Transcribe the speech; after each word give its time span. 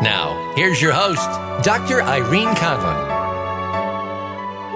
Now, 0.00 0.52
here's 0.56 0.80
your 0.80 0.92
host, 0.92 1.28
Dr. 1.64 2.02
Irene 2.02 2.54
Conlon. 2.56 3.08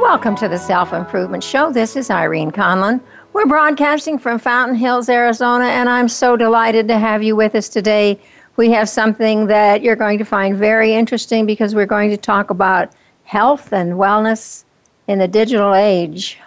Welcome 0.01 0.37
to 0.37 0.49
the 0.49 0.59
Self 0.59 0.93
Improvement 0.93 1.43
Show. 1.43 1.73
This 1.73 1.97
is 1.97 2.11
Irene 2.11 2.53
Conlon. 2.53 3.01
We're 3.33 3.47
broadcasting 3.47 4.19
from 4.19 4.39
Fountain 4.39 4.77
Hills, 4.77 5.09
Arizona, 5.09 5.65
and 5.65 5.89
I'm 5.89 6.09
so 6.09 6.37
delighted 6.37 6.87
to 6.89 6.99
have 6.99 7.25
you 7.25 7.35
with 7.35 7.57
us 7.57 7.69
today. 7.69 8.21
We 8.57 8.71
have 8.71 8.89
something 8.89 9.47
that 9.47 9.83
you're 9.83 9.97
going 9.97 10.19
to 10.19 10.25
find 10.25 10.57
very 10.57 10.95
interesting 10.95 11.45
because 11.45 11.75
we're 11.75 11.87
going 11.87 12.11
to 12.11 12.17
talk 12.17 12.51
about 12.51 12.93
health 13.25 13.73
and 13.73 13.95
wellness 13.95 14.65
in 15.09 15.19
the 15.19 15.27
digital 15.27 15.75
age. 15.75 16.39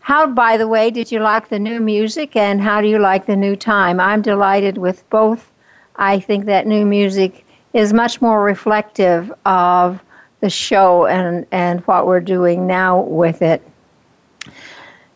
How, 0.00 0.26
by 0.26 0.56
the 0.56 0.66
way, 0.66 0.90
did 0.90 1.12
you 1.12 1.20
like 1.20 1.48
the 1.48 1.60
new 1.60 1.78
music 1.78 2.34
and 2.34 2.60
how 2.60 2.80
do 2.80 2.88
you 2.88 2.98
like 2.98 3.26
the 3.26 3.36
new 3.36 3.54
time? 3.54 4.00
I'm 4.00 4.20
delighted 4.20 4.78
with 4.78 5.08
both. 5.10 5.51
I 5.96 6.18
think 6.20 6.46
that 6.46 6.66
new 6.66 6.84
music 6.84 7.44
is 7.72 7.92
much 7.92 8.20
more 8.20 8.42
reflective 8.42 9.32
of 9.46 10.02
the 10.40 10.50
show 10.50 11.06
and, 11.06 11.46
and 11.52 11.80
what 11.82 12.06
we're 12.06 12.20
doing 12.20 12.66
now 12.66 13.00
with 13.02 13.42
it. 13.42 13.62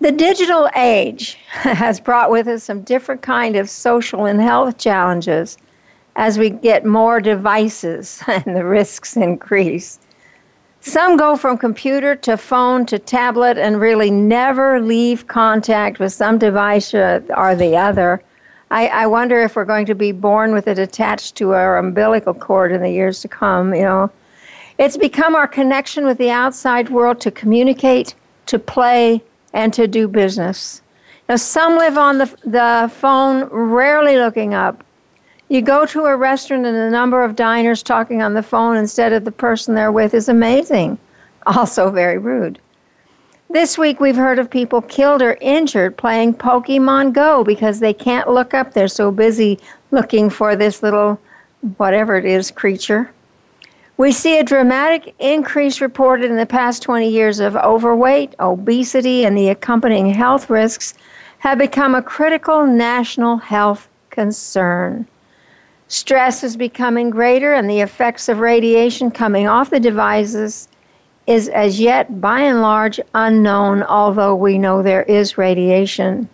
The 0.01 0.13
digital 0.13 0.69
age 0.77 1.35
has 1.49 2.01
brought 2.01 2.31
with 2.31 2.47
us 2.47 2.65
some 2.65 2.83
different 2.83 3.23
kind 3.23 3.57
of 3.57 3.69
social 3.69 4.27
and 4.27 4.41
health 4.41 4.79
challenges 4.79 5.59
as 6.17 6.39
we 6.39 6.51
get 6.51 6.85
more 6.85 7.21
devices 7.21 8.23
and 8.27 8.57
the 8.57 8.65
risks 8.65 9.17
increase. 9.17 9.99
Some 10.81 11.17
go 11.17 11.37
from 11.37 11.59
computer 11.59 12.15
to 12.15 12.37
phone 12.37 12.87
to 12.87 12.99
tablet 12.99 13.59
and 13.59 13.81
really 13.81 14.11
never 14.11 14.81
leave 14.81 15.27
contact 15.27 15.99
with 15.99 16.13
some 16.13 16.39
device 16.39 16.95
or 16.95 17.21
the 17.57 17.77
other. 17.77 18.23
I, 18.71 18.89
I 18.89 19.07
wonder 19.07 19.41
if 19.41 19.55
we're 19.55 19.65
going 19.65 19.87
to 19.87 19.95
be 19.95 20.13
born 20.13 20.53
with 20.53 20.67
it 20.67 20.79
attached 20.79 21.37
to 21.37 21.53
our 21.53 21.79
umbilical 21.79 22.35
cord 22.35 22.73
in 22.73 22.83
the 22.83 22.91
years 22.91 23.21
to 23.21 23.29
come, 23.29 23.75
you 23.75 23.83
know. 23.83 24.11
It's 24.79 24.97
become 24.97 25.35
our 25.35 25.49
connection 25.49 26.05
with 26.05 26.19
the 26.19 26.31
outside 26.31 26.91
world 26.91 27.21
to 27.21 27.31
communicate, 27.31 28.15
to 28.47 28.59
play, 28.59 29.23
and 29.53 29.73
to 29.73 29.87
do 29.87 30.09
business. 30.09 30.83
Now, 31.29 31.37
some 31.37 31.77
live 31.77 31.97
on 31.97 32.19
the, 32.19 32.27
the 32.45 32.91
phone, 32.93 33.45
rarely 33.45 34.17
looking 34.17 34.53
up. 34.53 34.85
You 35.49 35.63
go 35.63 35.87
to 35.87 36.05
a 36.07 36.17
restaurant 36.17 36.67
and 36.67 36.77
the 36.77 36.91
number 36.91 37.23
of 37.25 37.37
diners 37.37 37.83
talking 37.83 38.21
on 38.21 38.35
the 38.35 38.43
phone 38.43 38.77
instead 38.77 39.13
of 39.13 39.25
the 39.25 39.33
person 39.33 39.75
they're 39.75 39.93
with 39.93 40.15
is 40.15 40.29
amazing. 40.29 40.99
Also, 41.55 41.93
very 41.93 42.19
rude. 42.19 42.59
This 43.49 43.79
week, 43.79 44.01
we've 44.01 44.17
heard 44.17 44.41
of 44.41 44.51
people 44.51 44.83
killed 44.83 45.23
or 45.23 45.39
injured 45.41 45.97
playing 45.97 46.35
Pokemon 46.35 47.13
Go 47.13 47.45
because 47.45 47.79
they 47.79 47.95
can't 47.95 48.29
look 48.29 48.53
up. 48.53 48.73
They're 48.73 48.89
so 48.89 49.13
busy 49.13 49.61
looking 49.93 50.31
for 50.31 50.57
this 50.57 50.83
little, 50.83 51.21
whatever 51.77 52.17
it 52.17 52.25
is, 52.25 52.51
creature. 52.51 53.13
We 53.99 54.11
see 54.11 54.39
a 54.39 54.45
dramatic 54.45 55.15
increase 55.21 55.81
reported 55.81 56.29
in 56.29 56.37
the 56.37 56.45
past 56.45 56.83
20 56.83 57.09
years 57.09 57.39
of 57.39 57.55
overweight, 57.55 58.35
obesity, 58.41 59.25
and 59.25 59.39
the 59.39 59.49
accompanying 59.49 60.13
health 60.13 60.51
risks 60.51 60.95
have 61.39 61.57
become 61.57 61.95
a 61.95 62.03
critical 62.03 62.67
national 62.67 63.37
health 63.37 63.89
concern. 64.11 65.07
Stress 65.87 66.43
is 66.43 66.57
becoming 66.57 67.11
greater, 67.11 67.55
and 67.55 67.71
the 67.71 67.81
effects 67.81 68.29
of 68.29 68.41
radiation 68.41 69.13
coming 69.13 69.47
off 69.47 69.71
the 69.71 69.79
devices 69.79 70.69
is 71.27 71.49
as 71.49 71.81
yet 71.81 72.21
by 72.21 72.41
and 72.41 72.63
large 72.63 73.01
unknown, 73.15 73.83
although 73.83 74.35
we 74.35 74.59
know 74.59 74.83
there 74.83 75.03
is 75.05 75.37
radiation. 75.37 76.29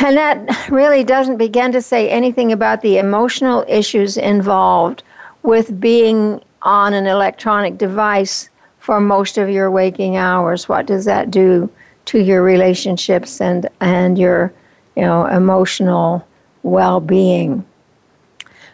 And 0.00 0.16
that 0.16 0.68
really 0.70 1.02
doesn't 1.02 1.38
begin 1.38 1.72
to 1.72 1.82
say 1.82 2.08
anything 2.08 2.52
about 2.52 2.82
the 2.82 2.98
emotional 2.98 3.64
issues 3.66 4.16
involved 4.16 5.02
with 5.42 5.80
being 5.80 6.40
on 6.62 6.94
an 6.94 7.06
electronic 7.06 7.78
device 7.78 8.48
for 8.78 9.00
most 9.00 9.38
of 9.38 9.50
your 9.50 9.70
waking 9.70 10.16
hours? 10.16 10.68
What 10.68 10.86
does 10.86 11.04
that 11.04 11.30
do 11.30 11.68
to 12.06 12.18
your 12.22 12.42
relationships 12.42 13.40
and, 13.40 13.68
and 13.80 14.18
your 14.18 14.52
you 14.96 15.02
know, 15.02 15.26
emotional 15.26 16.26
well 16.62 17.00
being? 17.00 17.64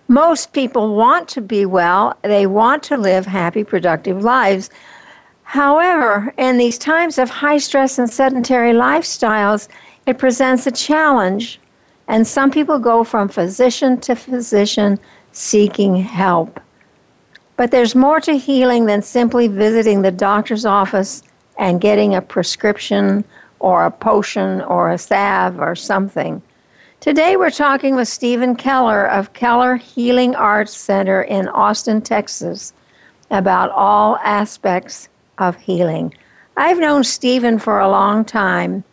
Most 0.09 0.53
people 0.53 0.95
want 0.95 1.29
to 1.31 1.41
be 1.41 1.65
well, 1.65 2.17
they 2.23 2.47
want 2.47 2.83
to 2.85 2.97
live 2.97 3.25
happy, 3.25 3.65
productive 3.65 4.23
lives. 4.23 4.69
However, 5.45 6.35
in 6.37 6.59
these 6.59 6.77
times 6.77 7.17
of 7.19 7.31
high 7.31 7.59
stress 7.59 7.99
and 7.99 8.11
sedentary 8.11 8.73
lifestyles, 8.73 9.69
it 10.07 10.19
presents 10.19 10.67
a 10.67 10.71
challenge. 10.71 11.59
And 12.07 12.27
some 12.27 12.51
people 12.51 12.79
go 12.79 13.03
from 13.03 13.29
physician 13.29 13.99
to 14.03 14.15
physician 14.15 14.99
seeking 15.33 15.97
help. 15.97 16.61
But 17.57 17.71
there's 17.71 17.95
more 17.95 18.21
to 18.21 18.37
healing 18.37 18.85
than 18.85 19.01
simply 19.01 19.49
visiting 19.49 20.03
the 20.03 20.11
doctor's 20.11 20.67
office 20.67 21.23
and 21.57 21.81
getting 21.81 22.15
a 22.15 22.21
prescription 22.21 23.25
or 23.61 23.87
a 23.87 23.91
potion 23.91 24.61
or 24.63 24.91
a 24.91 24.99
salve 24.99 25.61
or 25.61 25.75
something. 25.75 26.43
Today 27.05 27.37
we're 27.37 27.51
talking 27.51 27.97
with 27.97 28.09
Steven 28.09 28.57
Keller 28.57 29.05
of 29.05 29.35
Keller 29.35 29.77
Healing 29.77 30.35
Arts 30.35 30.75
Center 30.75 31.21
in 31.21 31.49
Austin, 31.49 32.01
Texas, 32.01 32.73
about 33.31 33.71
all 33.73 34.17
aspects 34.25 35.11
of 35.37 35.55
healing. 35.57 36.15
I've 36.57 36.79
known 36.79 37.05
Steven 37.05 37.59
for 37.59 37.79
a 37.79 37.91
long 37.91 38.25
time. 38.25 38.85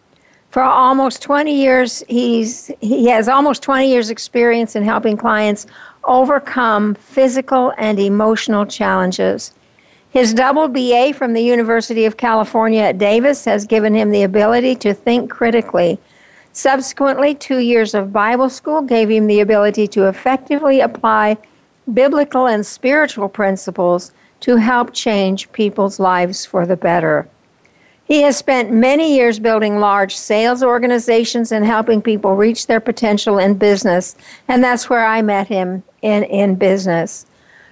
For 0.49 0.61
almost 0.61 1.21
20 1.21 1.55
years, 1.55 2.03
he's, 2.09 2.69
he 2.81 3.07
has 3.07 3.29
almost 3.29 3.63
20 3.63 3.89
years' 3.89 4.09
experience 4.09 4.75
in 4.75 4.83
helping 4.83 5.15
clients 5.15 5.65
overcome 6.03 6.95
physical 6.95 7.71
and 7.77 7.97
emotional 7.97 8.65
challenges. 8.65 9.53
His 10.09 10.33
double 10.33 10.67
BA 10.67 11.13
from 11.13 11.31
the 11.31 11.43
University 11.43 12.03
of 12.03 12.17
California 12.17 12.81
at 12.81 12.97
Davis 12.97 13.45
has 13.45 13.65
given 13.65 13.95
him 13.95 14.11
the 14.11 14.23
ability 14.23 14.75
to 14.75 14.93
think 14.93 15.31
critically. 15.31 15.97
Subsequently, 16.53 17.33
two 17.33 17.59
years 17.59 17.93
of 17.93 18.11
Bible 18.11 18.49
school 18.49 18.81
gave 18.81 19.09
him 19.09 19.27
the 19.27 19.39
ability 19.39 19.87
to 19.87 20.07
effectively 20.07 20.81
apply 20.81 21.37
biblical 21.93 22.47
and 22.47 22.65
spiritual 22.65 23.29
principles 23.29 24.11
to 24.41 24.57
help 24.57 24.93
change 24.93 25.51
people's 25.53 25.99
lives 25.99 26.45
for 26.45 26.65
the 26.65 26.75
better. 26.75 27.27
He 28.03 28.23
has 28.23 28.35
spent 28.35 28.73
many 28.73 29.15
years 29.15 29.39
building 29.39 29.79
large 29.79 30.15
sales 30.17 30.61
organizations 30.61 31.51
and 31.51 31.65
helping 31.65 32.01
people 32.01 32.35
reach 32.35 32.67
their 32.67 32.81
potential 32.81 33.37
in 33.37 33.53
business, 33.53 34.17
and 34.49 34.61
that's 34.61 34.89
where 34.89 35.05
I 35.05 35.21
met 35.21 35.47
him 35.47 35.83
in, 36.01 36.23
in 36.23 36.55
business. 36.55 37.25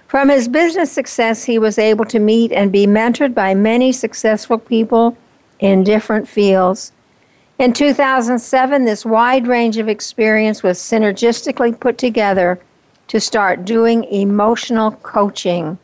From 0.08 0.30
his 0.30 0.48
business 0.48 0.90
success, 0.90 1.44
he 1.44 1.58
was 1.58 1.78
able 1.78 2.06
to 2.06 2.18
meet 2.18 2.52
and 2.52 2.72
be 2.72 2.86
mentored 2.86 3.34
by 3.34 3.54
many 3.54 3.92
successful 3.92 4.56
people 4.56 5.16
in 5.58 5.84
different 5.84 6.26
fields. 6.26 6.92
In 7.60 7.74
2007, 7.74 8.86
this 8.86 9.04
wide 9.04 9.46
range 9.46 9.76
of 9.76 9.86
experience 9.86 10.62
was 10.62 10.78
synergistically 10.78 11.78
put 11.78 11.98
together 11.98 12.58
to 13.08 13.20
start 13.20 13.66
doing 13.66 14.04
emotional 14.04 14.92
coaching. 14.92 15.78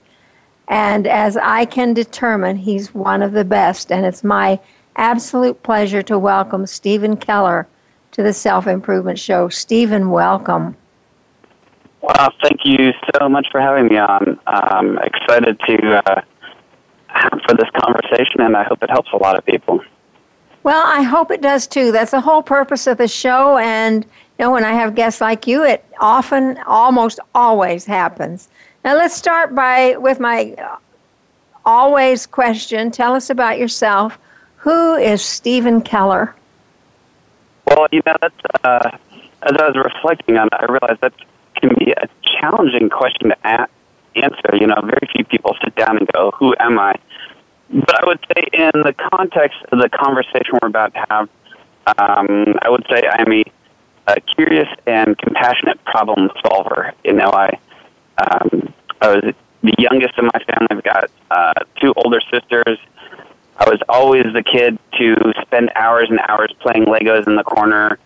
And 0.69 1.07
as 1.07 1.37
I 1.37 1.67
can 1.67 1.93
determine, 1.93 2.57
he's 2.57 2.95
one 2.95 3.21
of 3.21 3.33
the 3.33 3.45
best. 3.45 3.93
And 3.93 4.07
it's 4.07 4.25
my 4.25 4.59
absolute 4.97 5.63
pleasure 5.63 6.01
to 6.01 6.19
welcome 6.19 6.65
Steven 6.65 7.15
Keller 7.15 7.69
to 8.13 8.23
the 8.23 8.33
Self 8.33 8.67
Improvement 8.67 9.19
Show. 9.19 9.51
Steven, 9.51 10.11
welcome. 10.11 10.79
Well, 12.01 12.33
thank 12.43 12.61
you 12.65 12.93
so 13.15 13.29
much 13.29 13.49
for 13.53 13.61
having 13.61 13.89
me 13.89 13.99
on. 13.99 14.41
I'm 14.47 14.97
excited 15.01 15.61
to 15.67 16.03
uh, 16.07 16.23
for 17.47 17.55
this 17.55 17.69
conversation, 17.77 18.41
and 18.41 18.57
I 18.57 18.65
hope 18.65 18.83
it 18.83 18.89
helps 18.89 19.11
a 19.13 19.19
lot 19.19 19.37
of 19.37 19.45
people. 19.45 19.83
Well, 20.67 20.85
I 20.85 21.03
hope 21.03 21.31
it 21.31 21.43
does 21.43 21.69
too. 21.69 21.93
That's 21.93 22.11
the 22.11 22.21
whole 22.21 22.43
purpose 22.43 22.89
of 22.89 22.99
the 22.99 23.07
show. 23.07 23.57
And 23.57 24.05
you 24.05 24.45
know, 24.45 24.51
when 24.51 24.65
I 24.65 24.73
have 24.73 24.97
guests 24.97 25.21
like 25.21 25.47
you, 25.47 25.63
it 25.63 25.85
often, 26.01 26.59
almost 26.67 27.21
always 27.37 27.85
happens. 27.85 28.49
Now, 28.85 28.97
let's 28.97 29.15
start 29.15 29.55
by 29.55 29.95
with 29.97 30.19
my 30.19 30.57
always 31.65 32.27
question. 32.27 32.91
Tell 32.91 33.15
us 33.15 33.31
about 33.31 33.61
yourself. 33.61 34.19
Who 34.57 34.97
is 34.97 35.23
Steven 35.23 35.83
Keller? 35.83 36.35
Well, 37.69 37.87
you 37.93 38.03
know, 38.05 38.17
that's, 38.21 38.65
uh, 38.65 38.91
as 39.43 39.57
I 39.57 39.69
was 39.69 39.77
reflecting 39.77 40.37
on 40.37 40.49
it, 40.49 40.55
I 40.55 40.65
realized 40.65 41.01
that 41.01 41.13
can 41.61 41.77
be 41.79 41.93
a 41.93 42.09
challenging 42.41 42.91
question 42.91 43.29
to 43.29 43.69
answer. 44.17 44.51
You 44.55 44.67
know, 44.67 44.81
very 44.83 45.09
few 45.15 45.25
people 45.27 45.57
sit 45.63 45.77
down 45.77 45.97
and 45.97 46.09
go, 46.09 46.33
"Who 46.33 46.57
am 46.59 46.77
I?" 46.81 46.97
But 47.71 48.03
I 48.03 48.07
would 48.07 48.21
say, 48.35 48.45
in 48.53 48.83
the 48.83 48.95
context 49.13 49.59
of 49.73 49.81
the 49.81 49.89
conversation 49.89 50.59
we're 50.63 50.69
about 50.69 50.95
to 50.95 51.05
have, 51.11 51.29
um, 51.99 52.55
I 52.63 52.69
would 52.71 52.85
say 52.91 53.03
I'm 53.09 53.33
a, 53.33 53.45
a 54.07 54.21
curious 54.21 54.69
and 54.87 55.19
compassionate 55.19 55.83
problem 55.85 56.31
solver. 56.47 56.93
You 57.05 57.15
know, 57.15 57.31
I 57.33 57.59
um, 58.19 58.73
I 59.01 59.15
was 59.15 59.35
the 59.63 59.75
youngest 59.79 60.15
in 60.17 60.27
my 60.27 60.45
family. 60.45 60.69
I've 60.71 60.83
got 60.83 61.11
uh, 61.31 61.53
two 61.81 61.93
older 61.97 62.21
sisters. 62.33 62.79
I 63.59 63.69
was 63.69 63.81
always 63.89 64.25
the 64.33 64.43
kid 64.43 64.79
to 64.99 65.33
spend 65.43 65.71
hours 65.75 66.09
and 66.11 66.21
hours 66.29 66.53
playing 66.61 66.87
Legos 66.87 67.27
in 67.27 67.37
the 67.37 67.45
corner. 67.45 67.99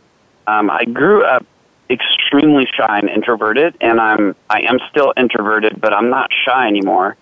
Um, 0.46 0.70
I 0.70 0.84
grew 0.84 1.24
up 1.24 1.44
extremely 1.90 2.66
shy 2.76 2.98
and 2.98 3.10
introverted, 3.10 3.76
and 3.80 4.00
I'm 4.00 4.36
I 4.48 4.60
am 4.62 4.78
still 4.90 5.12
introverted, 5.16 5.80
but 5.80 5.92
I'm 5.92 6.08
not 6.08 6.30
shy 6.44 6.66
anymore. 6.66 7.16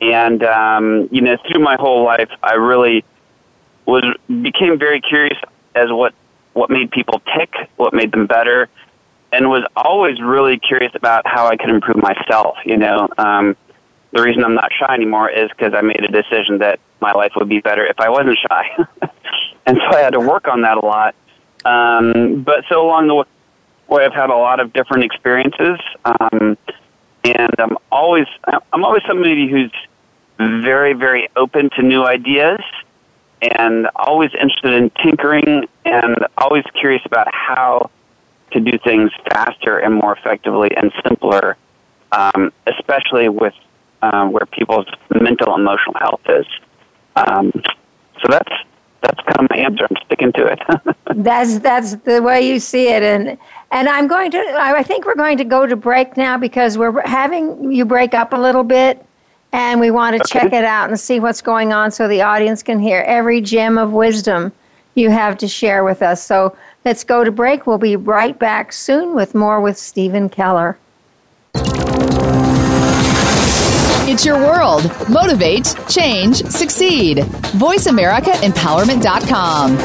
And 0.00 0.42
um, 0.42 1.08
you 1.10 1.20
know, 1.20 1.36
through 1.48 1.62
my 1.62 1.76
whole 1.78 2.04
life, 2.04 2.30
I 2.42 2.54
really 2.54 3.04
was 3.86 4.04
became 4.28 4.78
very 4.78 5.00
curious 5.00 5.38
as 5.74 5.90
what 5.90 6.14
what 6.52 6.70
made 6.70 6.90
people 6.90 7.20
tick, 7.36 7.52
what 7.76 7.92
made 7.92 8.12
them 8.12 8.26
better, 8.26 8.68
and 9.32 9.48
was 9.48 9.64
always 9.76 10.20
really 10.20 10.58
curious 10.58 10.92
about 10.94 11.26
how 11.26 11.46
I 11.46 11.56
could 11.56 11.70
improve 11.70 11.96
myself. 11.96 12.56
You 12.64 12.76
know, 12.76 13.08
um, 13.18 13.56
the 14.12 14.22
reason 14.22 14.44
I'm 14.44 14.54
not 14.54 14.70
shy 14.78 14.94
anymore 14.94 15.30
is 15.30 15.50
because 15.50 15.74
I 15.74 15.80
made 15.82 16.04
a 16.04 16.08
decision 16.08 16.58
that 16.58 16.80
my 17.00 17.12
life 17.12 17.32
would 17.36 17.48
be 17.48 17.60
better 17.60 17.84
if 17.84 17.98
I 17.98 18.08
wasn't 18.08 18.38
shy, 18.48 18.86
and 19.66 19.76
so 19.78 19.96
I 19.96 20.00
had 20.00 20.12
to 20.12 20.20
work 20.20 20.48
on 20.48 20.62
that 20.62 20.76
a 20.76 20.84
lot. 20.84 21.14
Um, 21.64 22.42
but 22.42 22.64
so 22.68 22.84
along 22.84 23.08
the 23.08 23.24
way, 23.94 24.04
I've 24.04 24.12
had 24.12 24.30
a 24.30 24.36
lot 24.36 24.60
of 24.60 24.72
different 24.72 25.04
experiences, 25.04 25.78
um, 26.04 26.56
and 27.24 27.54
I'm 27.58 27.76
always 27.90 28.26
I'm 28.72 28.84
always 28.84 29.02
somebody 29.06 29.48
who's 29.48 29.72
very 30.38 30.92
very 30.92 31.28
open 31.36 31.70
to 31.70 31.82
new 31.82 32.04
ideas 32.04 32.60
and 33.42 33.88
always 33.96 34.30
interested 34.34 34.72
in 34.74 34.90
tinkering 35.02 35.66
and 35.84 36.16
always 36.38 36.64
curious 36.78 37.02
about 37.04 37.28
how 37.32 37.90
to 38.52 38.60
do 38.60 38.78
things 38.78 39.10
faster 39.30 39.78
and 39.78 39.94
more 39.94 40.16
effectively 40.16 40.70
and 40.76 40.92
simpler, 41.06 41.56
um, 42.12 42.52
especially 42.66 43.28
with 43.28 43.54
um, 44.02 44.32
where 44.32 44.46
people's 44.46 44.86
mental 45.20 45.54
emotional 45.54 45.94
health 45.98 46.20
is. 46.28 46.46
Um, 47.16 47.52
so 48.20 48.28
that's 48.28 48.52
that's 49.04 49.20
kind 49.20 49.38
of 49.38 49.50
my 49.50 49.56
answer. 49.56 49.86
I'm 49.90 49.96
sticking 50.06 50.32
to 50.32 50.46
it. 50.46 50.96
that's 51.16 51.58
that's 51.58 51.94
the 51.96 52.22
way 52.22 52.48
you 52.48 52.58
see 52.58 52.88
it, 52.88 53.02
and 53.02 53.38
and 53.70 53.88
I'm 53.88 54.06
going 54.06 54.30
to. 54.30 54.38
I 54.38 54.82
think 54.82 55.04
we're 55.04 55.14
going 55.14 55.38
to 55.38 55.44
go 55.44 55.66
to 55.66 55.76
break 55.76 56.16
now 56.16 56.38
because 56.38 56.78
we're 56.78 57.06
having 57.06 57.70
you 57.70 57.84
break 57.84 58.14
up 58.14 58.32
a 58.32 58.36
little 58.36 58.64
bit, 58.64 59.04
and 59.52 59.80
we 59.80 59.90
want 59.90 60.16
to 60.16 60.22
okay. 60.22 60.40
check 60.40 60.52
it 60.52 60.64
out 60.64 60.88
and 60.88 60.98
see 60.98 61.20
what's 61.20 61.42
going 61.42 61.72
on, 61.72 61.90
so 61.90 62.08
the 62.08 62.22
audience 62.22 62.62
can 62.62 62.78
hear 62.78 63.00
every 63.06 63.40
gem 63.40 63.78
of 63.78 63.92
wisdom 63.92 64.52
you 64.94 65.10
have 65.10 65.36
to 65.38 65.48
share 65.48 65.84
with 65.84 66.02
us. 66.02 66.24
So 66.24 66.56
let's 66.84 67.04
go 67.04 67.24
to 67.24 67.32
break. 67.32 67.66
We'll 67.66 67.78
be 67.78 67.96
right 67.96 68.38
back 68.38 68.72
soon 68.72 69.14
with 69.14 69.34
more 69.34 69.60
with 69.60 69.76
Steven 69.76 70.28
Keller. 70.28 70.78
Your 74.22 74.38
world. 74.38 74.84
Motivate, 75.08 75.74
change, 75.88 76.42
succeed. 76.44 77.18
VoiceAmericaEmpowerment.com. 77.18 79.76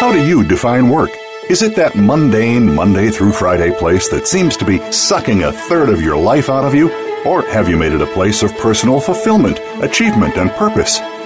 How 0.00 0.10
do 0.12 0.26
you 0.26 0.42
define 0.42 0.88
work? 0.88 1.10
Is 1.48 1.62
it 1.62 1.76
that 1.76 1.94
mundane 1.94 2.74
Monday 2.74 3.10
through 3.10 3.32
Friday 3.32 3.70
place 3.70 4.08
that 4.08 4.26
seems 4.26 4.56
to 4.56 4.64
be 4.64 4.78
sucking 4.90 5.42
a 5.42 5.52
third 5.52 5.90
of 5.90 6.00
your 6.00 6.16
life 6.16 6.48
out 6.48 6.64
of 6.64 6.74
you? 6.74 6.90
Or 7.24 7.42
have 7.42 7.68
you 7.68 7.76
made 7.76 7.92
it 7.92 8.00
a 8.00 8.06
place 8.06 8.42
of 8.42 8.56
personal 8.58 8.98
fulfillment, 9.00 9.60
achievement, 9.82 10.38
and 10.38 10.50
purpose? 10.52 10.98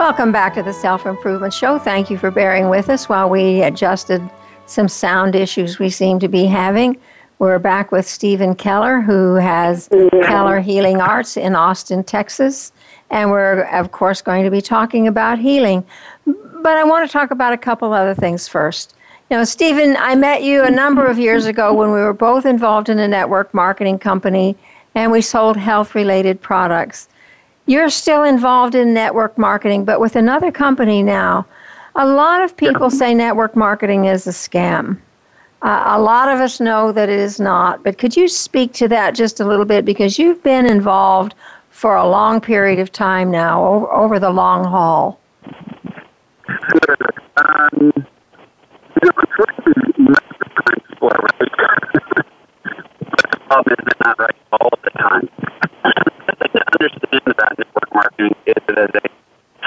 Welcome 0.00 0.32
back 0.32 0.54
to 0.54 0.62
the 0.62 0.72
Self 0.72 1.04
Improvement 1.04 1.52
Show. 1.52 1.78
Thank 1.78 2.08
you 2.08 2.16
for 2.16 2.30
bearing 2.30 2.70
with 2.70 2.88
us 2.88 3.06
while 3.06 3.28
we 3.28 3.62
adjusted 3.62 4.22
some 4.64 4.88
sound 4.88 5.36
issues 5.36 5.78
we 5.78 5.90
seem 5.90 6.18
to 6.20 6.26
be 6.26 6.46
having. 6.46 6.98
We're 7.38 7.58
back 7.58 7.92
with 7.92 8.08
Steven 8.08 8.54
Keller, 8.54 9.02
who 9.02 9.34
has 9.34 9.90
Keller 10.22 10.60
Healing 10.60 11.02
Arts 11.02 11.36
in 11.36 11.54
Austin, 11.54 12.02
Texas. 12.02 12.72
And 13.10 13.30
we're, 13.30 13.64
of 13.64 13.92
course, 13.92 14.22
going 14.22 14.42
to 14.42 14.50
be 14.50 14.62
talking 14.62 15.06
about 15.06 15.38
healing. 15.38 15.84
But 16.24 16.78
I 16.78 16.84
want 16.84 17.06
to 17.06 17.12
talk 17.12 17.30
about 17.30 17.52
a 17.52 17.58
couple 17.58 17.92
other 17.92 18.14
things 18.14 18.48
first. 18.48 18.94
You 19.30 19.36
know, 19.36 19.44
Steven, 19.44 19.98
I 19.98 20.14
met 20.14 20.42
you 20.42 20.64
a 20.64 20.70
number 20.70 21.04
of 21.04 21.18
years 21.18 21.44
ago 21.44 21.74
when 21.74 21.92
we 21.92 22.00
were 22.00 22.14
both 22.14 22.46
involved 22.46 22.88
in 22.88 22.98
a 22.98 23.06
network 23.06 23.52
marketing 23.52 23.98
company 23.98 24.56
and 24.94 25.12
we 25.12 25.20
sold 25.20 25.58
health 25.58 25.94
related 25.94 26.40
products. 26.40 27.09
You're 27.70 27.88
still 27.88 28.24
involved 28.24 28.74
in 28.74 28.92
network 28.92 29.38
marketing, 29.38 29.84
but 29.84 30.00
with 30.00 30.16
another 30.16 30.50
company 30.50 31.04
now. 31.04 31.46
A 31.94 32.04
lot 32.04 32.42
of 32.42 32.56
people 32.56 32.90
say 32.90 33.14
network 33.14 33.54
marketing 33.54 34.06
is 34.06 34.26
a 34.26 34.30
scam. 34.30 34.98
Uh, 35.62 35.84
a 35.86 36.00
lot 36.00 36.28
of 36.28 36.40
us 36.40 36.58
know 36.58 36.90
that 36.90 37.08
it 37.08 37.20
is 37.20 37.38
not, 37.38 37.84
but 37.84 37.96
could 37.96 38.16
you 38.16 38.26
speak 38.26 38.72
to 38.72 38.88
that 38.88 39.14
just 39.14 39.38
a 39.38 39.46
little 39.46 39.64
bit 39.64 39.84
because 39.84 40.18
you've 40.18 40.42
been 40.42 40.66
involved 40.66 41.36
for 41.70 41.94
a 41.94 42.08
long 42.08 42.40
period 42.40 42.80
of 42.80 42.90
time 42.90 43.30
now, 43.30 43.64
over, 43.64 43.92
over 43.92 44.18
the 44.18 44.30
long 44.30 44.64
haul? 44.64 45.20
Sure. 46.48 46.96
Um, 47.36 47.70
you 47.70 49.04
know, 49.04 49.12
people 50.88 51.08
are 51.08 51.22
right. 51.22 51.38
but 52.98 53.30
the 53.30 53.38
problem 53.46 53.76
is 53.78 53.84
they're 53.84 54.02
not 54.04 54.18
right 54.18 54.36
all 54.60 54.70
the 54.82 54.90
time. 54.90 55.28
to 56.48 56.62
understand 56.80 57.22
about 57.26 57.58
network 57.58 57.94
marketing 57.94 58.34
is 58.46 58.54
it 58.68 58.78
as 58.78 58.90
a 58.94 59.08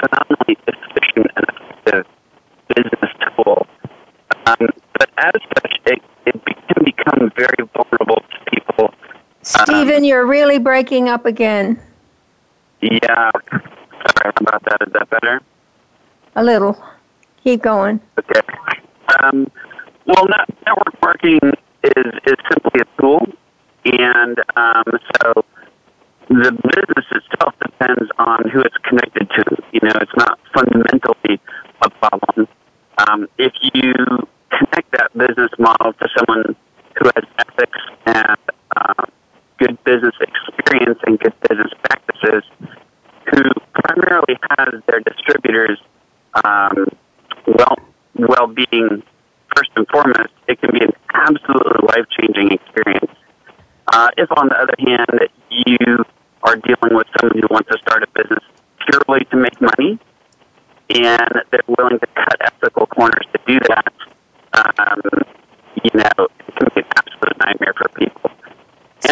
phenomenally 0.00 0.58
efficient 0.66 1.30
and 1.36 1.46
effective 1.48 2.06
business 2.68 3.10
tool. 3.36 3.66
Um, 4.46 4.68
but 4.98 5.10
as 5.18 5.32
such, 5.54 5.80
it, 5.86 6.02
it 6.26 6.44
can 6.44 6.84
become 6.84 7.32
very 7.36 7.68
vulnerable 7.74 8.22
to 8.22 8.50
people. 8.50 8.94
Steven, 9.42 9.96
um, 9.96 10.04
you're 10.04 10.26
really 10.26 10.58
breaking 10.58 11.08
up 11.08 11.26
again. 11.26 11.80
Yeah. 12.80 13.30
Sorry 13.50 14.32
about 14.36 14.62
that. 14.64 14.78
Is 14.86 14.92
that 14.92 15.10
better? 15.10 15.40
A 16.36 16.44
little. 16.44 16.82
Keep 17.42 17.62
going. 17.62 18.00
Okay. 18.18 18.40
Um, 19.22 19.50
Well, 20.06 20.26
network 20.28 21.00
marketing 21.00 21.40
is 21.82 22.06
is 22.26 22.36
simply 22.50 22.80
a 22.80 23.00
tool, 23.00 23.26
and 23.84 24.38
um, 24.56 24.84
so 25.16 25.44
the 26.28 26.52
business 26.52 27.06
itself 27.10 27.54
depends 27.62 28.10
on 28.18 28.48
who 28.50 28.60
it's 28.60 28.76
connected 28.78 29.28
to. 29.30 29.44
You 29.72 29.80
know, 29.82 29.92
it's 30.00 30.16
not 30.16 30.38
fundamentally 30.54 31.40
a 31.82 31.90
problem. 31.90 32.48
Um, 33.06 33.28
if 33.38 33.52
you 33.74 33.92
connect 34.50 34.90
that 34.92 35.10
business 35.16 35.50
model 35.58 35.92
to 35.92 36.08
someone 36.16 36.56
who 36.96 37.10
has 37.14 37.24
ethics 37.38 37.78
and 38.06 38.36
uh, 38.76 39.04
good 39.58 39.82
business 39.84 40.14
experience 40.20 40.98
and 41.06 41.18
good 41.18 41.34
business 41.48 41.72
practices, 41.82 42.44
who 43.32 43.42
primarily 43.74 44.38
has 44.56 44.74
their 44.86 45.00
distributors 45.00 45.80
um, 46.44 46.86
well 47.46 47.76
well 48.16 48.46
being 48.46 49.02
first 49.56 49.70
and 49.76 49.86
foremost, 49.88 50.32
it 50.48 50.60
can 50.60 50.70
be 50.72 50.84
an 50.84 50.92
absolutely 51.14 51.86
life 51.88 52.06
changing 52.18 52.52
experience. 52.52 53.10
Uh, 53.92 54.08
if, 54.16 54.28
on 54.36 54.48
the 54.48 54.56
other 54.56 54.74
hand, 54.78 55.30
you 55.66 56.04
are 56.42 56.56
dealing 56.56 56.94
with 56.94 57.06
someone 57.18 57.38
who 57.38 57.46
wants 57.50 57.70
to 57.70 57.78
start 57.78 58.02
a 58.02 58.06
business 58.14 58.44
purely 58.86 59.24
to 59.26 59.36
make 59.36 59.60
money, 59.60 59.98
and 60.90 61.42
they're 61.50 61.60
willing 61.78 61.98
to 61.98 62.06
cut 62.14 62.36
ethical 62.40 62.86
corners 62.86 63.24
to 63.32 63.40
do 63.46 63.58
that, 63.68 63.92
um, 64.78 65.00
you 65.82 65.90
know, 65.94 66.10
it 66.18 66.56
can 66.56 66.68
be 66.74 66.80
an 66.80 66.86
absolute 66.96 67.38
nightmare 67.38 67.74
for 67.76 67.88
people. 67.90 68.30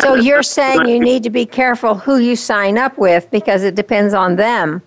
So 0.01 0.15
you're 0.15 0.43
saying 0.43 0.89
you 0.89 1.01
need 1.01 1.23
to 1.25 1.31
be 1.31 1.45
careful 1.45 1.95
who 1.95 2.19
you 2.19 2.35
sign 2.35 2.79
up 2.79 2.97
with 2.97 3.31
because 3.31 3.63
it 3.63 3.75
depends 3.75 4.15
on 4.15 4.37
them 4.37 4.83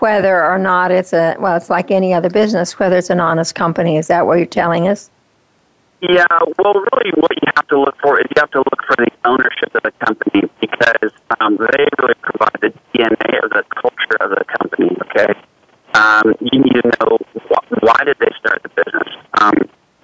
whether 0.00 0.44
or 0.44 0.58
not 0.58 0.90
it's 0.90 1.12
a 1.12 1.36
well 1.38 1.56
it's 1.56 1.70
like 1.70 1.90
any 1.90 2.12
other 2.12 2.28
business 2.28 2.78
whether 2.78 2.98
it's 2.98 3.10
an 3.10 3.20
honest 3.20 3.54
company 3.54 3.96
is 3.96 4.08
that 4.08 4.26
what 4.26 4.36
you're 4.36 4.46
telling 4.46 4.86
us 4.88 5.10
yeah 6.08 6.26
well 6.58 6.74
really 6.74 7.10
what 7.16 7.32
you 7.36 7.48
have 7.56 7.66
to 7.68 7.78
look 7.78 7.96
for 8.02 8.20
is 8.20 8.26
you 8.34 8.40
have 8.40 8.50
to 8.50 8.58
look 8.58 8.82
for 8.86 8.96
the 8.96 9.10
ownership 9.24 9.74
of 9.74 9.82
the 9.82 9.92
company 10.04 10.42
because 10.60 11.12
um, 11.40 11.56
they 11.56 11.84
really 12.00 12.14
provide 12.20 12.58
the 12.60 12.72
dna 12.92 13.44
of 13.44 13.50
the 13.50 13.64
culture 13.74 14.16
of 14.20 14.30
the 14.30 14.44
company 14.58 14.90
okay? 15.08 15.32
Um, 15.94 16.34
you 16.40 16.60
need 16.60 16.74
to 16.82 16.90
know 17.00 17.18
wh- 17.48 17.82
why 17.82 18.04
did 18.04 18.16
they 18.18 18.30
start 18.38 18.62
the 18.62 18.68
business? 18.70 19.08
Um, 19.40 19.54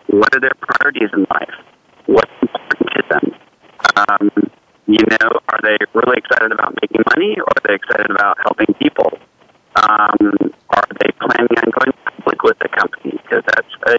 what 0.07 0.35
are 0.35 0.41
their 0.41 0.55
priorities 0.61 1.11
in 1.13 1.27
life? 1.31 1.55
What's 2.07 2.31
important 2.43 2.91
to 2.95 3.03
them? 3.11 3.25
Um, 3.97 4.31
you 4.87 5.03
know 5.11 5.31
are 5.49 5.61
they 5.63 5.77
really 5.95 6.17
excited 6.19 6.53
about 6.53 6.75
making 6.81 7.03
money 7.15 7.37
or 7.39 7.45
are 7.45 7.63
they 7.67 7.75
excited 7.75 8.11
about 8.11 8.39
helping 8.43 8.75
people? 8.75 9.19
Um, 9.77 10.19
are 10.71 10.89
they 10.99 11.11
planning 11.19 11.57
on 11.59 11.71
going 11.71 11.93
public 12.05 12.43
with 12.43 12.59
the 12.59 12.69
company? 12.69 13.19
Because 13.23 13.45
that's 13.47 13.75
a, 13.87 13.99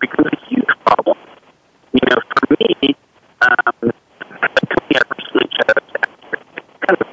becomes 0.00 0.28
a 0.32 0.36
huge 0.48 0.68
problem. 0.84 1.16
You 1.92 2.00
know, 2.10 2.20
for 2.36 2.56
me, 2.60 2.94
um, 3.40 3.72
the 3.80 4.48
company 4.68 4.96
I 4.96 5.02
recently 5.08 5.48
chose 5.56 5.88
kind 6.84 7.00
of 7.00 7.06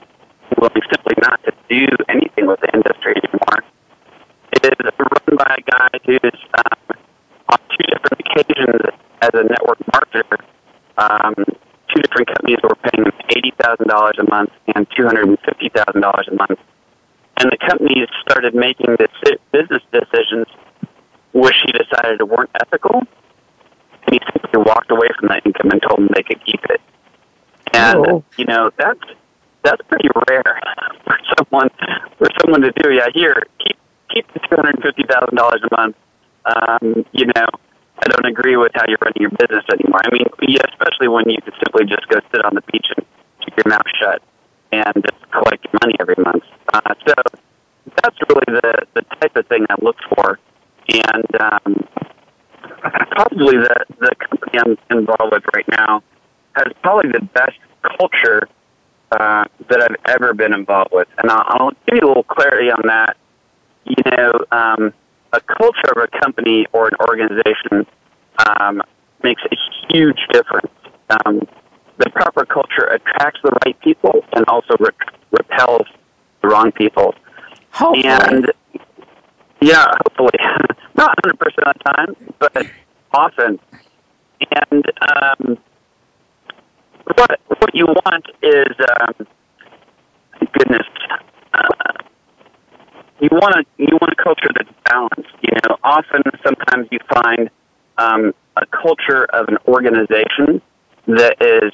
willing 0.59 0.83
simply 0.91 1.15
not 1.21 1.39
to 1.45 1.51
do 1.69 1.87
anything 2.09 2.47
with 2.47 2.59
the 2.59 2.69
industry 2.73 3.15
anymore. 3.23 3.63
It 4.51 4.65
is 4.65 4.91
run 4.99 5.37
by 5.37 5.55
a 5.59 5.71
guy 5.71 5.89
who's 6.05 6.39
um, 6.59 6.97
on 7.49 7.59
two 7.71 7.85
different 7.87 8.19
occasions 8.19 8.81
as 9.21 9.31
a 9.33 9.43
network 9.43 9.79
marketer. 9.91 10.39
Um, 10.97 11.35
two 11.93 12.01
different 12.01 12.27
companies 12.27 12.59
were 12.63 12.75
paying 12.91 13.07
eighty 13.35 13.53
thousand 13.61 13.87
dollars 13.87 14.02
a 14.19 14.29
month 14.29 14.51
and 14.75 14.87
two 14.95 15.05
hundred 15.05 15.27
and 15.27 15.39
fifty 15.39 15.69
thousand 15.69 16.01
dollars 16.01 16.27
a 16.31 16.35
month 16.35 16.59
and 17.37 17.51
the 17.51 17.57
companies 17.57 18.07
started 18.21 18.53
making 18.55 18.95
this 18.97 19.37
business 19.51 19.81
decisions 19.91 20.47
which 21.33 21.55
he 21.65 21.71
decided 21.71 22.21
weren't 22.23 22.49
ethical. 22.61 23.01
And 24.05 24.13
he 24.13 24.19
simply 24.31 24.61
walked 24.61 24.91
away 24.91 25.07
from 25.19 25.29
that 25.29 25.45
income 25.45 25.71
and 25.71 25.81
told 25.81 25.99
them 25.99 26.09
they 26.13 26.23
could 26.23 26.43
keep 26.45 26.63
it. 26.69 26.81
And 27.73 28.05
oh. 28.07 28.23
you 28.37 28.45
know 28.45 28.69
that's 28.77 28.99
that's 29.63 29.81
pretty 29.87 30.09
rare 30.29 30.43
for 31.05 31.17
someone 31.37 31.69
for 32.17 32.27
someone 32.41 32.61
to 32.61 32.71
do. 32.83 32.93
Yeah, 32.93 33.07
here 33.13 33.43
keep 33.59 33.77
keep 34.13 34.31
the 34.33 34.39
two 34.39 34.55
hundred 34.55 34.81
fifty 34.83 35.03
thousand 35.09 35.35
dollars 35.35 35.61
a 35.63 35.75
month. 35.75 35.95
Um, 36.45 37.05
you 37.13 37.25
know, 37.25 37.47
I 37.99 38.07
don't 38.09 38.25
agree 38.25 38.57
with 38.57 38.73
how 38.75 38.83
you're 38.87 38.97
running 39.01 39.21
your 39.21 39.31
business 39.31 39.63
anymore. 39.71 40.01
I 40.03 40.11
mean, 40.11 40.27
yeah, 40.41 40.61
especially 40.69 41.07
when 41.07 41.29
you 41.29 41.37
could 41.41 41.53
simply 41.63 41.85
just 41.85 42.07
go 42.09 42.19
sit 42.31 42.43
on 42.43 42.53
the 42.53 42.61
beach 42.71 42.87
and 42.95 43.05
keep 43.43 43.57
your 43.57 43.69
mouth 43.69 43.87
shut 43.99 44.21
and 44.71 44.93
just 44.95 45.31
collect 45.31 45.67
money 45.81 45.95
every 45.99 46.15
month. 46.17 46.43
Uh, 46.73 46.93
so 47.07 47.13
that's 48.01 48.17
really 48.29 48.59
the, 48.61 48.85
the 48.95 49.01
type 49.21 49.35
of 49.35 49.47
thing 49.47 49.65
I 49.69 49.75
look 49.81 49.97
for. 50.15 50.39
And 50.89 51.41
um, 51.41 51.87
probably 53.11 53.57
the, 53.57 53.85
the 53.99 54.11
company 54.19 54.59
I'm 54.59 54.97
involved 54.97 55.31
with 55.31 55.43
right 55.55 55.67
now 55.69 56.03
has 56.55 56.67
probably 56.81 57.11
the 57.11 57.25
best 57.33 57.57
culture 57.97 58.47
uh, 59.11 59.45
that 59.69 59.81
I've 59.81 60.15
ever 60.15 60.33
been 60.33 60.53
involved 60.53 60.91
with. 60.91 61.07
And 61.19 61.29
I'll, 61.29 61.43
I'll 61.47 61.71
give 61.87 61.99
you 62.01 62.07
a 62.07 62.07
little 62.07 62.23
clarity 62.23 62.71
on 62.71 62.81
that. 62.87 63.17
You 63.85 64.11
know, 64.17 64.31
um, 64.51 64.93
a 65.33 65.41
culture 65.41 65.91
of 65.95 66.03
a 66.03 66.19
company 66.19 66.65
or 66.73 66.87
an 66.87 66.93
organization 67.09 67.85
um, 68.47 68.81
makes 69.23 69.41
a 69.51 69.55
huge 69.89 70.19
difference. 70.31 70.71
Um, 71.25 71.47
the 71.97 72.09
proper 72.09 72.45
culture 72.45 72.85
attracts 72.85 73.39
the 73.43 73.51
right 73.65 73.79
people 73.81 74.23
and 74.35 74.45
also 74.47 74.75
re- 74.79 74.89
repels 75.31 75.87
the 76.41 76.47
wrong 76.47 76.71
people. 76.71 77.15
Hopefully. 77.71 78.05
And 78.05 78.51
yeah, 79.61 79.85
hopefully, 80.05 80.31
not 80.95 81.17
100% 81.25 81.31
of 81.31 81.53
the 81.55 81.73
time, 81.85 82.33
but 82.39 82.67
often. 83.13 83.59
And 84.71 84.83
um, 85.01 85.57
what 87.15 87.39
what 87.47 87.73
you 87.73 87.85
want 87.85 88.25
is, 88.41 88.75
um, 88.99 89.27
goodness, 90.53 90.87
uh, 91.53 91.93
you 93.21 93.29
want 93.31 93.55
a 93.55 93.63
you 93.77 93.97
want 94.01 94.11
a 94.11 94.21
culture 94.21 94.49
that's 94.53 94.69
balanced. 94.85 95.33
You 95.41 95.53
know, 95.63 95.77
often 95.83 96.23
sometimes 96.43 96.87
you 96.91 96.99
find 97.09 97.49
um, 97.97 98.33
a 98.57 98.65
culture 98.65 99.25
of 99.25 99.47
an 99.47 99.57
organization 99.67 100.61
that 101.07 101.41
is 101.41 101.73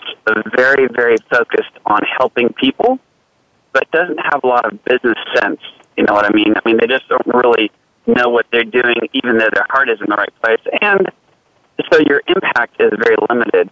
very, 0.56 0.88
very 0.88 1.18
focused 1.30 1.74
on 1.86 2.00
helping 2.18 2.54
people, 2.54 3.00
but 3.74 3.90
doesn't 3.92 4.20
have 4.20 4.44
a 4.44 4.48
lot 4.48 4.66
of 4.66 4.84
business 4.84 5.18
sense. 5.36 5.62
You 5.98 6.06
know 6.06 6.14
what 6.14 6.26
I 6.26 6.34
mean? 6.34 6.54
I 6.56 6.62
mean, 6.68 6.78
they 6.80 6.88
just 6.88 7.08
don't 7.10 7.28
really 7.28 7.72
know 8.08 8.30
what 8.30 8.48
they're 8.52 8.64
doing, 8.64 8.96
even 9.14 9.38
though 9.38 9.50
their 9.54 9.68
heart 9.70 9.90
is 9.90 10.00
in 10.00 10.08
the 10.10 10.16
right 10.16 10.34
place. 10.42 10.62
And 10.82 11.12
so 11.92 12.00
your 12.08 12.22
impact 12.28 12.82
is 12.82 12.92
very 13.04 13.16
limited. 13.30 13.70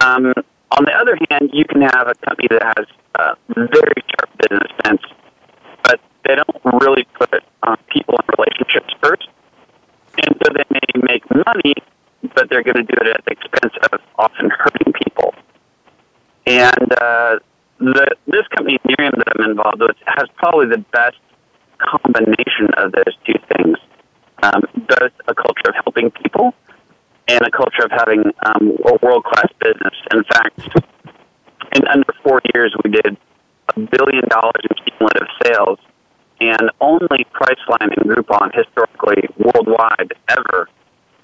Um, 0.00 0.32
on 0.72 0.84
the 0.84 0.92
other 0.92 1.18
hand, 1.30 1.50
you 1.52 1.64
can 1.64 1.82
have 1.82 2.08
a 2.08 2.14
company 2.26 2.48
that 2.50 2.62
has 2.76 2.86
uh, 3.18 3.34
very 3.48 4.02
sharp 4.08 4.30
business 4.38 4.72
sense, 4.86 5.02
but 5.82 6.00
they 6.24 6.36
don't 6.36 6.82
really 6.82 7.04
put 7.18 7.42
uh, 7.62 7.76
people 7.88 8.14
and 8.18 8.38
relationships 8.38 8.94
first. 9.02 9.28
And 10.22 10.36
so 10.42 10.52
they 10.54 10.64
may 10.70 11.02
make 11.12 11.24
money, 11.46 11.74
but 12.40 12.48
they're 12.48 12.62
going 12.62 12.76
to 12.76 12.82
do 12.82 12.96
it 13.02 13.06
at 13.06 13.22
the 13.26 13.32
expense 13.32 13.74
of 13.92 14.00
often 14.16 14.48
hurting 14.48 14.94
people. 14.94 15.34
And 16.46 16.92
uh, 16.92 17.36
the, 17.78 18.16
this 18.28 18.48
company, 18.56 18.78
Nerium, 18.88 19.12
that 19.18 19.28
I'm 19.36 19.50
involved 19.50 19.80
with, 19.80 19.96
has 20.06 20.24
probably 20.36 20.68
the 20.68 20.82
best 20.90 21.18
combination 21.76 22.72
of 22.78 22.92
those 22.92 23.12
two 23.26 23.36
things 23.52 23.76
um, 24.42 24.62
both 24.88 25.12
a 25.28 25.34
culture 25.34 25.68
of 25.68 25.74
helping 25.84 26.10
people 26.12 26.54
and 27.28 27.42
a 27.42 27.50
culture 27.50 27.84
of 27.84 27.90
having 27.90 28.24
um, 28.46 28.72
a 28.88 28.96
world 29.04 29.24
class 29.24 29.52
business. 29.60 29.94
In 30.14 30.24
fact, 30.24 30.60
in 31.76 31.86
under 31.88 32.14
four 32.24 32.40
years, 32.54 32.74
we 32.82 32.90
did 32.90 33.18
a 33.68 33.80
billion 33.80 34.24
dollars 34.30 34.64
in 34.64 34.76
cumulative 34.88 35.28
sales, 35.44 35.78
and 36.40 36.70
only 36.80 37.26
Priceline 37.36 37.92
and 37.92 38.08
Groupon 38.08 38.48
historically 38.54 39.28
worldwide 39.36 40.14
ever 40.28 40.70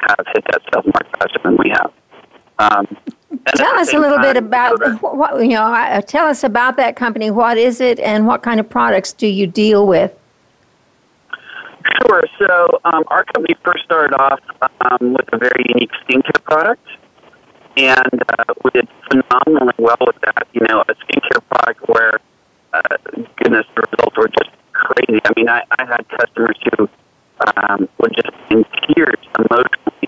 have 0.01 0.27
hit 0.35 0.45
that 0.51 0.63
sales 0.73 0.87
mark 0.87 1.07
faster 1.19 1.41
than 1.43 1.57
we 1.57 1.71
have. 1.71 1.93
Um, 2.59 2.87
tell 3.55 3.75
us 3.77 3.93
a 3.93 3.99
little 3.99 4.17
time, 4.17 4.35
bit 4.35 4.37
about 4.37 5.03
what 5.03 5.41
you 5.43 5.51
know. 5.51 5.63
Uh, 5.63 6.01
tell 6.01 6.27
us 6.27 6.43
about 6.43 6.77
that 6.79 6.97
company. 6.97 7.31
What 7.31 7.59
is 7.59 7.81
it, 7.81 7.99
and 8.01 8.27
what 8.27 8.43
kind 8.43 8.61
of 8.61 8.69
products 8.69 9.13
do 9.13 9.27
you 9.27 9.47
deal 9.47 9.87
with? 9.87 10.13
Sure. 12.03 12.25
So 12.39 12.81
um, 12.85 13.05
our 13.09 13.25
company 13.25 13.55
first 13.65 13.85
started 13.85 14.15
off 14.17 14.41
um, 14.81 15.13
with 15.13 15.29
a 15.33 15.39
very 15.39 15.65
unique 15.69 15.91
skincare 16.05 16.43
product, 16.45 16.87
and 17.77 18.23
uh, 18.39 18.55
we 18.65 18.71
did 18.71 18.89
phenomenally 19.09 19.75
well 19.79 19.99
with 20.01 20.17
that. 20.25 20.47
You 20.53 20.63
know, 20.69 20.81
a 20.81 20.95
skincare 20.95 21.43
product 21.49 21.89
where, 21.89 22.21
uh, 22.73 22.97
goodness, 23.43 23.67
the 23.75 23.83
results 23.93 24.17
were 24.17 24.29
just 24.29 24.51
crazy. 24.73 25.21
I 25.25 25.31
mean, 25.37 25.49
I, 25.49 25.63
I 25.79 25.85
had 25.85 26.09
customers 26.09 26.59
who 26.77 26.89
um, 27.57 27.89
were 27.99 28.11
just 28.11 28.31
in 28.51 28.65
tears 28.89 29.19
emotionally 29.39 30.06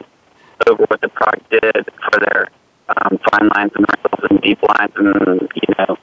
over 0.69 0.85
what 0.85 1.01
the 1.01 1.09
product 1.09 1.51
did 1.51 1.89
for 2.11 2.21
their 2.21 2.49
um, 2.89 3.19
fine 3.31 3.49
lines 3.55 3.73
and 3.75 3.87
wrinkles 3.89 4.31
and 4.31 4.41
deep 4.41 4.63
lines 4.63 4.93
and 4.97 5.49
you 5.55 5.75
know 5.79 5.97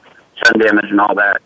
sun 0.44 0.58
damage 0.60 0.90
and 0.90 1.00
all 1.00 1.14
that. 1.14 1.40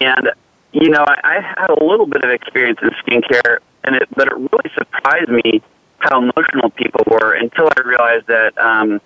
And 0.00 0.30
you 0.72 0.90
know, 0.90 1.04
I, 1.06 1.20
I 1.24 1.40
had 1.40 1.70
a 1.70 1.84
little 1.84 2.06
bit 2.06 2.24
of 2.24 2.30
experience 2.30 2.80
in 2.82 2.90
skincare, 3.04 3.58
and 3.84 3.96
it 3.96 4.08
but 4.16 4.28
it 4.28 4.34
really 4.34 4.70
surprised 4.76 5.30
me 5.30 5.62
how 5.98 6.18
emotional 6.18 6.70
people 6.70 7.02
were 7.06 7.32
until 7.34 7.66
I 7.66 7.80
realized 7.80 8.26
that, 8.26 8.58
um, 8.58 9.00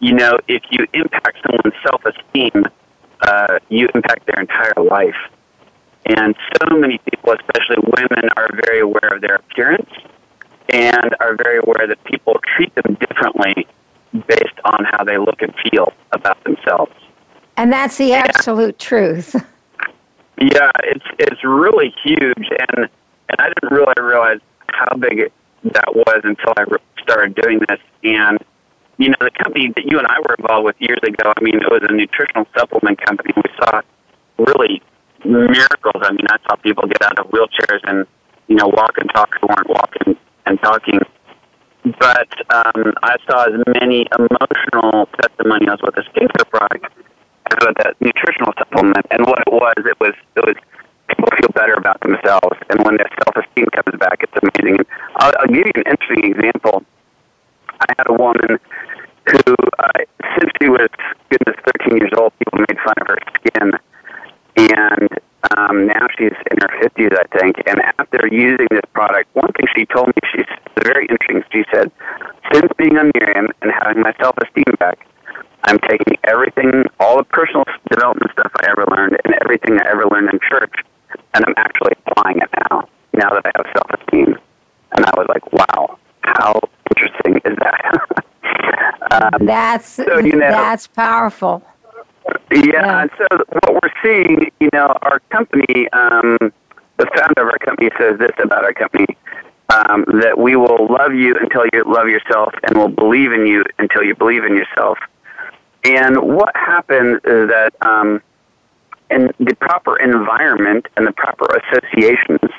you 0.00 0.12
know, 0.12 0.38
if 0.48 0.62
you 0.70 0.86
impact 0.92 1.38
someone's 1.46 1.80
self 1.88 2.04
esteem, 2.04 2.66
uh, 3.22 3.58
you 3.68 3.88
impact 3.94 4.26
their 4.26 4.40
entire 4.40 4.74
life. 4.82 5.16
And 6.06 6.34
so 6.58 6.76
many 6.76 6.98
people, 6.98 7.32
especially 7.32 7.76
women, 7.98 8.28
are 8.36 8.48
very 8.66 8.80
aware 8.80 9.14
of 9.14 9.20
their 9.20 9.36
appearance 9.36 9.90
and 10.72 11.14
are 11.20 11.36
very 11.36 11.58
aware 11.58 11.86
that 11.86 12.02
people 12.04 12.40
treat 12.56 12.74
them 12.74 12.96
differently 13.00 13.66
based 14.26 14.58
on 14.64 14.84
how 14.90 15.04
they 15.04 15.18
look 15.18 15.40
and 15.42 15.54
feel 15.70 15.92
about 16.12 16.42
themselves. 16.44 16.92
And 17.56 17.72
that's 17.72 17.96
the 17.98 18.14
absolute 18.14 18.78
truth. 18.78 19.36
Yeah, 20.40 20.70
it's 20.84 21.04
it's 21.18 21.44
really 21.44 21.92
huge, 22.02 22.48
and 22.48 22.88
and 23.28 23.36
I 23.38 23.48
didn't 23.48 23.70
really 23.70 23.92
realize 23.98 24.40
how 24.68 24.96
big 24.96 25.18
it, 25.18 25.32
that 25.64 25.94
was 25.94 26.20
until 26.24 26.54
I 26.56 26.64
started 27.02 27.34
doing 27.34 27.60
this. 27.68 27.78
And 28.04 28.38
you 28.96 29.10
know, 29.10 29.16
the 29.20 29.30
company 29.32 29.70
that 29.76 29.84
you 29.84 29.98
and 29.98 30.06
I 30.06 30.18
were 30.20 30.34
involved 30.38 30.64
with 30.64 30.76
years 30.78 31.00
ago, 31.02 31.34
I 31.36 31.40
mean, 31.42 31.56
it 31.56 31.70
was 31.70 31.82
a 31.86 31.92
nutritional 31.92 32.46
supplement 32.56 33.04
company. 33.04 33.34
We 33.36 33.42
saw 33.58 33.82
really 34.38 34.82
miracles. 35.26 36.02
I 36.02 36.12
mean, 36.12 36.26
I 36.30 36.38
saw 36.48 36.56
people 36.56 36.88
get 36.88 37.02
out 37.02 37.18
of 37.18 37.26
wheelchairs 37.26 37.80
and 37.84 38.06
you 38.48 38.56
know 38.56 38.68
walk 38.68 38.96
and 38.96 39.10
talk 39.14 39.28
who 39.42 39.46
weren't 39.46 39.68
walking 39.68 40.09
talking. 40.70 41.00
But 41.98 42.30
um, 42.54 42.92
I 43.02 43.16
saw 43.26 43.44
as 43.44 43.56
many 43.80 44.06
emotional 44.16 45.08
testimonials 45.20 45.80
with 45.82 45.94
the 45.94 46.02
skincare 46.12 46.48
product 46.50 46.86
with 47.62 47.78
a 47.84 47.94
nutritional 48.00 48.52
supplement, 48.58 49.04
and 49.10 49.26
what 49.26 49.40
it 49.46 49.52
was, 49.52 49.74
it 49.78 49.98
was 49.98 50.14
it 50.36 50.44
was 50.46 50.56
people 51.08 51.28
feel 51.36 51.50
better 51.54 51.74
about 51.74 52.00
themselves, 52.00 52.56
and 52.70 52.84
when 52.84 52.96
their 52.96 53.10
self 53.24 53.34
esteem 53.44 53.66
comes 53.74 53.98
back, 53.98 54.22
it's 54.22 54.32
amazing. 54.38 54.78
And 54.78 54.86
I'll, 55.16 55.32
I'll 55.40 55.48
give 55.48 55.66
you 55.66 55.72
an 55.74 55.88
interesting 55.90 56.30
example. 56.30 56.84
I 57.80 57.86
had 57.98 58.06
a 58.06 58.12
woman 58.12 58.60
who, 59.26 59.54
uh, 59.78 60.04
since 60.38 60.52
she 60.60 60.68
was 60.68 60.88
goodness 61.30 61.56
13 61.80 61.98
years 61.98 62.12
old, 62.16 62.32
people 62.38 62.60
made 62.60 62.78
fun 62.84 62.94
of 63.00 63.06
her 63.08 63.18
skin, 63.40 63.72
and 64.56 65.08
um, 65.56 65.86
now 65.86 66.06
she's 66.16 66.36
in 66.50 66.58
her 66.60 66.72
50s, 66.82 67.16
I 67.16 67.38
think. 67.38 67.56
And 67.66 67.80
after 67.98 68.28
using 68.30 68.66
this 68.70 68.84
product, 68.92 69.34
one 69.34 69.52
thing 69.52 69.66
she 69.74 69.86
told 69.86 70.08
me, 70.08 70.20
she's 70.32 70.50
very 70.84 71.06
interesting. 71.06 71.42
She 71.52 71.64
said, 71.72 71.90
since 72.52 72.70
being 72.76 72.96
on 72.98 73.10
Nerium 73.12 73.48
and 73.62 73.72
having 73.72 74.02
my 74.02 74.12
self 74.20 74.36
esteem 74.38 74.74
back, 74.78 75.06
I'm 75.64 75.78
taking 75.88 76.16
everything, 76.24 76.84
all 76.98 77.18
the 77.18 77.24
personal 77.24 77.64
development 77.90 78.32
stuff 78.32 78.52
I 78.60 78.70
ever 78.70 78.84
learned, 78.90 79.18
and 79.24 79.34
everything 79.42 79.78
I 79.80 79.90
ever 79.90 80.06
learned 80.06 80.30
in 80.32 80.40
church, 80.48 80.74
and 81.34 81.44
I'm 81.44 81.54
actually 81.56 81.92
applying 82.06 82.38
it 82.38 82.48
now. 82.70 82.88
Now 83.12 83.30
that 83.30 83.44
I 83.44 83.52
have 83.56 83.66
self-esteem, 83.74 84.38
and 84.92 85.04
I 85.04 85.10
was 85.16 85.26
like, 85.28 85.52
wow, 85.52 85.98
how 86.22 86.60
interesting 86.90 87.36
is 87.44 87.56
that? 87.58 88.00
um, 89.10 89.46
that's 89.46 89.98
so, 90.20 90.26
you 90.26 90.36
know, 90.36 90.50
that's 90.50 90.86
powerful. 90.86 91.62
Yeah, 92.52 92.64
yeah, 92.64 93.02
and 93.02 93.10
so 93.16 93.44
what 93.48 93.82
we're 93.82 93.92
seeing, 94.02 94.50
you 94.60 94.68
know, 94.72 94.96
our 95.02 95.20
company, 95.30 95.88
um, 95.92 96.38
the 96.96 97.06
founder 97.16 97.42
of 97.42 97.48
our 97.48 97.58
company 97.58 97.90
says 97.98 98.18
this 98.18 98.34
about 98.42 98.64
our 98.64 98.72
company. 98.72 99.16
Um, 99.70 100.04
that 100.20 100.36
we 100.36 100.56
will 100.56 100.88
love 100.90 101.14
you 101.14 101.36
until 101.40 101.64
you 101.72 101.84
love 101.86 102.08
yourself, 102.08 102.52
and 102.64 102.76
will 102.76 102.88
believe 102.88 103.30
in 103.32 103.46
you 103.46 103.62
until 103.78 104.02
you 104.02 104.16
believe 104.16 104.44
in 104.44 104.56
yourself. 104.56 104.98
And 105.84 106.20
what 106.20 106.54
happens 106.56 107.20
is 107.24 107.48
that 107.48 107.72
um, 107.80 108.20
in 109.10 109.30
the 109.38 109.54
proper 109.60 109.96
environment 109.98 110.86
and 110.96 111.06
the 111.06 111.12
proper 111.12 111.46
associations 111.56 112.50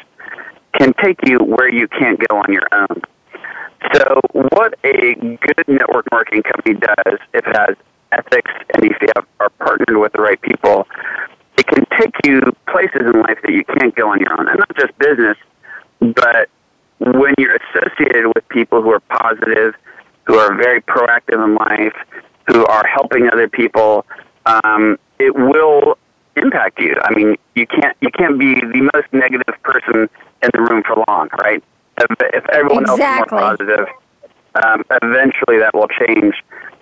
can 0.74 0.94
take 1.02 1.20
you 1.28 1.38
where 1.40 1.70
you 1.72 1.88
can't 1.88 2.20
go 2.30 2.38
on 2.38 2.54
your 2.54 2.68
own. 2.72 3.02
So, 3.94 4.22
what 4.34 4.76
a 4.84 5.16
good 5.16 5.66
network 5.68 6.06
marketing 6.12 6.44
company 6.44 6.76
does, 6.76 7.20
if 7.34 7.46
it 7.48 7.58
has 7.58 7.76
ethics 8.12 8.52
and 8.74 8.86
if 8.86 8.98
you 9.02 9.08
have, 9.16 9.26
are 9.40 9.50
partnered 9.50 9.98
with 9.98 10.14
the 10.14 10.22
right 10.22 10.40
people, 10.42 10.88
it 11.58 11.66
can 11.68 11.86
take 12.00 12.14
you 12.26 12.42
places 12.72 13.02
in 13.02 13.22
life 13.22 13.40
that 13.44 13.52
you 13.52 13.64
can't 13.66 13.96
go 13.96 14.10
on 14.10 14.20
your 14.20 14.40
own. 14.40 14.48
And 14.48 14.60
not 14.60 14.76
just 14.76 14.98
business, 15.00 15.38
but 16.00 16.50
when 17.00 17.34
you're 17.38 17.58
associated 17.58 18.28
with 18.28 18.48
people 18.50 18.82
who 18.82 18.92
are 18.92 19.00
positive, 19.00 19.74
who 20.26 20.36
are 20.36 20.56
very 20.56 20.82
proactive 20.82 21.44
in 21.44 21.56
life, 21.56 21.96
who 22.48 22.66
are 22.66 22.86
helping 22.86 23.28
other 23.32 23.50
people, 23.50 24.06
um, 24.46 24.98
it 25.20 25.36
will 25.36 25.98
impact 26.36 26.80
you. 26.80 26.96
I 27.02 27.14
mean, 27.14 27.38
you 27.56 27.68
can't 27.68 27.96
you 28.02 28.10
can't 28.12 28.40
be 28.40 28.56
the 28.56 28.90
most 28.94 29.12
negative 29.12 29.56
person 29.64 30.10
in 30.44 30.50
the 30.54 30.62
room 30.62 30.84
for 30.84 31.04
long, 31.08 31.30
right? 31.44 31.64
If, 32.10 32.46
everyone 32.50 32.84
exactly. 32.84 33.38
else 33.38 33.60
is 33.60 33.68
more 33.68 33.78
positive, 33.78 33.88
um, 34.56 34.84
eventually 35.02 35.60
that 35.60 35.74
will 35.74 35.88
change. 35.88 36.36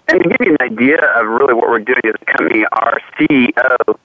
And 0.07 0.23
to 0.23 0.29
give 0.29 0.47
you 0.47 0.57
an 0.59 0.61
idea 0.61 0.97
of 1.15 1.27
really 1.27 1.53
what 1.53 1.69
we're 1.69 1.79
doing 1.79 2.01
as 2.05 2.15
a 2.21 2.25
company, 2.25 2.65
our 2.71 2.99
CEO 3.19 3.97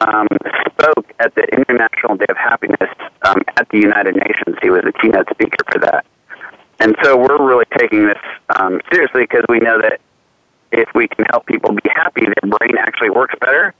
um, 0.00 0.28
spoke 0.70 1.12
at 1.18 1.34
the 1.34 1.42
International 1.52 2.16
Day 2.16 2.26
of 2.28 2.36
Happiness 2.36 2.90
um, 3.22 3.42
at 3.56 3.68
the 3.70 3.78
United 3.78 4.14
Nations. 4.16 4.56
He 4.62 4.70
was 4.70 4.82
a 4.86 4.92
keynote 4.92 5.28
speaker 5.30 5.64
for 5.72 5.80
that. 5.80 6.06
And 6.78 6.96
so 7.02 7.16
we're 7.16 7.44
really 7.44 7.66
taking 7.78 8.06
this 8.06 8.18
um, 8.58 8.80
seriously 8.90 9.22
because 9.22 9.44
we 9.48 9.58
know 9.58 9.80
that 9.80 10.00
if 10.72 10.88
we 10.94 11.08
can 11.08 11.26
help 11.30 11.46
people 11.46 11.72
be 11.72 11.90
happy, 11.92 12.22
their 12.22 12.58
brain 12.58 12.78
actually 12.78 13.10
works 13.10 13.34
better. 13.40 13.74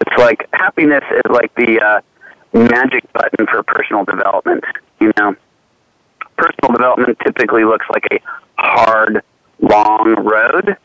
It's 0.00 0.18
like 0.18 0.48
happiness 0.52 1.04
is 1.10 1.30
like 1.30 1.54
the 1.54 1.80
uh, 1.80 2.00
magic 2.52 3.10
button 3.12 3.46
for 3.46 3.62
personal 3.62 4.04
development. 4.04 4.64
You 5.00 5.12
know, 5.18 5.36
personal 6.40 6.72
development 6.76 7.18
typically 7.24 7.64
looks 7.64 7.86
like 7.92 8.04
a 8.12 8.18
hard, 8.58 9.22
long 9.60 10.14
road, 10.24 10.76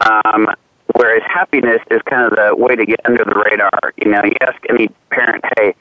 um, 0.00 0.48
whereas 0.94 1.22
happiness 1.26 1.80
is 1.90 2.00
kind 2.02 2.26
of 2.26 2.36
the 2.36 2.54
way 2.54 2.76
to 2.76 2.84
get 2.84 3.00
under 3.04 3.24
the 3.24 3.34
radar. 3.34 3.92
You 3.96 4.10
know, 4.10 4.22
you 4.24 4.34
ask 4.42 4.56
any 4.68 4.88
parent, 5.10 5.44
hey, 5.56 5.74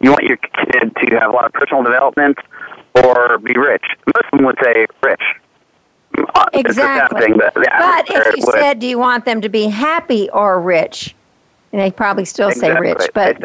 you 0.00 0.10
want 0.10 0.24
your 0.24 0.36
kid 0.36 0.94
to 0.96 1.18
have 1.18 1.30
a 1.30 1.34
lot 1.34 1.44
of 1.44 1.52
personal 1.52 1.82
development 1.82 2.38
or 3.04 3.38
be 3.38 3.54
rich? 3.58 3.84
Most 4.06 4.26
of 4.32 4.38
them 4.38 4.46
would 4.46 4.58
say 4.62 4.86
rich 5.02 5.22
Exactly. 6.52 7.32
but 7.34 8.06
if 8.08 8.36
you 8.36 8.42
said, 8.52 8.78
do 8.78 8.86
you 8.86 8.98
want 8.98 9.24
them 9.24 9.40
to 9.40 9.48
be 9.48 9.64
happy 9.64 10.30
or 10.30 10.60
rich? 10.60 11.14
And 11.72 11.80
they 11.80 11.90
probably 11.90 12.24
still 12.24 12.48
exactly. 12.48 12.88
say 12.88 12.94
rich, 12.94 13.10
but 13.12 13.38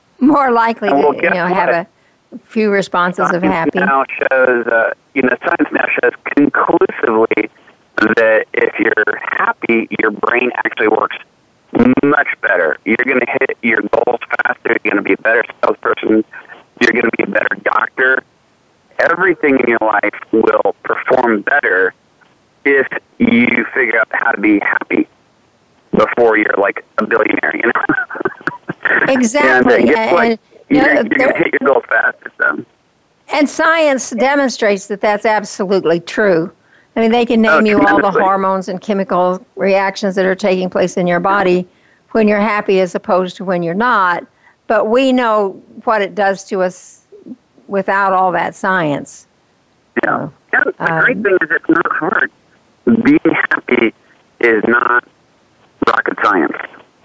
more 0.20 0.50
likely 0.50 0.90
well, 0.90 1.14
to 1.14 1.22
you 1.22 1.30
know 1.30 1.46
have 1.46 1.68
a 1.70 1.86
few 2.44 2.70
responses 2.70 3.28
science 3.28 3.36
of 3.36 3.42
happy. 3.42 3.78
Now 3.78 4.04
shows, 4.08 4.66
uh, 4.66 4.94
you 5.14 5.22
know, 5.22 5.36
science 5.44 5.68
now 5.72 5.86
shows 6.02 6.12
conclusively 6.36 7.50
that 8.16 8.46
if 8.52 8.78
you're 8.78 9.18
happy, 9.22 9.88
your 10.00 10.10
brain 10.10 10.50
actually 10.56 10.88
works 10.88 11.16
much 12.02 12.28
better. 12.40 12.78
You're 12.84 12.96
going 13.04 13.20
to 13.20 13.36
hit 13.40 13.58
your 13.62 13.82
goals 13.82 14.20
faster. 14.42 14.76
You're 14.84 14.92
going 14.92 14.96
to 14.96 15.02
be 15.02 15.14
a 15.14 15.18
better 15.18 15.44
salesperson. 15.62 16.24
You're 16.80 16.92
going 16.92 17.04
to 17.04 17.16
be 17.16 17.24
a 17.24 17.26
better 17.26 17.56
doctor 17.64 18.22
everything 18.98 19.58
in 19.60 19.68
your 19.68 19.78
life 19.80 20.14
will 20.32 20.74
perform 20.82 21.42
better 21.42 21.94
if 22.64 22.86
you 23.18 23.64
figure 23.74 23.98
out 24.00 24.08
how 24.10 24.32
to 24.32 24.40
be 24.40 24.58
happy 24.58 25.08
before 25.92 26.36
you're 26.36 26.54
like 26.58 26.84
a 26.98 27.06
billionaire, 27.06 27.56
you 27.56 27.62
know? 27.62 29.02
exactly. 29.12 29.88
and, 29.88 29.90
uh, 29.90 30.14
like, 30.14 30.40
you're, 30.68 30.94
you're 30.94 31.04
going 31.04 31.32
to 31.32 31.38
hit 31.38 31.54
your 31.60 31.72
goals 31.72 31.84
faster. 31.88 32.32
So. 32.40 32.64
And 33.30 33.48
science 33.48 34.10
demonstrates 34.10 34.86
that 34.86 35.00
that's 35.00 35.26
absolutely 35.26 36.00
true. 36.00 36.52
I 36.96 37.00
mean, 37.00 37.12
they 37.12 37.26
can 37.26 37.40
name 37.40 37.52
oh, 37.52 37.64
you 37.64 37.86
all 37.86 38.00
the 38.00 38.10
hormones 38.10 38.68
and 38.68 38.80
chemical 38.80 39.44
reactions 39.54 40.14
that 40.16 40.24
are 40.24 40.34
taking 40.34 40.68
place 40.68 40.96
in 40.96 41.06
your 41.06 41.20
body 41.20 41.68
when 42.10 42.26
you're 42.26 42.40
happy 42.40 42.80
as 42.80 42.94
opposed 42.94 43.36
to 43.36 43.44
when 43.44 43.62
you're 43.62 43.74
not. 43.74 44.26
But 44.66 44.86
we 44.86 45.12
know 45.12 45.62
what 45.84 46.02
it 46.02 46.14
does 46.14 46.44
to 46.44 46.62
us 46.62 47.06
without 47.68 48.12
all 48.12 48.32
that 48.32 48.54
science. 48.54 49.26
Yeah. 50.02 50.28
yeah 50.52 50.64
the 50.64 50.92
um, 50.92 51.00
great 51.04 51.22
thing 51.22 51.38
is 51.40 51.48
it's 51.50 51.68
not 51.68 51.92
hard. 51.92 52.30
Being 53.04 53.18
happy 53.24 53.94
is 54.40 54.64
not 54.66 55.06
rocket 55.86 56.16
science. 56.24 56.56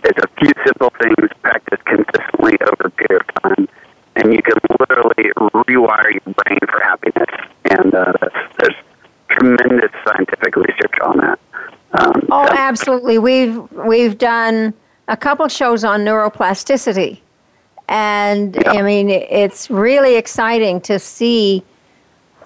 It's 0.03 0.19
a 0.19 0.27
few 0.39 0.51
simple 0.65 0.91
things 1.01 1.29
practiced 1.41 1.85
consistently 1.85 2.57
over 2.61 2.87
a 2.87 2.91
period 2.91 3.21
of 3.21 3.41
time, 3.41 3.67
and 4.15 4.33
you 4.33 4.41
can 4.41 4.57
literally 4.79 5.31
rewire 5.65 6.11
your 6.11 6.33
brain 6.33 6.59
for 6.69 6.79
happiness. 6.81 7.29
And 7.65 7.93
uh, 7.93 8.13
there's 8.59 8.75
tremendous 9.29 9.91
scientific 10.05 10.55
research 10.55 10.99
on 11.01 11.17
that. 11.17 11.39
Um, 11.93 12.27
oh, 12.31 12.45
so. 12.47 12.53
absolutely. 12.53 13.17
We've 13.17 13.71
we've 13.71 14.17
done 14.17 14.73
a 15.07 15.17
couple 15.17 15.47
shows 15.47 15.83
on 15.83 16.01
neuroplasticity, 16.01 17.19
and 17.87 18.55
yeah. 18.55 18.71
I 18.71 18.81
mean, 18.81 19.09
it's 19.09 19.69
really 19.69 20.15
exciting 20.15 20.81
to 20.81 20.99
see 20.99 21.63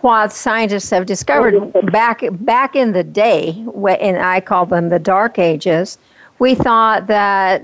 what 0.02 0.32
scientists 0.32 0.90
have 0.92 1.06
discovered 1.06 1.72
back 1.92 2.22
back 2.32 2.76
in 2.76 2.92
the 2.92 3.04
day, 3.04 3.66
and 4.00 4.18
I 4.18 4.42
call 4.42 4.66
them 4.66 4.90
the 4.90 5.00
dark 5.00 5.40
ages. 5.40 5.98
We 6.40 6.56
thought 6.56 7.08
that 7.08 7.64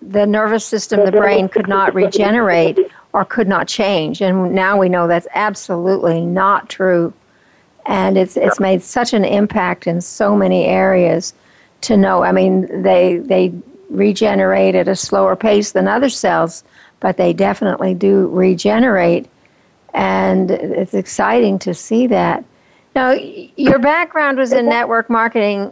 the 0.00 0.26
nervous 0.26 0.64
system, 0.64 1.04
the 1.04 1.12
brain, 1.12 1.48
could 1.48 1.68
not 1.68 1.94
regenerate 1.94 2.78
or 3.12 3.24
could 3.24 3.48
not 3.48 3.68
change, 3.68 4.20
and 4.20 4.52
now 4.54 4.78
we 4.78 4.88
know 4.88 5.06
that's 5.06 5.28
absolutely 5.34 6.20
not 6.20 6.68
true. 6.68 7.12
and 7.86 8.16
it's 8.16 8.36
it's 8.36 8.60
made 8.60 8.82
such 8.82 9.12
an 9.12 9.24
impact 9.24 9.86
in 9.86 10.00
so 10.00 10.34
many 10.36 10.64
areas. 10.64 11.34
To 11.82 11.96
know, 11.96 12.22
I 12.22 12.32
mean, 12.32 12.82
they 12.82 13.18
they 13.18 13.52
regenerate 13.90 14.74
at 14.74 14.88
a 14.88 14.96
slower 14.96 15.36
pace 15.36 15.72
than 15.72 15.86
other 15.86 16.08
cells, 16.08 16.64
but 17.00 17.16
they 17.16 17.32
definitely 17.32 17.94
do 17.94 18.28
regenerate, 18.28 19.28
and 19.92 20.50
it's 20.50 20.94
exciting 20.94 21.58
to 21.60 21.74
see 21.74 22.06
that. 22.06 22.44
Now, 22.94 23.12
your 23.12 23.78
background 23.78 24.38
was 24.38 24.52
in 24.52 24.66
network 24.68 25.10
marketing, 25.10 25.70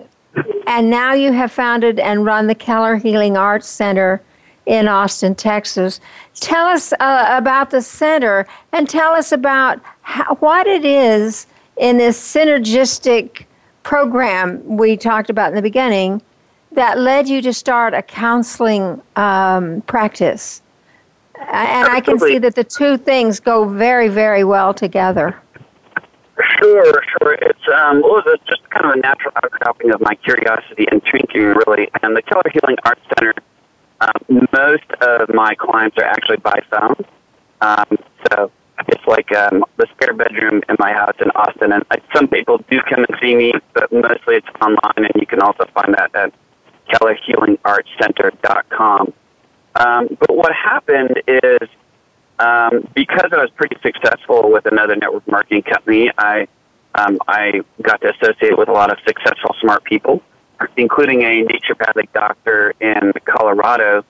and 0.67 0.91
now 0.91 1.13
you 1.13 1.33
have 1.33 1.53
founded 1.53 1.99
and 1.99 2.25
run 2.25 2.47
the 2.47 2.55
Keller 2.55 2.97
Healing 2.97 3.37
Arts 3.37 3.69
Center 3.69 4.23
in 4.67 4.89
Austin, 4.89 5.35
Texas. 5.35 6.01
Tell 6.35 6.67
us 6.67 6.93
uh, 6.95 7.27
about 7.31 7.71
the 7.71 7.83
center 7.83 8.47
and 8.73 8.89
tell 8.89 9.13
us 9.13 9.33
about 9.33 9.81
how, 10.03 10.37
what 10.37 10.67
it 10.67 10.85
is 10.85 11.47
in 11.77 11.99
this 11.99 12.19
synergistic 12.21 13.45
program 13.83 14.65
we 14.77 14.97
talked 14.97 15.31
about 15.31 15.49
in 15.49 15.57
the 15.57 15.63
beginning 15.63 16.23
that 16.71 16.99
led 16.99 17.29
you 17.29 17.43
to 17.43 17.53
start 17.53 17.93
a 17.93 18.03
counseling 18.03 19.03
um, 19.17 19.83
practice. 19.83 20.63
And 21.35 21.89
I 21.89 22.01
can 22.01 22.19
see 22.19 22.39
that 22.39 22.55
the 22.55 22.65
two 22.65 22.97
things 22.97 23.41
go 23.41 23.69
very, 23.69 24.09
very 24.09 24.45
well 24.45 24.73
together. 24.73 25.37
Sure, 26.63 27.03
sure. 27.19 27.35
It's 27.43 27.69
um, 27.75 28.03
well, 28.03 28.23
it's 28.27 28.45
just 28.45 28.63
kind 28.71 28.87
of 28.87 28.93
a 28.93 29.01
natural 29.01 29.33
outcropping 29.43 29.91
of 29.91 30.01
my 30.01 30.15
curiosity 30.15 30.87
and 30.91 31.03
thinking, 31.11 31.55
really. 31.67 31.89
And 32.03 32.17
the 32.17 32.23
Keller 32.23 32.51
Healing 32.53 32.77
Arts 32.85 33.01
Center 33.19 33.35
um, 34.03 34.13
most 34.53 34.85
of 35.01 35.33
my 35.33 35.55
clients 35.55 35.97
are 35.99 36.05
actually 36.05 36.39
by 36.39 36.61
phone. 36.71 36.97
Um, 37.61 37.99
so 38.29 38.51
it's 38.89 39.07
like 39.07 39.31
um, 39.33 39.65
the 39.77 39.87
spare 39.93 40.15
bedroom 40.15 40.61
in 40.69 40.75
my 40.79 40.93
house 40.93 41.15
in 41.21 41.31
Austin. 41.31 41.73
And 41.73 41.85
like, 41.91 42.03
some 42.15 42.29
people 42.29 42.59
do 42.71 42.81
come 42.89 43.05
and 43.09 43.19
see 43.21 43.35
me, 43.37 43.53
but 43.75 43.93
mostly 43.93 44.37
it's 44.37 44.47
online, 44.61 44.79
and 44.97 45.11
you 45.15 45.27
can 45.27 45.41
also 45.41 45.65
find 45.73 45.95
that 45.95 46.15
at 46.15 46.33
kellerhealingartscenter.com. 46.91 49.13
Um, 49.77 50.09
but 50.19 50.37
what 50.37 50.53
happened 50.53 51.23
is 51.29 51.69
um, 52.43 52.89
because 52.95 53.31
I 53.33 53.37
was 53.37 53.51
pretty 53.57 53.77
successful 53.83 54.51
with 54.51 54.67
another 54.67 54.97
network 54.97 55.27
marketing 55.29 55.63
company, 55.63 56.11
I 56.19 56.47
um, 56.95 57.19
I 57.27 57.63
got 57.81 58.03
to 58.03 58.13
associate 58.15 58.59
with 58.59 58.69
a 58.69 58.73
lot 58.73 58.93
of 58.93 58.99
successful, 59.07 59.55
smart 59.61 59.83
people 59.85 60.23
including 60.77 61.23
a 61.23 61.45
naturopathic 61.45 62.13
doctor 62.13 62.75
in 62.81 63.13
Colorado 63.25 64.05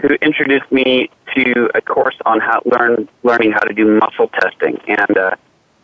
who 0.00 0.08
introduced 0.22 0.70
me 0.72 1.10
to 1.34 1.68
a 1.74 1.80
course 1.80 2.16
on 2.24 2.40
how 2.40 2.62
learn 2.64 3.08
learning 3.22 3.52
how 3.52 3.60
to 3.60 3.74
do 3.74 3.98
muscle 3.98 4.28
testing. 4.28 4.78
And 4.88 5.18
uh, 5.18 5.36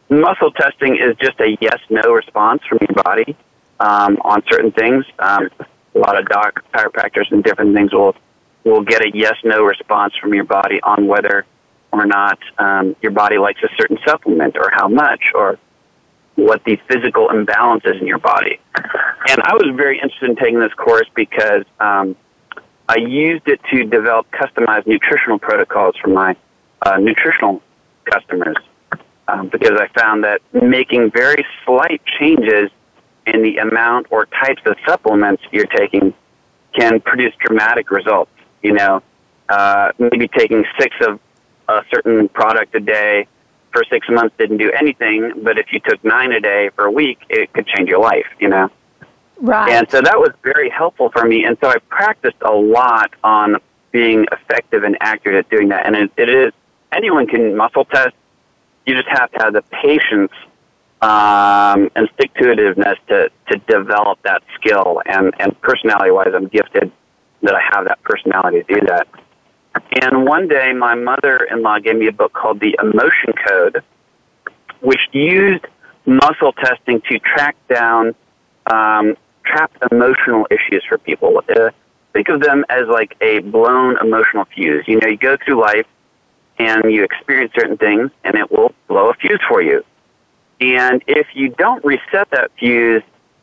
muscle 0.09 0.51
testing 0.53 0.97
is 0.97 1.17
just 1.19 1.39
a 1.41 1.57
yes 1.61 1.79
no 1.91 2.13
response 2.13 2.63
from 2.69 2.79
your 2.81 3.03
body 3.03 3.37
um, 3.81 4.17
on 4.23 4.43
certain 4.51 4.73
things. 4.73 5.05
Um, 5.19 5.51
a 5.95 5.99
lot 5.99 6.19
of 6.19 6.27
doc 6.27 6.63
chiropractors 6.73 7.31
and 7.31 7.43
different 7.45 7.75
things 7.75 7.93
will 7.93 8.15
will 8.65 8.83
get 8.83 9.03
a 9.03 9.11
yes 9.15 9.35
no 9.45 9.63
response 9.63 10.15
from 10.21 10.35
your 10.35 10.45
body 10.45 10.81
on 10.83 11.07
whether 11.07 11.45
or 12.01 12.07
not 12.07 12.39
um, 12.59 12.97
your 13.03 13.13
body 13.13 13.39
likes 13.39 13.63
a 13.63 13.69
certain 13.79 13.99
supplement 14.07 14.57
or 14.57 14.71
how 14.73 14.89
much 14.89 15.31
or 15.35 15.59
what 16.37 16.63
the 16.65 16.79
physical 16.89 17.31
imbalance 17.31 17.83
is 17.87 18.01
in 18.01 18.07
your 18.07 18.19
body. 18.19 18.61
And 19.29 19.41
I 19.43 19.55
was 19.55 19.73
very 19.75 19.97
interested 19.99 20.31
in 20.31 20.37
taking 20.37 20.61
this 20.61 20.73
course 20.75 21.09
because 21.15 21.65
um, 21.81 22.15
I 22.89 22.97
used 22.99 23.49
it 23.49 23.61
to 23.73 23.85
develop 23.85 24.27
customized 24.31 24.87
nutritional 24.87 25.39
protocols 25.39 25.97
for 26.01 26.09
my 26.09 26.37
uh, 26.83 26.99
nutritional 26.99 27.63
customers. 28.05 28.57
Um, 29.29 29.49
because 29.49 29.73
I 29.73 29.89
found 29.99 30.23
that 30.23 30.41
making 30.53 31.11
very 31.11 31.45
slight 31.65 32.01
changes 32.21 32.71
in 33.27 33.43
the 33.43 33.57
amount 33.57 34.07
or 34.11 34.27
types 34.27 34.63
of 34.67 34.77
supplements 34.87 35.43
you're 35.51 35.67
taking 35.67 36.15
can 36.79 37.01
produce 37.01 37.35
dramatic 37.41 37.91
results. 37.91 38.31
You 38.63 38.75
know, 38.75 39.03
uh, 39.49 39.91
maybe 39.99 40.29
taking 40.29 40.65
six 40.79 40.95
of 41.01 41.19
a 41.69 41.83
certain 41.93 42.29
product 42.29 42.75
a 42.75 42.81
day 42.81 43.27
for 43.73 43.85
six 43.91 44.09
months 44.09 44.35
didn't 44.39 44.57
do 44.57 44.71
anything, 44.73 45.33
but 45.43 45.59
if 45.59 45.67
you 45.73 45.81
took 45.81 46.03
nine 46.05 46.33
a 46.33 46.41
day 46.41 46.71
for 46.75 46.87
a 46.87 46.91
week, 46.91 47.19
it 47.29 47.53
could 47.53 47.67
change 47.67 47.89
your 47.89 48.01
life, 48.01 48.27
you 48.41 48.49
know? 48.49 48.71
Right. 49.39 49.73
And 49.73 49.91
so 49.91 50.01
that 50.01 50.19
was 50.19 50.31
very 50.43 50.71
helpful 50.71 51.11
for 51.11 51.25
me. 51.27 51.45
And 51.45 51.59
so 51.61 51.69
I 51.69 51.79
practiced 51.89 52.41
a 52.41 52.53
lot 52.53 53.13
on 53.23 53.57
being 53.93 54.27
effective 54.33 54.83
and 54.83 54.97
accurate 55.01 55.45
at 55.45 55.51
doing 55.51 55.69
that. 55.69 55.87
And 55.87 55.95
it, 55.95 56.11
it 56.17 56.31
is, 56.31 56.53
anyone 56.93 57.27
can 57.27 57.57
muscle 57.57 57.85
test. 57.85 58.15
You 58.87 58.95
just 58.95 59.09
have 59.09 59.31
to 59.33 59.39
have 59.43 59.53
the 59.53 59.63
patience 59.63 60.33
um, 61.03 61.91
and 61.97 62.09
stick 62.15 62.33
to 62.35 62.45
itiveness 62.45 62.97
to, 63.09 63.31
to 63.51 63.59
develop 63.69 64.19
that 64.23 64.43
skill. 64.55 65.03
And, 65.05 65.35
and 65.39 65.61
personality 65.61 66.11
wise, 66.13 66.33
I'm 66.35 66.49
gifted 66.49 66.91
that 67.43 67.55
I 67.55 67.61
have 67.75 67.85
that 67.87 68.03
personality 68.03 68.63
to 68.63 68.81
do 68.81 68.87
that. 68.87 69.07
And 70.03 70.27
one 70.27 70.49
day, 70.49 70.73
my 70.73 70.95
mother 70.95 71.47
in 71.51 71.63
law 71.63 71.79
gave 71.79 71.97
me 71.97 72.07
a 72.07 72.13
book 72.13 72.33
called 72.33 72.61
The 72.61 72.77
Emotion 72.81 73.33
Code, 73.47 73.83
which 74.81 75.01
used 75.13 75.65
muscle 76.07 76.53
testing 76.53 77.01
to 77.09 77.19
track 77.19 77.57
down 77.69 78.15
um, 78.67 79.17
trapped 79.45 79.77
emotional 79.91 80.47
issues 80.51 80.85
for 80.89 80.99
people. 80.99 81.43
Uh, 81.49 81.71
think 82.13 82.29
of 82.29 82.41
them 82.41 82.65
as 82.69 82.89
like 82.89 83.17
a 83.21 83.41
blown 83.41 83.97
emotional 83.99 84.45
fuse. 84.47 84.85
You 84.87 84.99
know, 85.01 85.09
you 85.09 85.17
go 85.17 85.37
through 85.45 85.61
life 85.61 85.87
and 86.59 86.91
you 86.93 87.05
experience 87.05 87.53
certain 87.55 87.77
things, 87.77 88.11
and 88.25 88.35
it 88.35 88.51
will 88.51 88.73
blow 88.89 89.11
a 89.11 89.15
fuse 89.15 89.41
for 89.49 89.63
you. 89.63 89.85
And 90.61 91.03
if 91.07 91.27
you 91.35 91.51
don't 91.51 91.85
reset 91.85 92.31
that 92.31 92.51
fuse, 92.59 93.03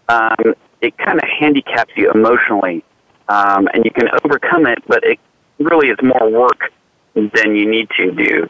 um, 0.10 0.56
it 0.82 0.98
kind 0.98 1.20
of 1.20 1.30
handicaps 1.30 1.94
you 1.96 2.12
emotionally. 2.12 2.84
Um, 3.30 3.70
and 3.74 3.86
you 3.86 3.92
can 3.92 4.10
overcome 4.24 4.66
it, 4.66 4.80
but 4.88 5.04
it 5.04 5.20
really 5.64 5.90
is 5.90 5.98
more 6.02 6.30
work 6.30 6.72
than 7.16 7.56
you 7.56 7.70
need 7.70 7.90
to 7.98 8.12
do. 8.12 8.50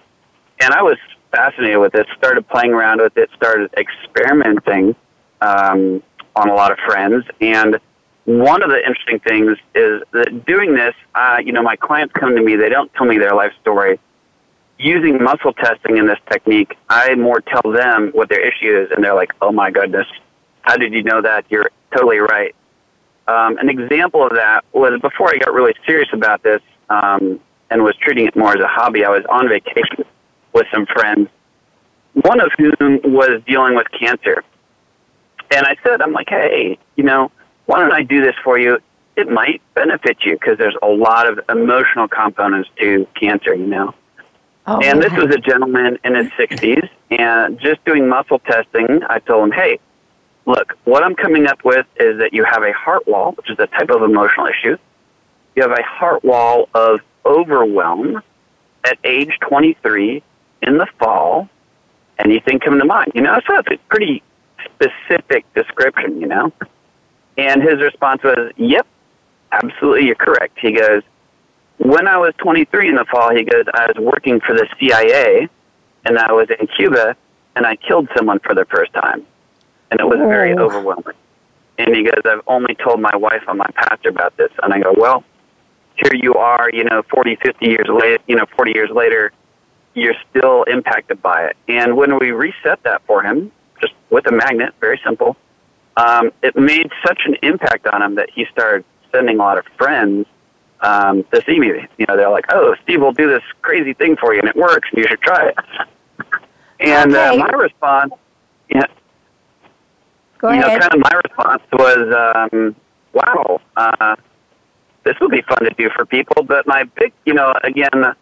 And 0.61 0.73
I 0.73 0.81
was 0.81 0.97
fascinated 1.31 1.79
with 1.79 1.95
it, 1.95 2.07
started 2.17 2.47
playing 2.47 2.71
around 2.71 3.01
with 3.01 3.17
it, 3.17 3.29
started 3.35 3.73
experimenting 3.77 4.95
um, 5.41 6.01
on 6.35 6.49
a 6.49 6.53
lot 6.53 6.71
of 6.71 6.77
friends. 6.85 7.25
And 7.41 7.79
one 8.25 8.63
of 8.63 8.69
the 8.69 8.77
interesting 8.77 9.19
things 9.19 9.57
is 9.75 10.01
that 10.11 10.45
doing 10.45 10.75
this, 10.75 10.93
uh, 11.15 11.37
you 11.43 11.51
know, 11.51 11.61
my 11.63 11.75
clients 11.75 12.13
come 12.13 12.35
to 12.35 12.41
me, 12.41 12.55
they 12.55 12.69
don't 12.69 12.93
tell 12.93 13.05
me 13.05 13.17
their 13.17 13.35
life 13.35 13.51
story. 13.61 13.99
Using 14.79 15.21
muscle 15.21 15.53
testing 15.53 15.97
in 15.97 16.07
this 16.07 16.19
technique, 16.29 16.77
I 16.89 17.15
more 17.15 17.41
tell 17.41 17.71
them 17.71 18.11
what 18.13 18.29
their 18.29 18.41
issue 18.41 18.83
is, 18.83 18.91
and 18.91 19.03
they're 19.03 19.15
like, 19.15 19.31
oh 19.41 19.51
my 19.51 19.71
goodness, 19.71 20.07
how 20.61 20.77
did 20.77 20.93
you 20.93 21.03
know 21.03 21.21
that? 21.21 21.45
You're 21.49 21.69
totally 21.95 22.19
right. 22.19 22.55
Um, 23.27 23.57
an 23.57 23.69
example 23.69 24.25
of 24.25 24.33
that 24.35 24.65
was 24.73 24.99
before 25.01 25.29
I 25.29 25.37
got 25.37 25.53
really 25.53 25.73
serious 25.85 26.09
about 26.11 26.43
this, 26.43 26.61
um, 26.89 27.39
and 27.69 27.83
was 27.83 27.95
treating 27.95 28.27
it 28.27 28.35
more 28.35 28.53
as 28.55 28.59
a 28.63 28.67
hobby. 28.67 29.03
I 29.03 29.09
was 29.09 29.23
on 29.29 29.49
vacation 29.49 30.05
with 30.53 30.67
some 30.71 30.85
friends, 30.85 31.27
one 32.13 32.39
of 32.39 32.51
whom 32.57 32.99
was 33.03 33.41
dealing 33.47 33.75
with 33.75 33.87
cancer. 33.91 34.43
And 35.51 35.65
I 35.65 35.75
said, 35.83 36.01
I'm 36.01 36.13
like, 36.13 36.29
hey, 36.29 36.77
you 36.95 37.03
know, 37.03 37.31
why 37.65 37.79
don't 37.79 37.91
I 37.91 38.03
do 38.03 38.21
this 38.21 38.35
for 38.43 38.57
you? 38.59 38.79
It 39.15 39.29
might 39.29 39.61
benefit 39.75 40.17
you 40.23 40.33
because 40.33 40.57
there's 40.57 40.77
a 40.81 40.87
lot 40.87 41.27
of 41.27 41.39
emotional 41.49 42.07
components 42.07 42.69
to 42.79 43.07
cancer, 43.19 43.53
you 43.53 43.67
know. 43.67 43.93
Oh, 44.65 44.79
and 44.81 45.01
this 45.01 45.11
was 45.13 45.33
a 45.33 45.37
gentleman 45.37 45.97
in 46.03 46.15
his 46.15 46.27
60s, 46.29 46.87
and 47.11 47.59
just 47.59 47.83
doing 47.85 48.07
muscle 48.07 48.39
testing, 48.39 49.01
I 49.09 49.19
told 49.19 49.45
him, 49.45 49.51
hey, 49.51 49.77
look, 50.45 50.77
what 50.85 51.03
I'm 51.03 51.15
coming 51.15 51.47
up 51.47 51.65
with 51.65 51.85
is 51.99 52.19
that 52.19 52.33
you 52.33 52.45
have 52.45 52.63
a 52.63 52.71
heart 52.71 53.07
wall, 53.07 53.33
which 53.33 53.49
is 53.49 53.57
a 53.59 53.67
type 53.67 53.89
of 53.89 54.01
emotional 54.03 54.47
issue 54.47 54.77
you 55.55 55.61
have 55.61 55.71
a 55.71 55.83
heart 55.83 56.23
wall 56.23 56.69
of 56.73 56.99
overwhelm 57.25 58.21
at 58.83 58.97
age 59.03 59.37
23 59.41 60.23
in 60.63 60.77
the 60.77 60.87
fall. 60.99 61.49
Anything 62.19 62.59
come 62.59 62.79
to 62.79 62.85
mind? 62.85 63.11
You 63.15 63.21
know, 63.21 63.39
so 63.47 63.57
it's 63.57 63.69
a 63.69 63.77
pretty 63.89 64.23
specific 64.65 65.51
description, 65.53 66.21
you 66.21 66.27
know? 66.27 66.51
And 67.37 67.61
his 67.61 67.81
response 67.81 68.23
was, 68.23 68.51
yep, 68.55 68.85
absolutely, 69.51 70.05
you're 70.05 70.15
correct. 70.15 70.57
He 70.59 70.71
goes, 70.73 71.03
when 71.77 72.07
I 72.07 72.17
was 72.17 72.33
23 72.37 72.89
in 72.89 72.95
the 72.95 73.05
fall, 73.05 73.35
he 73.35 73.43
goes, 73.43 73.65
I 73.73 73.87
was 73.87 73.97
working 73.97 74.39
for 74.39 74.53
the 74.53 74.67
CIA 74.79 75.49
and 76.05 76.19
I 76.19 76.31
was 76.31 76.47
in 76.59 76.67
Cuba 76.67 77.15
and 77.55 77.65
I 77.65 77.75
killed 77.75 78.09
someone 78.15 78.39
for 78.39 78.53
the 78.53 78.65
first 78.65 78.93
time. 78.93 79.25
And 79.91 79.99
it 79.99 80.05
was 80.05 80.19
oh. 80.19 80.27
very 80.27 80.57
overwhelming. 80.57 81.15
And 81.77 81.95
he 81.95 82.03
goes, 82.03 82.21
I've 82.25 82.41
only 82.47 82.75
told 82.75 83.01
my 83.01 83.15
wife 83.15 83.43
and 83.47 83.57
my 83.57 83.69
pastor 83.75 84.09
about 84.09 84.37
this. 84.37 84.51
And 84.61 84.73
I 84.73 84.79
go, 84.79 84.93
well, 84.95 85.23
here 86.03 86.19
you 86.21 86.35
are, 86.35 86.69
you 86.71 86.83
know, 86.83 87.03
40, 87.09 87.37
50 87.43 87.65
years 87.65 87.87
later, 87.89 88.17
you 88.27 88.35
know, 88.35 88.45
40 88.55 88.71
years 88.71 88.89
later, 88.93 89.31
you're 89.93 90.15
still 90.29 90.63
impacted 90.63 91.21
by 91.21 91.45
it. 91.45 91.57
And 91.67 91.95
when 91.95 92.17
we 92.19 92.31
reset 92.31 92.81
that 92.83 93.01
for 93.05 93.21
him, 93.21 93.51
just 93.79 93.93
with 94.09 94.27
a 94.27 94.31
magnet, 94.31 94.73
very 94.79 94.99
simple, 95.05 95.37
um, 95.97 96.31
it 96.41 96.55
made 96.55 96.91
such 97.05 97.21
an 97.25 97.35
impact 97.43 97.87
on 97.87 98.01
him 98.01 98.15
that 98.15 98.29
he 98.33 98.45
started 98.51 98.83
sending 99.11 99.35
a 99.35 99.39
lot 99.39 99.57
of 99.57 99.65
friends 99.77 100.25
um, 100.81 101.23
to 101.33 101.41
see 101.45 101.59
me. 101.59 101.67
You 101.97 102.05
know, 102.07 102.17
they're 102.17 102.31
like, 102.31 102.45
"Oh, 102.49 102.75
Steve 102.83 103.01
will 103.01 103.13
do 103.13 103.29
this 103.29 103.43
crazy 103.61 103.93
thing 103.93 104.15
for 104.17 104.33
you, 104.33 104.39
and 104.39 104.49
it 104.49 104.55
works, 104.55 104.89
and 104.91 104.97
you 104.97 105.07
should 105.07 105.21
try 105.21 105.49
it." 105.49 105.57
And 106.79 107.15
uh, 107.15 107.31
okay. 107.33 107.39
uh, 107.39 107.45
my 107.45 107.51
response, 107.51 108.13
yeah, 108.69 108.87
Go 110.39 110.51
you 110.51 110.59
ahead. 110.59 110.73
know, 110.73 110.79
kind 110.79 110.93
of 110.93 110.99
my 110.99 111.19
response 111.23 111.63
was, 111.71 112.49
um, 112.51 112.75
wow, 113.13 113.61
uh, 113.77 114.15
this 115.03 115.15
would 115.19 115.31
be 115.31 115.41
fun 115.41 115.59
to 115.63 115.71
do 115.77 115.89
for 115.95 116.05
people. 116.05 116.43
But 116.43 116.67
my 116.67 116.83
big, 116.83 117.13
you 117.25 117.33
know, 117.33 117.53
again, 117.63 118.15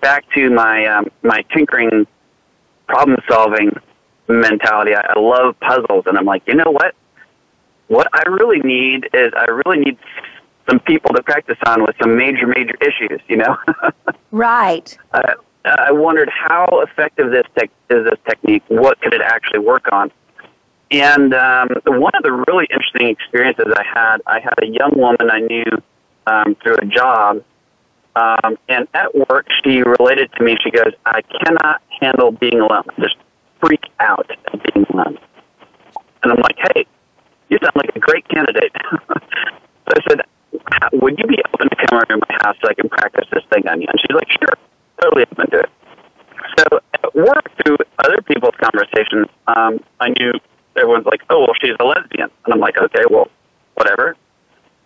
back 0.00 0.24
to 0.34 0.50
my 0.50 0.86
um, 0.86 1.10
my 1.22 1.44
tinkering, 1.54 2.06
problem 2.86 3.18
solving 3.28 3.70
mentality. 4.28 4.94
I, 4.94 5.12
I 5.14 5.18
love 5.18 5.58
puzzles, 5.60 6.04
and 6.06 6.18
I'm 6.18 6.24
like, 6.24 6.42
you 6.46 6.54
know 6.54 6.70
what? 6.70 6.94
What 7.88 8.08
I 8.12 8.28
really 8.28 8.60
need 8.60 9.10
is 9.12 9.32
I 9.36 9.44
really 9.50 9.78
need 9.78 9.98
some 10.68 10.80
people 10.80 11.14
to 11.14 11.22
practice 11.22 11.58
on 11.66 11.82
with 11.82 11.94
some 12.00 12.16
major, 12.16 12.46
major 12.46 12.74
issues. 12.80 13.20
You 13.28 13.38
know. 13.38 13.56
right. 14.30 14.96
uh, 15.12 15.34
I 15.64 15.92
wondered 15.92 16.28
how 16.28 16.66
effective 16.82 17.30
this 17.30 17.46
tech 17.56 17.70
is 17.90 18.04
this 18.04 18.18
technique. 18.28 18.62
What 18.68 19.00
could 19.00 19.14
it 19.14 19.22
actually 19.22 19.60
work 19.60 19.90
on? 19.92 20.10
And 20.90 21.34
um, 21.34 21.68
one 21.86 22.12
of 22.14 22.22
the 22.22 22.32
really 22.46 22.66
interesting 22.70 23.08
experiences 23.08 23.66
I 23.74 23.82
had, 23.82 24.18
I 24.26 24.40
had 24.40 24.54
a 24.62 24.66
young 24.66 24.92
woman 24.94 25.30
I 25.30 25.40
knew 25.40 25.64
um, 26.26 26.56
through 26.62 26.76
a 26.76 26.86
job, 26.86 27.42
um, 28.16 28.56
and 28.68 28.86
at 28.94 29.14
work 29.28 29.46
she 29.62 29.82
related 29.82 30.30
to 30.36 30.44
me. 30.44 30.56
She 30.62 30.70
goes, 30.70 30.92
"I 31.06 31.22
cannot 31.22 31.82
handle 32.00 32.32
being 32.32 32.60
alone. 32.60 32.84
Just 33.00 33.16
freak 33.60 33.84
out 34.00 34.30
at 34.30 34.74
being 34.74 34.86
alone." 34.92 35.18
And 36.22 36.32
I'm 36.32 36.40
like, 36.40 36.56
"Hey, 36.74 36.86
you 37.48 37.58
sound 37.62 37.76
like 37.76 37.90
a 37.94 38.00
great 38.00 38.26
candidate." 38.28 38.72
so 38.92 39.90
I 39.90 40.00
said, 40.08 40.20
"Would 40.92 41.18
you 41.18 41.26
be 41.26 41.38
open 41.52 41.68
to 41.68 41.76
coming 41.76 42.02
over 42.02 42.06
to 42.06 42.26
my 42.28 42.38
house 42.42 42.56
so 42.62 42.70
I 42.70 42.74
can 42.74 42.88
practice 42.88 43.26
this 43.32 43.44
thing 43.52 43.66
on 43.68 43.80
you?" 43.80 43.88
And 43.88 44.00
she's 44.00 44.14
like, 44.14 44.30
"Sure." 44.30 44.54
totally 45.04 45.24
open 45.30 45.50
to 45.50 45.58
it. 45.60 45.70
So 46.58 46.80
at 47.02 47.14
work, 47.14 47.50
through 47.62 47.76
other 47.98 48.22
people's 48.22 48.54
conversations, 48.60 49.28
um, 49.46 49.80
I 50.00 50.08
knew 50.10 50.32
everyone's 50.76 51.06
like, 51.06 51.22
"Oh, 51.30 51.40
well, 51.40 51.54
she's 51.60 51.76
a 51.80 51.84
lesbian," 51.84 52.30
and 52.44 52.54
I'm 52.54 52.60
like, 52.60 52.76
"Okay, 52.78 53.04
well, 53.10 53.28
whatever." 53.74 54.16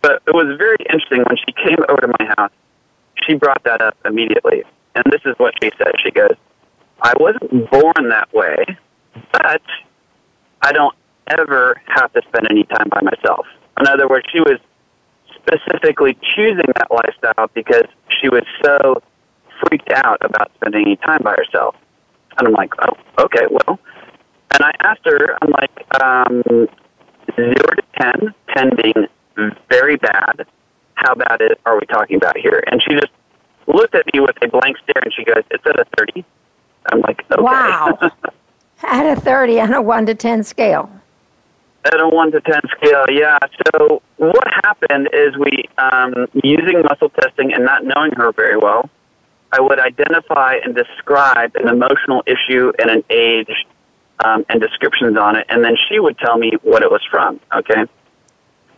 But 0.03 0.23
it 0.27 0.35
was 0.35 0.57
very 0.59 0.77
interesting 0.89 1.25
when 1.27 1.37
she 1.37 1.53
came 1.53 1.79
over 1.89 2.01
to 2.03 2.15
my 2.19 2.35
house. 2.37 2.53
She 3.27 3.35
brought 3.35 3.63
that 3.65 3.83
up 3.83 3.97
immediately, 4.05 4.63
and 4.95 5.05
this 5.11 5.21
is 5.25 5.35
what 5.39 5.55
she 5.63 5.71
said. 5.77 5.93
She 6.03 6.11
goes, 6.11 6.37
"I 7.03 7.13
wasn't 7.19 7.71
born 7.71 8.09
that 8.09 8.33
way, 8.33 8.65
but 9.33 9.63
I 10.63 10.73
don't 10.73 10.95
ever 11.27 11.81
have 11.87 12.13
to 12.13 12.23
spend 12.29 12.49
any 12.51 12.65
time 12.65 12.89
by 12.91 13.01
myself." 13.03 13.47
In 13.81 13.89
other 13.89 14.09
words, 14.09 14.27
she 14.33 14.41
was 14.41 14.59
specifically 15.35 16.17
choosing 16.35 16.67
that 16.77 16.89
lifestyle 16.91 17.49
because 17.55 17.87
she 18.21 18.29
was 18.29 18.45
so 18.65 19.03
freaked 19.61 19.93
out 19.93 20.19
about 20.21 20.51
spending 20.57 20.83
any 20.83 20.97
time 20.97 21.23
by 21.23 21.35
herself. 21.37 21.75
And 22.39 22.49
I'm 22.49 22.55
like, 22.55 22.73
oh, 22.83 23.25
okay, 23.25 23.47
well. 23.51 23.79
And 24.53 24.63
I 24.65 24.73
asked 24.81 25.05
her, 25.05 25.37
I'm 25.43 25.51
like, 25.51 26.03
um, 26.03 26.69
zero 27.37 27.55
to 27.55 27.83
ten, 28.01 28.35
ten 28.55 28.71
being 28.83 29.07
very 29.69 29.97
bad. 29.97 30.47
How 30.95 31.15
bad 31.15 31.41
is, 31.41 31.57
are 31.65 31.79
we 31.79 31.87
talking 31.87 32.17
about 32.17 32.37
here? 32.37 32.63
And 32.67 32.83
she 32.83 32.95
just 32.95 33.13
looked 33.67 33.95
at 33.95 34.05
me 34.13 34.21
with 34.21 34.37
a 34.43 34.49
blank 34.49 34.77
stare 34.79 35.03
and 35.03 35.13
she 35.15 35.25
goes, 35.25 35.45
it's 35.51 35.65
at 35.67 35.79
a 35.79 35.85
30. 35.97 36.25
I'm 36.91 37.01
like, 37.01 37.25
okay. 37.31 37.43
Wow. 37.43 37.99
at 38.83 39.19
a 39.19 39.21
30 39.21 39.61
on 39.61 39.75
a 39.75 39.83
1 39.83 40.07
to 40.07 40.15
10 40.15 40.45
scale. 40.45 40.91
At 41.85 42.01
a 42.01 42.09
1 42.09 42.33
to 42.33 42.41
10 42.41 42.61
scale, 42.77 43.05
yeah. 43.11 43.39
So 43.73 44.03
what 44.17 44.47
happened 44.65 45.11
is 45.13 45.37
we, 45.37 45.65
um, 45.79 46.27
using 46.43 46.83
muscle 46.83 47.11
testing 47.11 47.53
and 47.53 47.65
not 47.65 47.85
knowing 47.85 48.13
her 48.17 48.33
very 48.33 48.57
well, 48.57 48.91
I 49.53 49.61
would 49.61 49.79
identify 49.79 50.57
and 50.63 50.75
describe 50.75 51.55
an 51.57 51.69
emotional 51.69 52.23
issue 52.27 52.73
and 52.79 52.91
an 52.91 53.05
age 53.09 53.67
um, 54.25 54.45
and 54.49 54.61
descriptions 54.61 55.17
on 55.17 55.37
it, 55.37 55.47
and 55.49 55.65
then 55.65 55.77
she 55.89 56.01
would 56.01 56.19
tell 56.19 56.37
me 56.37 56.53
what 56.63 56.83
it 56.83 56.91
was 56.91 57.01
from. 57.11 57.41
Okay, 57.55 57.85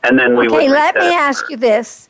and 0.04 0.18
then 0.18 0.36
we 0.36 0.48
okay, 0.48 0.68
let 0.68 0.94
me 0.94 1.12
ask 1.12 1.48
you 1.50 1.56
this: 1.56 2.08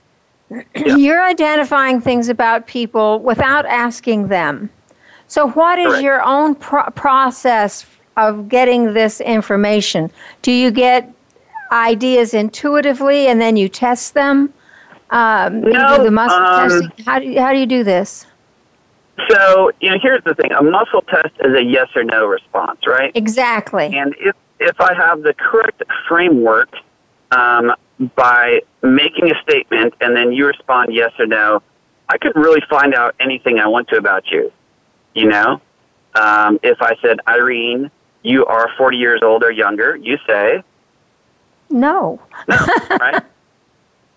yeah. 0.50 0.96
You're 0.96 1.24
identifying 1.24 2.00
things 2.00 2.29
about 2.29 2.66
people 2.66 3.20
without 3.20 3.66
asking 3.66 4.29
them. 4.29 4.70
So, 5.29 5.48
what 5.50 5.79
is 5.79 5.87
Correct. 5.87 6.03
your 6.03 6.22
own 6.24 6.57
pro- 6.57 6.90
process 6.90 7.87
of 8.16 8.48
getting 8.48 8.94
this 8.94 9.20
information? 9.20 10.11
Do 10.42 10.50
you 10.50 10.70
get 10.70 11.12
ideas 11.70 12.35
intuitively 12.35 13.29
and 13.29 13.40
then 13.40 13.57
you 13.57 13.68
test 13.68 14.14
them? 14.14 14.53
Um, 15.11 15.61
no, 15.61 15.98
do 15.98 16.05
the 16.05 16.11
muscle 16.11 16.38
um, 16.38 16.68
testing. 16.68 17.05
How 17.05 17.18
do 17.18 17.26
you, 17.26 17.40
how 17.40 17.53
do 17.53 17.59
you 17.59 17.66
do 17.66 17.85
this? 17.85 18.26
So, 19.29 19.70
you 19.81 19.90
know, 19.90 19.98
here's 20.03 20.24
the 20.24 20.35
thing. 20.35 20.53
A 20.53 20.62
muscle 20.62 21.03
test 21.03 21.35
is 21.44 21.57
a 21.57 21.62
yes 21.62 21.88
or 21.94 22.05
no 22.05 22.26
response, 22.26 22.81
right? 22.87 23.12
Exactly. 23.14 23.94
And 23.96 24.14
if, 24.18 24.35
if 24.59 24.81
I 24.81 24.94
have 24.94 25.22
the 25.22 25.35
correct 25.35 25.83
framework 26.09 26.70
um, 27.31 27.73
by 28.14 28.61
making 28.83 29.31
a 29.31 29.43
statement 29.43 29.95
and 30.01 30.16
then 30.16 30.33
you 30.33 30.47
respond 30.47 30.95
yes 30.95 31.12
or 31.19 31.27
no, 31.27 31.62
I 32.09 32.19
could 32.19 32.35
really 32.35 32.62
find 32.69 32.95
out 32.95 33.14
anything 33.21 33.59
I 33.59 33.66
want 33.69 33.88
to 33.88 33.97
about 33.97 34.31
you. 34.31 34.53
You 35.14 35.29
know? 35.29 35.61
Um, 36.14 36.59
if 36.62 36.79
I 36.81 36.97
said, 37.03 37.19
Irene, 37.29 37.90
you 38.23 38.45
are 38.47 38.69
40 38.77 38.97
years 38.97 39.21
old 39.23 39.45
or 39.45 39.51
younger, 39.51 39.97
you 39.97 40.19
say, 40.27 40.62
no. 41.71 42.21
no, 42.49 42.57
right? 42.90 43.23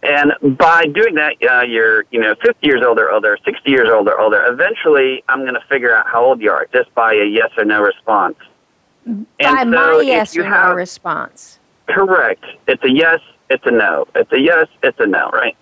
And 0.03 0.33
by 0.57 0.85
doing 0.85 1.15
that, 1.15 1.35
uh, 1.49 1.61
you're, 1.61 2.03
you 2.11 2.19
know, 2.19 2.35
50 2.43 2.67
years 2.67 2.83
old 2.85 2.99
or 2.99 3.09
older, 3.09 3.37
60 3.45 3.71
years 3.71 3.87
old 3.89 4.09
or 4.09 4.19
older. 4.19 4.45
Eventually, 4.47 5.23
I'm 5.29 5.43
going 5.43 5.53
to 5.53 5.63
figure 5.69 5.95
out 5.95 6.07
how 6.07 6.25
old 6.25 6.41
you 6.41 6.51
are 6.51 6.67
just 6.73 6.93
by 6.93 7.13
a 7.13 7.23
yes 7.23 7.51
or 7.57 7.63
no 7.63 7.81
response. 7.81 8.35
And 9.05 9.27
by 9.39 9.63
so 9.63 9.65
my 9.69 10.01
yes 10.05 10.35
or 10.35 10.43
no 10.43 10.73
response. 10.73 11.59
Correct. 11.87 12.43
It's 12.67 12.83
a 12.83 12.91
yes, 12.91 13.19
it's 13.49 13.65
a 13.65 13.71
no. 13.71 14.07
It's 14.15 14.31
a 14.31 14.39
yes, 14.39 14.67
it's 14.81 14.99
a 14.99 15.07
no, 15.07 15.29
right? 15.31 15.55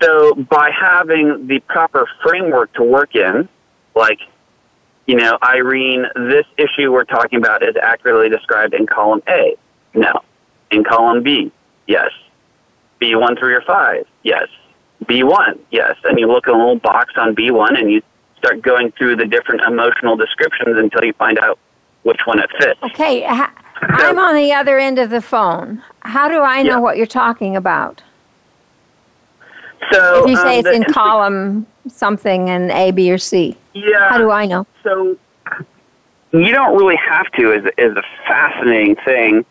So 0.00 0.34
by 0.34 0.70
having 0.70 1.46
the 1.46 1.60
proper 1.60 2.08
framework 2.22 2.72
to 2.74 2.82
work 2.82 3.14
in, 3.14 3.48
like, 3.94 4.20
you 5.06 5.16
know, 5.16 5.38
Irene, 5.42 6.06
this 6.14 6.46
issue 6.56 6.92
we're 6.92 7.04
talking 7.04 7.38
about 7.38 7.62
is 7.62 7.74
accurately 7.80 8.28
described 8.28 8.74
in 8.74 8.86
column 8.86 9.22
A. 9.28 9.56
No. 9.94 10.22
In 10.70 10.84
column 10.84 11.22
B, 11.22 11.52
yes. 11.86 12.10
B1 13.00 13.38
through 13.38 13.50
your 13.50 13.62
5, 13.62 14.06
yes. 14.22 14.46
B1, 15.04 15.58
yes. 15.70 15.96
And 16.04 16.18
you 16.18 16.28
look 16.28 16.46
at 16.46 16.54
a 16.54 16.56
little 16.56 16.78
box 16.78 17.14
on 17.16 17.34
B1 17.34 17.78
and 17.78 17.90
you 17.90 18.02
start 18.38 18.62
going 18.62 18.92
through 18.92 19.16
the 19.16 19.26
different 19.26 19.62
emotional 19.62 20.16
descriptions 20.16 20.78
until 20.78 21.04
you 21.04 21.12
find 21.14 21.38
out 21.38 21.58
which 22.02 22.20
one 22.24 22.38
it 22.38 22.50
fits. 22.58 22.80
Okay, 22.82 23.22
I'm 23.88 24.18
on 24.18 24.34
the 24.34 24.52
other 24.52 24.78
end 24.78 24.98
of 24.98 25.10
the 25.10 25.20
phone. 25.22 25.82
How 26.00 26.28
do 26.28 26.40
I 26.40 26.62
know 26.62 26.70
Yeah. 26.76 26.78
what 26.78 26.96
you're 26.96 27.06
talking 27.06 27.56
about? 27.56 28.02
So 29.92 30.24
If 30.24 30.30
you 30.30 30.36
say 30.36 30.58
um, 30.60 30.66
it's 30.66 30.76
in 30.76 30.82
Insta- 30.84 30.92
column 30.94 31.66
something 31.88 32.50
and 32.50 32.70
A, 32.70 32.90
B, 32.90 33.10
or 33.10 33.18
C, 33.18 33.56
yeah. 33.72 34.08
how 34.10 34.18
do 34.18 34.30
I 34.30 34.46
know? 34.46 34.66
So 34.82 35.16
you 36.32 36.52
don't 36.52 36.76
really 36.76 36.96
have 36.96 37.30
to. 37.32 37.52
Is 37.52 37.64
is 37.78 37.96
a 37.96 38.02
fascinating 38.26 38.96
thing. 38.96 39.44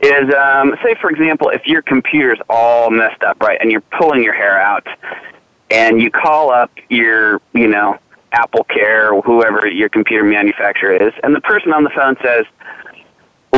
Is 0.00 0.34
um, 0.34 0.76
say 0.84 0.94
for 1.00 1.08
example, 1.10 1.48
if 1.50 1.66
your 1.66 1.82
computer's 1.82 2.40
all 2.50 2.90
messed 2.90 3.22
up, 3.22 3.40
right, 3.40 3.58
and 3.60 3.70
you're 3.70 3.80
pulling 3.98 4.22
your 4.22 4.34
hair 4.34 4.60
out, 4.60 4.86
and 5.70 6.02
you 6.02 6.10
call 6.10 6.50
up 6.50 6.70
your, 6.90 7.40
you 7.54 7.68
know, 7.68 7.98
Apple 8.32 8.64
Care 8.64 9.12
or 9.14 9.22
whoever 9.22 9.66
your 9.66 9.88
computer 9.88 10.24
manufacturer 10.24 10.92
is, 10.94 11.14
and 11.22 11.34
the 11.34 11.40
person 11.40 11.72
on 11.72 11.84
the 11.84 11.90
phone 11.90 12.16
says, 12.22 12.44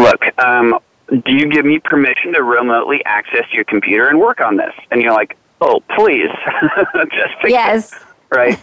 "Look, 0.01 0.23
um, 0.45 0.79
do 1.11 1.33
you 1.35 1.47
give 1.49 1.65
me 1.65 1.79
permission 1.79 2.33
to 2.35 2.43
remotely 2.43 3.03
access 3.05 3.45
your 3.53 3.65
computer 3.65 4.09
and 4.09 4.19
work 4.21 4.41
on 4.41 4.57
this?" 4.57 4.73
And 4.91 5.03
you're 5.03 5.13
like, 5.15 5.37
"Oh, 5.61 5.81
please, 5.97 6.31
just 7.11 7.35
fix 7.41 7.45
it." 7.45 7.51
Yes. 7.51 7.95
right? 8.31 8.59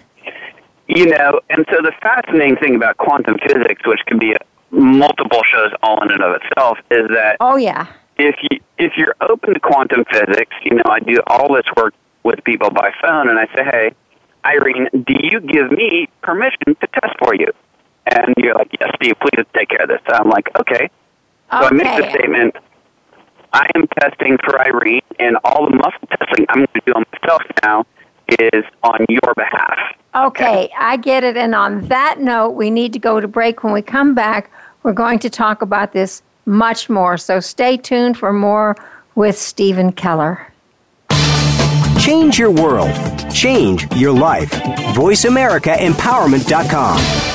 You 0.87 1.07
know, 1.07 1.39
and 1.49 1.65
so 1.71 1.77
the 1.81 1.91
fascinating 2.01 2.57
thing 2.57 2.75
about 2.75 2.97
quantum 2.97 3.37
physics, 3.39 3.81
which 3.87 4.01
can 4.05 4.19
be 4.19 4.35
multiple 4.69 5.41
shows 5.51 5.71
all 5.81 6.01
in 6.03 6.11
and 6.11 6.21
of 6.21 6.35
itself, 6.41 6.77
is 6.91 7.07
that 7.09 7.37
Oh, 7.39 7.55
yeah. 7.55 7.87
if 8.17 8.35
you 8.43 8.59
if 8.77 8.93
you're 8.95 9.15
open 9.21 9.53
to 9.55 9.59
quantum 9.59 10.03
physics, 10.11 10.53
you 10.63 10.75
know, 10.75 10.83
I 10.87 10.99
do 10.99 11.17
all 11.27 11.53
this 11.55 11.65
work 11.75 11.93
with 12.23 12.43
people 12.43 12.69
by 12.69 12.91
phone, 13.01 13.29
and 13.29 13.39
I 13.39 13.45
say, 13.55 13.63
hey, 13.63 13.91
Irene, 14.45 14.89
do 14.93 15.15
you 15.19 15.39
give 15.39 15.71
me 15.71 16.07
permission 16.21 16.75
to 16.79 16.87
test 17.01 17.15
for 17.19 17.33
you? 17.33 17.47
And 18.07 18.35
you're 18.37 18.53
like, 18.55 18.69
yes, 18.79 18.91
Steve, 18.97 19.15
please 19.19 19.43
take 19.55 19.69
care 19.69 19.83
of 19.83 19.89
this. 19.89 19.99
So 20.07 20.15
I'm 20.15 20.29
like, 20.29 20.49
okay. 20.59 20.89
So 21.61 21.67
I 21.67 21.71
make 21.71 22.03
the 22.03 22.09
statement. 22.09 22.55
I 23.53 23.65
am 23.75 23.87
testing 23.99 24.37
for 24.43 24.59
Irene, 24.59 25.01
and 25.19 25.37
all 25.45 25.69
the 25.69 25.75
muscle 25.77 26.07
testing 26.09 26.45
I'm 26.49 26.57
going 26.57 26.67
to 26.73 26.81
do 26.85 26.91
on 26.93 27.05
myself 27.13 27.41
now 27.63 27.85
is 28.27 28.65
on 28.83 29.05
your 29.07 29.33
behalf. 29.35 29.77
Okay, 30.15 30.69
I 30.77 30.97
get 30.97 31.23
it. 31.23 31.37
And 31.37 31.55
on 31.55 31.87
that 31.87 32.19
note, 32.19 32.49
we 32.51 32.69
need 32.69 32.91
to 32.93 32.99
go 32.99 33.21
to 33.21 33.27
break. 33.27 33.63
When 33.63 33.71
we 33.71 33.81
come 33.81 34.13
back, 34.13 34.51
we're 34.83 34.91
going 34.93 35.19
to 35.19 35.29
talk 35.29 35.61
about 35.61 35.93
this 35.93 36.21
much 36.45 36.89
more. 36.89 37.17
So 37.17 37.39
stay 37.39 37.77
tuned 37.77 38.17
for 38.17 38.33
more 38.33 38.75
with 39.15 39.37
Steven 39.37 39.93
Keller. 39.93 40.51
Change 41.99 42.37
your 42.37 42.51
world. 42.51 42.91
Change 43.33 43.89
your 43.95 44.13
life. 44.13 44.51
VoiceAmericaEmpowerment.com. 44.51 47.34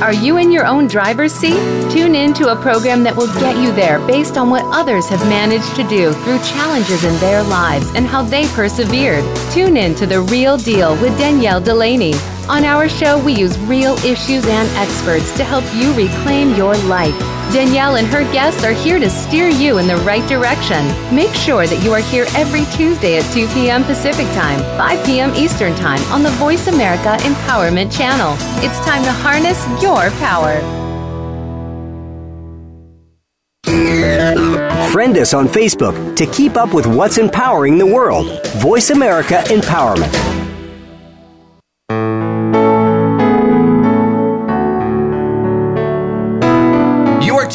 Are 0.00 0.14
you 0.14 0.38
in 0.38 0.50
your 0.50 0.64
own 0.64 0.86
driver's 0.86 1.30
seat? 1.30 1.60
Tune 1.90 2.14
in 2.14 2.32
to 2.34 2.52
a 2.52 2.56
program 2.56 3.02
that 3.02 3.14
will 3.14 3.26
get 3.34 3.58
you 3.58 3.70
there 3.70 3.98
based 4.06 4.38
on 4.38 4.48
what 4.48 4.64
others 4.74 5.06
have 5.10 5.20
managed 5.28 5.76
to 5.76 5.86
do 5.88 6.14
through 6.24 6.38
challenges 6.38 7.04
in 7.04 7.14
their 7.20 7.42
lives 7.42 7.90
and 7.94 8.06
how 8.06 8.22
they 8.22 8.48
persevered. 8.48 9.22
Tune 9.52 9.76
in 9.76 9.94
to 9.96 10.06
The 10.06 10.22
Real 10.22 10.56
Deal 10.56 10.92
with 11.02 11.18
Danielle 11.18 11.60
Delaney. 11.60 12.14
On 12.50 12.64
our 12.64 12.88
show, 12.88 13.16
we 13.22 13.32
use 13.32 13.56
real 13.60 13.94
issues 13.98 14.44
and 14.44 14.68
experts 14.70 15.30
to 15.36 15.44
help 15.44 15.64
you 15.72 15.94
reclaim 15.94 16.52
your 16.56 16.76
life. 16.88 17.16
Danielle 17.52 17.94
and 17.94 18.08
her 18.08 18.24
guests 18.32 18.64
are 18.64 18.72
here 18.72 18.98
to 18.98 19.08
steer 19.08 19.48
you 19.48 19.78
in 19.78 19.86
the 19.86 19.98
right 19.98 20.28
direction. 20.28 20.84
Make 21.14 21.32
sure 21.32 21.68
that 21.68 21.80
you 21.84 21.92
are 21.92 22.00
here 22.00 22.26
every 22.34 22.64
Tuesday 22.76 23.18
at 23.18 23.32
2 23.32 23.46
p.m. 23.54 23.84
Pacific 23.84 24.26
Time, 24.34 24.58
5 24.76 25.06
p.m. 25.06 25.32
Eastern 25.36 25.76
Time 25.76 26.02
on 26.12 26.24
the 26.24 26.30
Voice 26.30 26.66
America 26.66 27.16
Empowerment 27.22 27.96
Channel. 27.96 28.34
It's 28.64 28.84
time 28.84 29.04
to 29.04 29.12
harness 29.12 29.64
your 29.80 30.10
power. 30.18 30.60
Friend 34.90 35.16
us 35.18 35.34
on 35.34 35.46
Facebook 35.46 36.16
to 36.16 36.26
keep 36.26 36.56
up 36.56 36.74
with 36.74 36.86
what's 36.88 37.16
empowering 37.16 37.78
the 37.78 37.86
world. 37.86 38.44
Voice 38.56 38.90
America 38.90 39.40
Empowerment. 39.46 40.39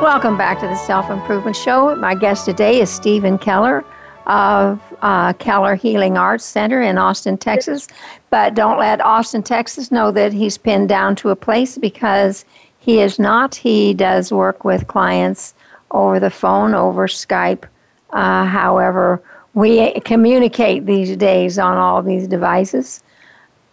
Welcome 0.00 0.38
back 0.38 0.58
to 0.60 0.66
the 0.66 0.76
Self 0.76 1.10
Improvement 1.10 1.54
Show. 1.54 1.94
My 1.96 2.14
guest 2.14 2.46
today 2.46 2.80
is 2.80 2.88
Steven 2.88 3.36
Keller 3.36 3.84
of 4.26 4.80
uh, 5.02 5.34
Keller 5.34 5.74
Healing 5.74 6.16
Arts 6.16 6.44
Center 6.44 6.80
in 6.80 6.96
Austin, 6.96 7.36
Texas. 7.36 7.86
But 8.30 8.54
don't 8.54 8.78
let 8.78 9.00
Austin, 9.02 9.42
Texas 9.42 9.90
know 9.90 10.10
that 10.12 10.32
he's 10.32 10.56
pinned 10.56 10.88
down 10.88 11.16
to 11.16 11.28
a 11.28 11.36
place 11.36 11.76
because 11.76 12.46
he 12.78 13.00
is 13.00 13.18
not. 13.18 13.54
He 13.54 13.92
does 13.92 14.32
work 14.32 14.64
with 14.64 14.86
clients 14.86 15.54
over 15.90 16.18
the 16.18 16.30
phone, 16.30 16.74
over 16.74 17.06
Skype. 17.06 17.64
Uh, 18.10 18.46
however, 18.46 19.22
we 19.52 19.92
communicate 20.00 20.86
these 20.86 21.14
days 21.16 21.58
on 21.58 21.76
all 21.76 22.02
these 22.02 22.26
devices. 22.26 23.02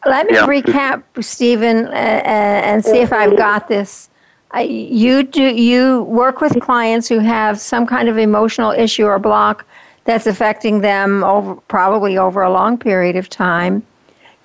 Let 0.06 0.28
me 0.28 0.34
Yeah. 0.34 0.46
recap, 0.46 1.04
Steven, 1.22 1.88
uh, 1.88 1.90
uh, 1.90 1.94
and 1.94 2.84
see 2.84 3.00
if 3.00 3.13
I've 3.13 3.38
got 3.38 3.68
this. 3.70 4.07
You 4.56 5.24
do 5.24 5.44
you 5.44 6.04
work 6.04 6.40
with 6.40 6.60
clients 6.62 7.08
who 7.08 7.20
have 7.20 7.60
some 7.60 7.86
kind 7.86 8.08
of 8.08 8.18
emotional 8.18 8.72
issue 8.72 9.06
or 9.06 9.20
block 9.20 9.66
that's 10.06 10.26
affecting 10.26 10.80
them 10.82 11.24
over 11.24 11.56
probably 11.68 12.18
over 12.18 12.42
a 12.42 12.52
long 12.52 12.78
period 12.78 13.18
of 13.18 13.30
time. 13.30 13.86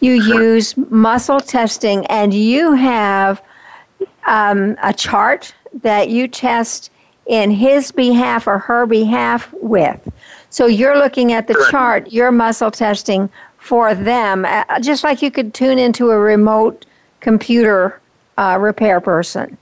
You 0.00 0.14
use 0.14 0.76
muscle 0.76 1.38
testing, 1.38 2.04
and 2.06 2.34
you 2.34 2.72
have 2.72 3.40
um, 4.26 4.76
a 4.82 4.92
chart 4.92 5.54
that 5.82 6.10
you 6.10 6.26
test 6.26 6.90
in 7.26 7.52
his 7.52 7.92
behalf 7.92 8.48
or 8.48 8.58
her 8.58 8.84
behalf 8.86 9.52
with. 9.54 10.08
So 10.50 10.66
you're 10.66 10.98
looking 10.98 11.32
at 11.32 11.46
the 11.46 11.66
chart, 11.70 12.12
you're 12.12 12.32
muscle 12.32 12.72
testing 12.72 13.30
for 13.58 13.94
them, 13.94 14.44
uh, 14.44 14.80
just 14.80 15.04
like 15.04 15.22
you 15.22 15.30
could 15.30 15.54
tune 15.54 15.78
into 15.78 16.10
a 16.10 16.18
remote 16.18 16.84
computer 17.20 18.00
uh, 18.36 18.58
repair 18.60 19.00
person. 19.00 19.56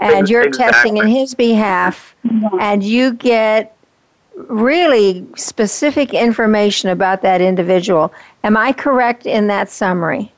And 0.00 0.28
you're 0.28 0.50
testing 0.50 0.96
in 0.96 1.06
his 1.06 1.34
behalf, 1.34 2.14
and 2.60 2.82
you 2.82 3.12
get 3.12 3.76
really 4.48 5.26
specific 5.36 6.14
information 6.14 6.88
about 6.88 7.22
that 7.22 7.40
individual. 7.40 8.12
Am 8.42 8.56
I 8.56 8.72
correct 8.72 9.26
in 9.26 9.46
that 9.48 9.68
summary? 9.70 10.32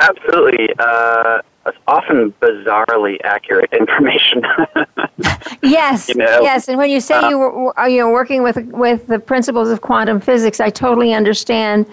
Absolutely. 0.00 0.68
Uh, 0.78 1.42
often 1.86 2.32
bizarrely 2.40 3.18
accurate 3.24 3.72
information. 3.78 4.42
Yes, 5.62 6.08
You 6.08 6.14
know, 6.14 6.40
yes. 6.40 6.68
And 6.68 6.78
when 6.78 6.90
you 6.90 7.00
say 7.00 7.16
uh, 7.16 7.28
you 7.28 7.38
were, 7.38 7.76
are 7.78 7.88
you 7.88 7.98
know, 7.98 8.10
working 8.10 8.44
with 8.44 8.56
with 8.66 9.08
the 9.08 9.18
principles 9.18 9.68
of 9.68 9.80
quantum 9.80 10.20
physics, 10.20 10.60
I 10.60 10.70
totally 10.70 11.12
understand 11.12 11.86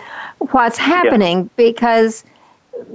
what's 0.51 0.77
happening 0.77 1.49
because 1.55 2.23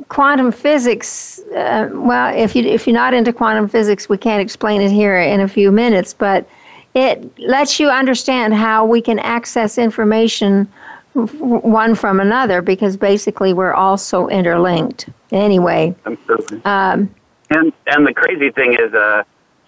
quantum 0.09 0.53
physics. 0.53 1.41
Uh, 1.55 1.89
well, 1.93 2.35
if 2.37 2.55
you 2.55 2.65
if 2.65 2.87
you're 2.87 2.95
not 2.95 3.15
into 3.15 3.33
quantum 3.33 3.69
physics, 3.69 4.09
we 4.09 4.19
can't 4.19 4.43
explain 4.43 4.81
it 4.81 4.91
here 4.91 5.19
in 5.19 5.41
a 5.41 5.49
few 5.49 5.71
minutes, 5.73 6.15
but 6.15 6.49
it 6.95 7.39
lets 7.39 7.79
you 7.79 7.89
understand 7.89 8.55
how 8.55 8.85
we 8.85 9.01
can 9.01 9.19
access 9.21 9.79
information 9.79 10.69
one 11.15 11.95
from 11.95 12.21
another 12.21 12.63
because 12.63 12.97
basically 12.97 13.53
we're 13.53 13.73
all 13.73 13.97
so 13.97 14.29
interlinked. 14.29 15.09
Anyway, 15.33 15.95
Absolutely. 16.07 16.61
um, 16.65 17.13
And 17.51 17.73
and 17.87 18.07
the 18.07 18.15
crazy 18.15 18.51
thing 18.51 18.75
is, 18.75 18.93
uh, 18.95 19.23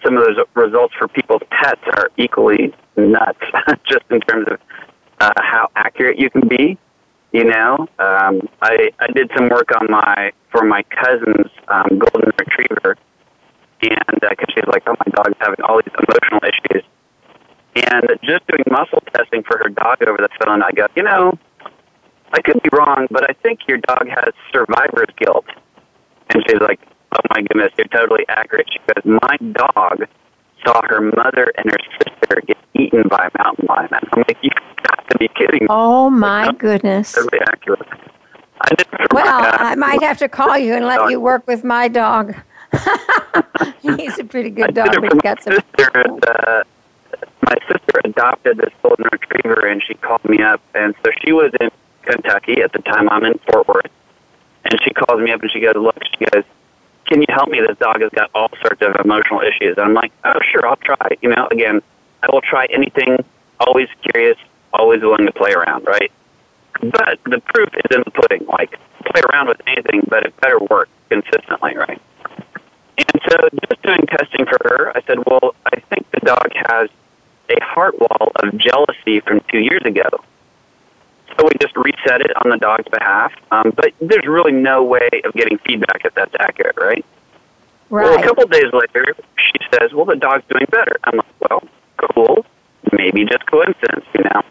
some 0.04 0.16
of 0.16 0.24
those 0.24 0.44
results 0.54 0.94
for 0.98 1.08
people's 1.08 1.42
pets 1.50 1.80
are 1.96 2.10
equally 2.16 2.74
nuts, 2.96 3.40
just 3.88 4.04
in 4.10 4.20
terms 4.20 4.46
of 4.50 4.58
uh, 5.20 5.32
how 5.36 5.68
accurate 5.76 6.18
you 6.18 6.30
can 6.30 6.46
be. 6.48 6.78
You 7.32 7.44
know, 7.44 7.88
um, 7.98 8.48
I 8.60 8.90
I 9.00 9.06
did 9.14 9.30
some 9.36 9.48
work 9.48 9.70
on 9.80 9.86
my 9.90 10.32
for 10.50 10.64
my 10.64 10.82
cousin's 10.82 11.50
um, 11.68 11.98
golden 11.98 12.30
retriever, 12.38 12.96
and 13.80 14.20
because 14.20 14.48
she's 14.54 14.66
like, 14.66 14.82
oh, 14.86 14.94
my 15.04 15.12
dog's 15.14 15.38
having 15.40 15.62
all 15.64 15.80
these 15.80 15.94
emotional 15.96 16.40
issues, 16.44 16.84
and 17.74 18.04
just 18.22 18.46
doing 18.48 18.64
muscle 18.70 19.02
testing 19.14 19.42
for 19.44 19.56
her 19.58 19.70
dog 19.70 20.02
over 20.06 20.18
the 20.18 20.28
phone, 20.44 20.62
I 20.62 20.70
go, 20.72 20.86
you 20.94 21.04
know, 21.04 21.32
I 22.32 22.40
could 22.42 22.62
be 22.62 22.68
wrong, 22.72 23.06
but 23.10 23.28
I 23.28 23.34
think 23.42 23.60
your 23.66 23.78
dog 23.78 24.08
has 24.08 24.34
survivor's 24.52 25.12
guilt. 25.16 25.46
And 26.34 26.42
she's 26.46 26.60
like, 26.60 26.80
oh 27.12 27.20
my 27.34 27.42
goodness, 27.42 27.72
you're 27.76 27.88
totally 27.88 28.24
accurate. 28.28 28.68
She 28.72 28.78
goes, 28.78 29.04
my 29.04 29.36
dog 29.52 30.06
saw 30.64 30.80
her 30.88 31.00
mother 31.00 31.52
and 31.58 31.70
her 31.70 31.78
sister 31.98 32.40
get 32.46 32.56
eaten 32.74 33.04
by 33.08 33.28
a 33.32 33.42
mountain 33.42 33.66
lion. 33.68 33.88
I'm 33.92 34.24
like, 34.28 34.38
you've 34.42 34.52
got 34.82 35.08
to 35.10 35.18
be 35.18 35.28
kidding 35.28 35.62
me. 35.62 35.66
oh 35.70 36.10
my 36.10 36.52
goodness. 36.52 37.12
Totally 37.12 37.40
accurate. 37.46 37.86
I 38.60 38.68
did 38.70 38.80
it 38.80 38.88
for 38.88 39.06
Well, 39.14 39.56
I 39.58 39.74
might 39.74 40.02
have 40.02 40.18
to 40.18 40.28
call 40.28 40.56
you 40.58 40.74
and 40.74 40.84
let 40.86 41.10
you 41.10 41.20
work 41.20 41.46
with 41.46 41.64
my 41.64 41.88
dog. 41.88 42.34
He's 43.82 44.18
a 44.18 44.24
pretty 44.24 44.50
good 44.50 44.74
dog, 44.74 44.88
but 45.00 45.14
my 45.14 45.20
got 45.20 45.42
some. 45.42 45.54
sister. 45.54 45.90
And, 45.94 46.24
uh, 46.24 46.64
my 47.42 47.54
sister 47.68 48.00
adopted 48.04 48.58
this 48.58 48.72
golden 48.82 49.06
retriever, 49.12 49.66
and 49.66 49.82
she 49.86 49.94
called 49.94 50.24
me 50.24 50.42
up. 50.42 50.60
And 50.74 50.94
so 51.04 51.10
she 51.22 51.32
was 51.32 51.52
in 51.60 51.70
Kentucky 52.02 52.62
at 52.62 52.72
the 52.72 52.78
time. 52.80 53.08
I'm 53.10 53.24
in 53.24 53.34
Fort 53.50 53.68
Worth, 53.68 53.90
and 54.64 54.80
she 54.82 54.90
calls 54.90 55.20
me 55.20 55.32
up 55.32 55.42
and 55.42 55.50
she 55.50 55.60
goes, 55.60 55.74
"Look," 55.76 55.96
she 56.18 56.24
goes, 56.26 56.44
"Can 57.12 57.20
you 57.20 57.28
help 57.28 57.50
me? 57.50 57.60
This 57.60 57.76
dog 57.76 58.00
has 58.00 58.10
got 58.10 58.30
all 58.34 58.48
sorts 58.64 58.80
of 58.80 58.96
emotional 59.04 59.42
issues." 59.42 59.76
And 59.76 59.84
I'm 59.86 59.92
like, 59.92 60.12
"Oh, 60.24 60.40
sure, 60.50 60.66
I'll 60.66 60.76
try." 60.76 61.08
You 61.20 61.28
know, 61.28 61.46
again, 61.50 61.82
I 62.22 62.26
will 62.32 62.40
try 62.40 62.64
anything. 62.70 63.22
Always 63.60 63.88
curious, 64.00 64.38
always 64.72 65.02
willing 65.02 65.26
to 65.26 65.32
play 65.32 65.52
around, 65.52 65.86
right? 65.86 66.10
But 66.80 67.18
the 67.24 67.40
proof 67.40 67.68
is 67.76 67.94
in 67.94 68.02
the 68.04 68.10
pudding. 68.10 68.46
Like, 68.46 68.78
play 69.04 69.20
around 69.30 69.48
with 69.48 69.60
anything, 69.66 70.06
but 70.08 70.24
it 70.24 70.32
better 70.40 70.58
work 70.58 70.88
consistently, 71.10 71.76
right? 71.76 72.00
And 72.96 73.20
so, 73.28 73.36
just 73.68 73.82
doing 73.82 74.06
testing 74.06 74.46
for 74.46 74.58
her, 74.64 74.92
I 74.96 75.02
said, 75.06 75.18
well, 75.26 75.54
I 75.66 75.80
think 75.80 76.10
the 76.12 76.20
dog 76.20 76.50
has 76.68 76.88
a 77.50 77.62
heart 77.62 77.98
wall 78.00 78.32
of 78.36 78.56
jealousy 78.56 79.20
from 79.20 79.40
two 79.50 79.58
years 79.58 79.82
ago. 79.84 80.08
So 81.38 81.44
we 81.44 81.50
just 81.60 81.76
reset 81.76 82.20
it 82.20 82.30
on 82.44 82.50
the 82.50 82.58
dog's 82.58 82.88
behalf. 82.88 83.32
Um, 83.50 83.72
but 83.74 83.92
there's 84.00 84.26
really 84.26 84.52
no 84.52 84.82
way 84.84 85.08
of 85.24 85.32
getting 85.34 85.58
feedback 85.58 86.04
if 86.04 86.14
that's 86.14 86.34
accurate, 86.40 86.76
right? 86.76 87.04
Right. 87.90 88.04
Well, 88.04 88.18
a 88.18 88.22
couple 88.22 88.46
days 88.46 88.72
later, 88.72 89.14
she 89.36 89.58
says, 89.72 89.92
"Well, 89.92 90.06
the 90.06 90.16
dog's 90.16 90.44
doing 90.48 90.66
better." 90.70 90.96
I'm 91.04 91.16
like, 91.16 91.50
"Well, 91.50 91.62
cool. 92.14 92.46
Maybe 92.92 93.24
just 93.24 93.44
coincidence, 93.46 94.06
you 94.14 94.24
know." 94.24 94.42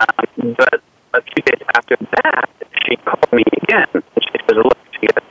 Um, 0.00 0.54
but 0.58 0.82
a 1.14 1.22
few 1.22 1.42
days 1.44 1.62
after 1.74 1.96
that, 2.22 2.48
she 2.86 2.96
called 2.96 3.32
me 3.32 3.44
again. 3.62 3.86
And 3.92 4.02
she 4.22 4.38
says, 4.46 4.56
"Look, 4.56 4.78
she 5.00 5.06
goes, 5.06 5.24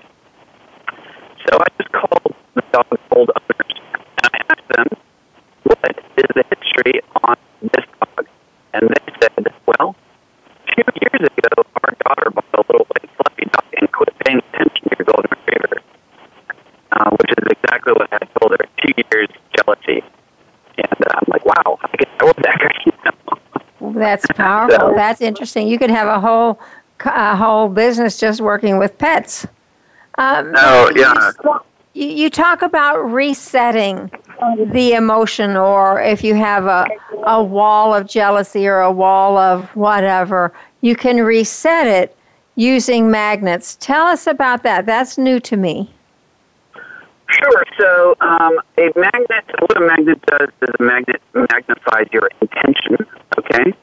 so 1.49 1.57
I 1.59 1.67
just 1.77 1.91
called 1.91 2.35
the 2.55 2.63
dog's 2.71 3.01
old 3.11 3.29
owners 3.35 3.79
and 4.23 4.31
I 4.33 4.39
asked 4.49 4.67
them, 4.75 4.87
what 5.63 5.77
is 6.17 6.27
the 6.35 6.43
history 6.55 7.01
on 7.27 7.35
this 7.61 7.85
dog? 7.99 8.25
And 8.73 8.89
they 8.89 9.13
said, 9.21 9.53
well, 9.65 9.95
two 10.71 10.83
years 11.01 11.29
ago, 11.29 11.63
our 11.83 11.93
daughter 12.05 12.31
bought 12.31 12.45
a 12.53 12.61
little 12.71 12.87
white 12.87 13.09
fluffy 13.17 13.45
dog 13.51 13.65
and 13.77 13.91
quit 13.91 14.13
paying 14.25 14.39
attention 14.39 14.89
to 14.89 14.95
your 14.97 15.05
golden 15.05 15.29
retriever, 15.31 15.81
uh, 16.93 17.09
which 17.11 17.31
is 17.31 17.43
exactly 17.51 17.93
what 17.93 18.07
I 18.13 18.25
told 18.39 18.51
her. 18.51 18.65
Two 18.81 18.93
years 19.11 19.29
jealousy. 19.55 20.03
And 20.77 21.01
uh, 21.05 21.19
I'm 21.19 21.27
like, 21.27 21.45
wow, 21.45 21.77
I 21.81 21.97
guess 21.97 22.09
I 22.19 22.23
was 22.23 22.35
that 22.41 22.57
guy. 22.59 22.73
That's 23.93 24.25
powerful. 24.67 24.89
So- 24.89 24.95
That's 24.95 25.21
interesting. 25.21 25.67
You 25.67 25.77
could 25.77 25.89
have 25.91 26.07
a 26.07 26.19
whole 26.19 26.59
a 27.05 27.35
whole 27.35 27.67
business 27.67 28.17
just 28.17 28.39
working 28.39 28.77
with 28.77 28.97
pets. 28.97 29.45
Um, 30.17 30.53
Oh, 30.55 30.89
yeah. 30.95 31.31
You, 31.93 32.07
you 32.07 32.29
talk 32.29 32.61
about 32.61 32.99
resetting 33.11 34.09
the 34.71 34.93
emotion, 34.93 35.57
or 35.57 36.01
if 36.01 36.23
you 36.23 36.33
have 36.35 36.65
a, 36.65 36.87
a 37.25 37.43
wall 37.43 37.93
of 37.93 38.07
jealousy 38.07 38.67
or 38.67 38.79
a 38.79 38.91
wall 38.91 39.37
of 39.37 39.65
whatever, 39.75 40.53
you 40.81 40.95
can 40.95 41.17
reset 41.23 41.87
it 41.87 42.15
using 42.55 43.11
magnets. 43.11 43.75
Tell 43.81 44.05
us 44.05 44.25
about 44.27 44.63
that. 44.63 44.85
That's 44.85 45.17
new 45.17 45.39
to 45.41 45.57
me. 45.57 45.91
Sure. 47.29 47.63
So 47.79 48.15
um, 48.21 48.59
a 48.77 48.91
magnet, 48.95 49.43
what 49.59 49.75
a 49.77 49.81
magnet 49.81 50.21
does 50.27 50.49
is 50.61 50.69
a 50.79 50.83
magnet 50.83 51.21
magnifies 51.33 52.07
your 52.13 52.29
intention. 52.41 52.97
Okay. 53.37 53.73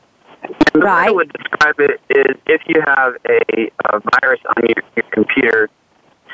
And 0.51 0.83
the 0.83 0.87
way 0.87 0.91
I 0.91 1.11
would 1.11 1.33
describe 1.33 1.79
it 1.81 2.01
is 2.11 2.37
if 2.47 2.63
you 2.67 2.83
have 2.87 3.15
a, 3.29 3.71
a 3.91 4.01
virus 4.21 4.41
on 4.57 4.67
your, 4.67 4.83
your 4.97 5.07
computer, 5.11 5.71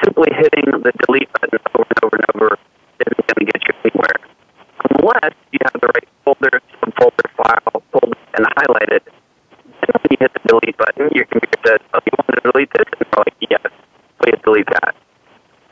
simply 0.04 0.28
hitting 0.32 0.64
the 0.82 0.92
delete 1.06 1.32
button 1.32 1.58
over 1.74 1.86
and 1.88 2.04
over 2.04 2.16
and 2.16 2.26
over 2.34 2.58
isn't 3.00 3.26
going 3.26 3.46
to 3.46 3.52
get 3.52 3.62
you 3.68 3.74
anywhere. 3.84 4.18
Unless 4.90 5.34
you 5.52 5.58
have 5.64 5.80
the 5.80 5.88
right 5.88 6.08
folder, 6.24 6.60
subfolder, 6.80 7.26
file, 7.36 7.82
pulled 7.92 8.14
and 8.34 8.46
highlighted. 8.56 9.00
Then 9.80 9.92
when 10.00 10.08
you 10.10 10.16
hit 10.20 10.32
the 10.32 10.40
delete 10.48 10.76
button, 10.76 11.08
your 11.14 11.24
computer 11.26 11.58
says, 11.66 11.80
oh, 11.94 12.00
you 12.04 12.12
want 12.16 12.28
to 12.34 12.52
delete 12.52 12.72
this? 12.72 12.86
And 12.92 13.00
you're 13.00 13.24
like, 13.24 13.36
yes, 13.50 13.66
please 14.20 14.40
delete 14.44 14.68
that. 14.80 14.94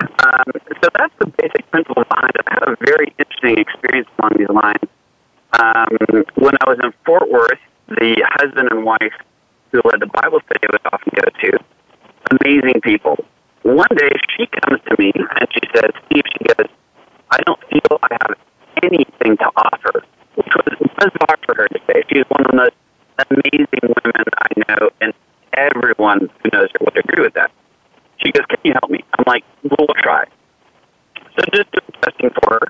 Um, 0.01 0.53
so 0.83 0.89
that's 0.97 1.15
the 1.19 1.27
basic 1.27 1.71
principle 1.71 2.05
behind 2.09 2.33
it. 2.35 2.45
I 2.49 2.55
had 2.61 2.69
a 2.69 2.77
very 2.81 3.13
interesting 3.19 3.59
experience 3.59 4.09
along 4.19 4.33
these 4.39 4.49
lines. 4.49 4.89
Um, 5.53 6.25
when 6.35 6.55
I 6.61 6.69
was 6.69 6.79
in 6.83 6.93
Fort 7.05 7.31
Worth, 7.31 7.61
the 7.89 8.25
husband 8.41 8.69
and 8.71 8.85
wife 8.85 9.15
who 9.73 9.81
led 9.85 10.01
the 10.01 10.07
Bible 10.07 10.41
study 10.47 10.61
I 10.63 10.73
would 10.73 10.87
often 10.93 11.13
go 11.15 11.29
to, 11.29 11.65
amazing 12.41 12.81
people. 12.83 13.25
One 13.63 13.89
day 13.97 14.13
she 14.37 14.47
comes 14.47 14.81
to 14.89 14.97
me 14.99 15.13
and 15.15 15.49
she 15.53 15.63
says, 15.75 15.91
Steve, 16.07 16.25
she 16.39 16.45
goes, 16.45 16.69
I 17.31 17.39
don't 17.47 17.61
feel 17.71 17.99
I 18.03 18.17
have 18.23 18.37
anything 18.83 19.37
to 19.39 19.49
offer, 19.57 20.05
which 20.37 20.53
was 20.55 20.79
bizarre 20.99 21.39
for 21.47 21.55
her 21.57 21.69
to 21.69 21.81
say. 21.87 22.03
She's 22.13 22.25
one 22.29 22.45
of 22.45 22.51
the 22.51 22.57
most 22.57 22.77
amazing 23.31 23.83
women 23.83 24.25
I 24.39 24.49
know, 24.69 24.91
and 25.01 25.13
everyone 25.57 26.31
who 26.43 26.51
knows 26.53 26.69
her 26.73 26.85
would 26.85 26.97
agree 26.97 27.23
with 27.23 27.35
that. 27.35 27.51
She 28.19 28.33
goes, 28.33 28.45
Can 28.47 28.59
you 28.65 28.73
help 28.75 28.91
me? 28.91 29.01
I'm 29.19 29.25
like, 29.27 29.45
Well, 29.63 29.87
we'll 29.89 30.03
try. 30.03 30.25
So 31.37 31.43
just 31.53 31.71
doing 31.73 31.91
testing 32.03 32.31
for 32.31 32.61
her, 32.61 32.67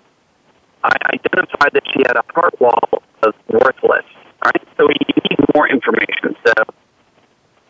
I 0.85 0.97
identified 1.15 1.73
that 1.73 1.85
she 1.93 2.01
had 2.07 2.17
a 2.17 2.25
heart 2.33 2.59
wall 2.61 3.03
of 3.23 3.35
worthless. 3.49 4.07
All 4.45 4.53
right, 4.53 4.69
so 4.77 4.87
we 4.87 4.95
need 5.01 5.39
more 5.55 5.69
information. 5.69 6.37
So 6.47 6.53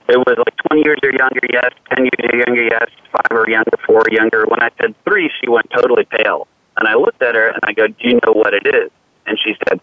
it 0.09 0.19
was 0.19 0.37
like 0.39 0.57
20 0.69 0.83
years 0.85 0.99
or 1.03 1.11
younger, 1.11 1.41
yes. 1.53 1.71
10 2.35 2.45
younger, 2.47 2.65
yes. 2.65 2.89
Five 3.13 3.39
or 3.39 3.49
younger, 3.49 3.77
four 3.87 4.05
younger. 4.11 4.45
When 4.47 4.61
I 4.63 4.71
said 4.81 4.95
three, 5.05 5.31
she 5.41 5.49
went 5.49 5.67
totally 5.71 6.05
pale. 6.05 6.49
And 6.77 6.89
I 6.89 6.95
looked 6.95 7.23
at 7.23 7.35
her 7.35 7.49
and 7.49 7.61
I 7.63 7.73
go, 7.73 7.87
Do 7.87 7.95
you 8.01 8.15
know 8.25 8.33
what 8.33 8.55
it 8.55 8.67
is? 8.67 8.91
And 9.27 9.39
she 9.43 9.55
said, 9.69 9.81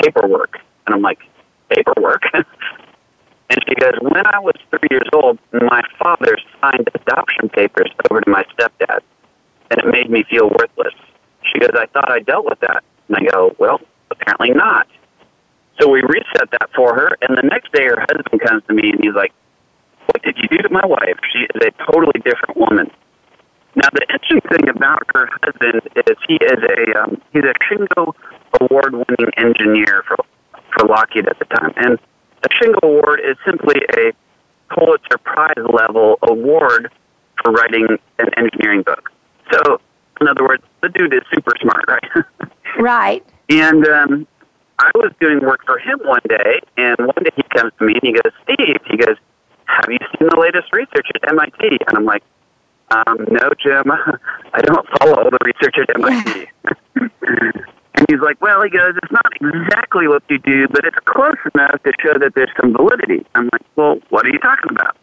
Paperwork. 0.00 0.58
And 0.86 0.94
I'm 0.94 1.02
like, 1.02 1.18
Paperwork? 1.70 2.22
and 2.34 3.58
she 3.68 3.74
goes, 3.74 3.94
When 4.00 4.26
I 4.26 4.38
was 4.38 4.54
three 4.70 4.88
years 4.90 5.08
old, 5.12 5.38
my 5.52 5.82
father 5.98 6.36
signed 6.60 6.88
adoption 6.94 7.48
papers 7.48 7.90
over 8.10 8.20
to 8.20 8.30
my 8.30 8.44
stepdad. 8.56 9.00
And 9.70 9.80
it 9.80 9.86
made 9.86 10.10
me 10.10 10.24
feel 10.30 10.50
worthless. 10.50 10.94
She 11.52 11.58
goes, 11.58 11.70
I 11.74 11.86
thought 11.86 12.10
I 12.10 12.20
dealt 12.20 12.44
with 12.44 12.60
that. 12.60 12.84
And 13.08 13.16
I 13.16 13.30
go, 13.30 13.54
Well, 13.58 13.80
apparently 14.10 14.50
not. 14.50 14.86
So 15.80 15.88
we 15.88 16.02
reset 16.02 16.50
that 16.52 16.70
for 16.74 16.94
her, 16.94 17.18
and 17.22 17.36
the 17.36 17.42
next 17.42 17.72
day 17.72 17.84
her 17.84 17.98
husband 18.08 18.40
comes 18.40 18.62
to 18.68 18.74
me 18.74 18.90
and 18.90 19.00
he's 19.02 19.14
like, 19.14 19.32
What 20.06 20.22
did 20.22 20.36
you 20.38 20.48
do 20.48 20.58
to 20.58 20.70
my 20.70 20.86
wife? 20.86 21.18
She 21.32 21.40
is 21.40 21.66
a 21.66 21.70
totally 21.90 22.20
different 22.24 22.56
woman. 22.56 22.90
Now 23.74 23.88
the 23.92 24.06
interesting 24.06 24.40
thing 24.50 24.68
about 24.68 25.02
her 25.14 25.28
husband 25.42 25.82
is 25.96 26.16
he 26.38 26.44
is 26.44 26.58
a 26.62 27.02
um, 27.02 27.20
he's 27.32 27.42
a 27.44 27.54
Shingo 27.64 28.14
award 28.60 28.92
winning 28.92 29.32
engineer 29.36 30.04
for 30.06 30.16
for 30.72 30.86
Lockheed 30.86 31.28
at 31.28 31.38
the 31.38 31.44
time. 31.46 31.72
And 31.76 31.98
a 32.42 32.48
Shingo 32.48 32.82
award 32.82 33.20
is 33.20 33.36
simply 33.44 33.80
a 33.96 34.12
Pulitzer 34.74 35.18
Prize 35.22 35.54
level 35.72 36.18
award 36.22 36.90
for 37.42 37.52
writing 37.52 37.86
an 38.18 38.26
engineering 38.36 38.82
book. 38.82 39.10
So 39.52 39.80
in 40.20 40.28
other 40.28 40.44
words, 40.44 40.62
the 40.82 40.88
dude 40.88 41.12
is 41.12 41.22
super 41.32 41.52
smart, 41.60 41.84
right? 41.88 42.24
Right. 42.76 43.24
And 43.50 43.86
um, 43.86 44.26
I 44.80 44.90
was 44.96 45.12
doing 45.20 45.38
work 45.38 45.64
for 45.64 45.78
him 45.78 46.00
one 46.02 46.22
day, 46.28 46.58
and 46.76 46.96
one 46.98 47.22
day 47.22 47.30
he 47.36 47.44
comes 47.56 47.72
to 47.78 47.84
me 47.84 47.94
and 47.94 48.02
he 48.02 48.12
goes, 48.12 48.32
Steve, 48.42 48.80
he 48.90 48.96
goes, 48.96 49.14
have 49.66 49.84
you 49.88 49.98
seen 50.18 50.28
the 50.28 50.36
latest 50.36 50.72
research 50.72 51.06
at 51.14 51.30
MIT? 51.30 51.78
And 51.86 51.96
I'm 51.96 52.04
like, 52.04 52.24
um, 52.90 53.26
no, 53.30 53.50
Jim, 53.62 53.90
I 54.52 54.60
don't 54.62 54.86
follow 54.98 55.14
all 55.14 55.30
the 55.30 55.38
research 55.44 55.76
at 55.78 55.94
MIT. 55.96 56.46
and 57.94 58.06
he's 58.08 58.20
like, 58.20 58.40
well, 58.40 58.62
he 58.62 58.70
goes, 58.70 58.94
it's 59.02 59.12
not 59.12 59.32
exactly 59.40 60.08
what 60.08 60.22
you 60.28 60.38
do, 60.38 60.68
but 60.68 60.84
it's 60.84 60.98
close 61.04 61.38
enough 61.54 61.82
to 61.82 61.92
show 62.00 62.18
that 62.18 62.34
there's 62.34 62.50
some 62.60 62.72
validity. 62.72 63.26
I'm 63.34 63.48
like, 63.52 63.62
well, 63.76 63.98
what 64.10 64.26
are 64.26 64.30
you 64.30 64.38
talking 64.38 64.70
about? 64.70 64.96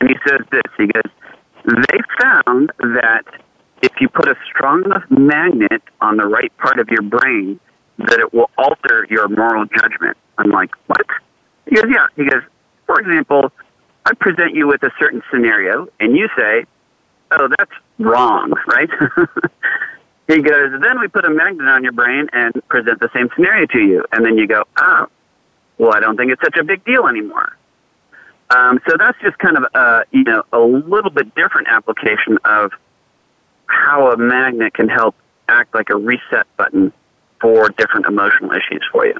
And 0.00 0.10
he 0.10 0.16
says 0.26 0.40
this, 0.50 0.62
he 0.76 0.86
goes, 0.86 1.10
they 1.64 1.98
found 2.20 2.72
that 2.78 3.22
if 3.82 3.92
you 4.00 4.08
put 4.08 4.28
a 4.28 4.36
strong 4.44 4.84
enough 4.84 5.04
magnet 5.10 5.82
on 6.00 6.16
the 6.16 6.26
right 6.26 6.56
part 6.58 6.78
of 6.78 6.88
your 6.88 7.02
brain, 7.02 7.58
that 7.98 8.18
it 8.18 8.32
will 8.32 8.50
alter 8.58 9.06
your 9.10 9.28
moral 9.28 9.66
judgment. 9.66 10.16
I'm 10.38 10.50
like, 10.50 10.70
what? 10.86 11.06
He 11.68 11.76
goes, 11.76 11.84
yeah. 11.88 12.06
He 12.16 12.24
goes, 12.24 12.42
for 12.86 13.00
example, 13.00 13.52
I 14.04 14.14
present 14.14 14.54
you 14.54 14.66
with 14.66 14.82
a 14.82 14.90
certain 14.98 15.22
scenario, 15.30 15.88
and 16.00 16.16
you 16.16 16.28
say, 16.36 16.64
oh, 17.40 17.48
that's 17.58 17.72
wrong, 17.98 18.52
right? 18.66 18.88
he 20.28 20.42
goes, 20.42 20.80
then 20.80 21.00
we 21.00 21.08
put 21.08 21.24
a 21.24 21.30
magnet 21.30 21.68
on 21.68 21.82
your 21.82 21.92
brain 21.92 22.28
and 22.32 22.52
present 22.68 23.00
the 23.00 23.10
same 23.14 23.28
scenario 23.34 23.66
to 23.66 23.80
you. 23.80 24.04
And 24.12 24.24
then 24.24 24.38
you 24.38 24.46
go, 24.46 24.64
oh, 24.78 25.06
well, 25.78 25.94
I 25.94 26.00
don't 26.00 26.16
think 26.16 26.32
it's 26.32 26.42
such 26.42 26.56
a 26.56 26.64
big 26.64 26.84
deal 26.84 27.06
anymore. 27.06 27.56
Um, 28.50 28.80
so 28.88 28.96
that's 28.98 29.18
just 29.22 29.38
kind 29.38 29.56
of 29.56 29.64
a, 29.74 30.04
you 30.10 30.24
know, 30.24 30.44
a 30.52 30.60
little 30.60 31.10
bit 31.10 31.34
different 31.34 31.68
application 31.68 32.38
of 32.44 32.72
how 33.66 34.12
a 34.12 34.16
magnet 34.16 34.74
can 34.74 34.88
help 34.88 35.14
act 35.48 35.74
like 35.74 35.90
a 35.90 35.96
reset 35.96 36.46
button 36.56 36.92
for 37.40 37.70
different 37.70 38.06
emotional 38.06 38.50
issues 38.52 38.84
for 38.92 39.06
you. 39.06 39.18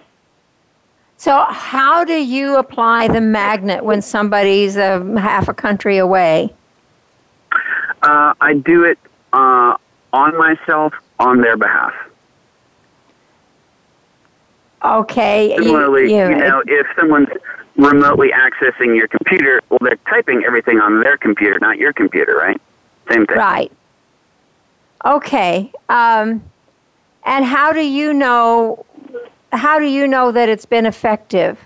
So, 1.17 1.45
how 1.49 2.05
do 2.05 2.15
you 2.15 2.57
apply 2.57 3.09
the 3.09 3.21
magnet 3.21 3.85
when 3.85 4.03
somebody's 4.03 4.77
a 4.77 5.05
half 5.19 5.49
a 5.49 5.55
country 5.55 5.99
away? 5.99 6.53
Uh, 8.03 8.35
I 8.41 8.55
do 8.55 8.85
it 8.85 8.99
uh, 9.33 9.77
on 10.13 10.37
myself 10.37 10.93
on 11.19 11.41
their 11.41 11.57
behalf. 11.57 11.95
Okay. 14.85 15.55
you- 15.57 15.63
Similarly, 15.65 16.13
you, 16.15 16.29
you- 16.29 16.37
know, 16.37 16.63
if 16.67 16.87
someone's 16.99 17.29
remotely 17.77 18.31
accessing 18.33 18.97
your 18.97 19.09
computer, 19.09 19.61
well, 19.71 19.79
they're 19.81 19.97
typing 20.09 20.45
everything 20.45 20.79
on 20.81 21.01
their 21.01 21.17
computer, 21.17 21.59
not 21.61 21.79
your 21.79 21.93
computer, 21.93 22.35
right? 22.37 22.61
Same 23.09 23.27
thing. 23.27 23.37
Right. 23.37 23.73
Okay. 25.05 25.73
Um, 25.89 26.43
and 27.25 27.45
how 27.45 27.73
do 27.73 27.81
you 27.81 28.13
know? 28.13 28.85
How 29.53 29.79
do 29.79 29.85
you 29.85 30.07
know 30.09 30.33
that 30.33 30.49
it's 30.49 30.65
been 30.65 30.87
effective? 30.87 31.59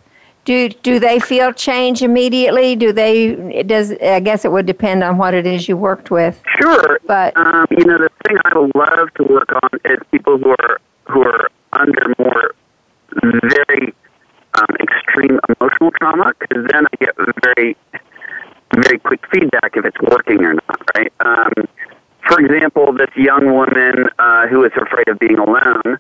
Do 0.47 0.69
do 0.69 1.01
they 1.01 1.19
feel 1.19 1.53
change 1.53 2.03
immediately? 2.03 2.77
Do 2.77 2.93
they? 2.93 3.31
It 3.31 3.67
does 3.67 3.93
I 4.01 4.21
guess 4.21 4.45
it 4.45 4.53
would 4.53 4.65
depend 4.65 5.03
on 5.03 5.19
what 5.19 5.35
it 5.35 5.45
is 5.45 5.69
you 5.69 5.77
worked 5.77 6.13
with. 6.13 6.41
Sure, 6.61 7.01
But 7.05 7.37
um, 7.37 7.67
you 7.71 7.85
know 7.85 7.99
the 7.99 8.11
thing 8.27 8.39
I 8.45 8.55
love 8.55 9.13
to 9.15 9.25
work 9.25 9.53
on 9.53 9.71
is 9.85 9.99
people 10.13 10.39
who 10.39 10.51
are 10.51 10.81
who 11.11 11.23
are 11.23 11.51
under 11.73 12.15
more 12.21 12.55
very 13.23 13.93
um, 14.55 14.77
extreme 14.81 15.41
emotional 15.49 15.91
trauma, 15.99 16.33
because 16.39 16.65
then 16.71 16.87
I 16.87 17.05
get 17.05 17.17
very 17.43 17.77
very 18.73 18.99
quick 19.01 19.25
feedback 19.33 19.77
if 19.77 19.85
it's 19.85 20.01
working 20.01 20.45
or 20.45 20.55
not. 20.55 20.81
Right. 20.95 21.13
Um, 21.21 21.53
for 22.29 22.39
example, 22.39 22.93
this 22.93 23.11
young 23.17 23.53
woman 23.53 24.11
uh, 24.21 24.47
who 24.47 24.61
was 24.61 24.73
afraid 24.81 25.09
of 25.09 25.19
being 25.19 25.39
alone. 25.41 25.99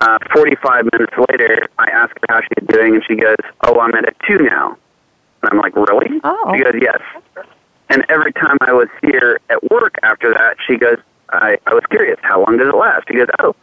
Uh, 0.00 0.18
45 0.34 0.88
minutes 0.92 1.14
later, 1.30 1.68
I 1.78 1.88
asked 1.90 2.14
her 2.28 2.34
how 2.34 2.40
she's 2.40 2.68
doing, 2.68 2.94
and 2.94 3.04
she 3.06 3.16
goes, 3.16 3.36
"Oh, 3.62 3.80
I'm 3.80 3.94
at 3.94 4.04
a 4.08 4.12
two 4.26 4.38
now." 4.38 4.76
And 5.42 5.50
I'm 5.52 5.58
like, 5.58 5.74
"Really?" 5.76 6.20
Oh. 6.24 6.52
She 6.54 6.62
goes, 6.62 6.74
"Yes." 6.80 7.00
And 7.90 8.04
every 8.08 8.32
time 8.32 8.56
I 8.62 8.72
was 8.72 8.88
here 9.02 9.40
at 9.50 9.70
work 9.70 9.96
after 10.02 10.32
that, 10.32 10.56
she 10.66 10.76
goes, 10.76 10.98
I, 11.30 11.58
I 11.66 11.74
was 11.74 11.84
curious, 11.90 12.18
how 12.22 12.44
long 12.44 12.58
does 12.58 12.68
it 12.68 12.76
last? 12.76 13.06
She 13.08 13.14
goes, 13.14 13.28
oh, 13.40 13.54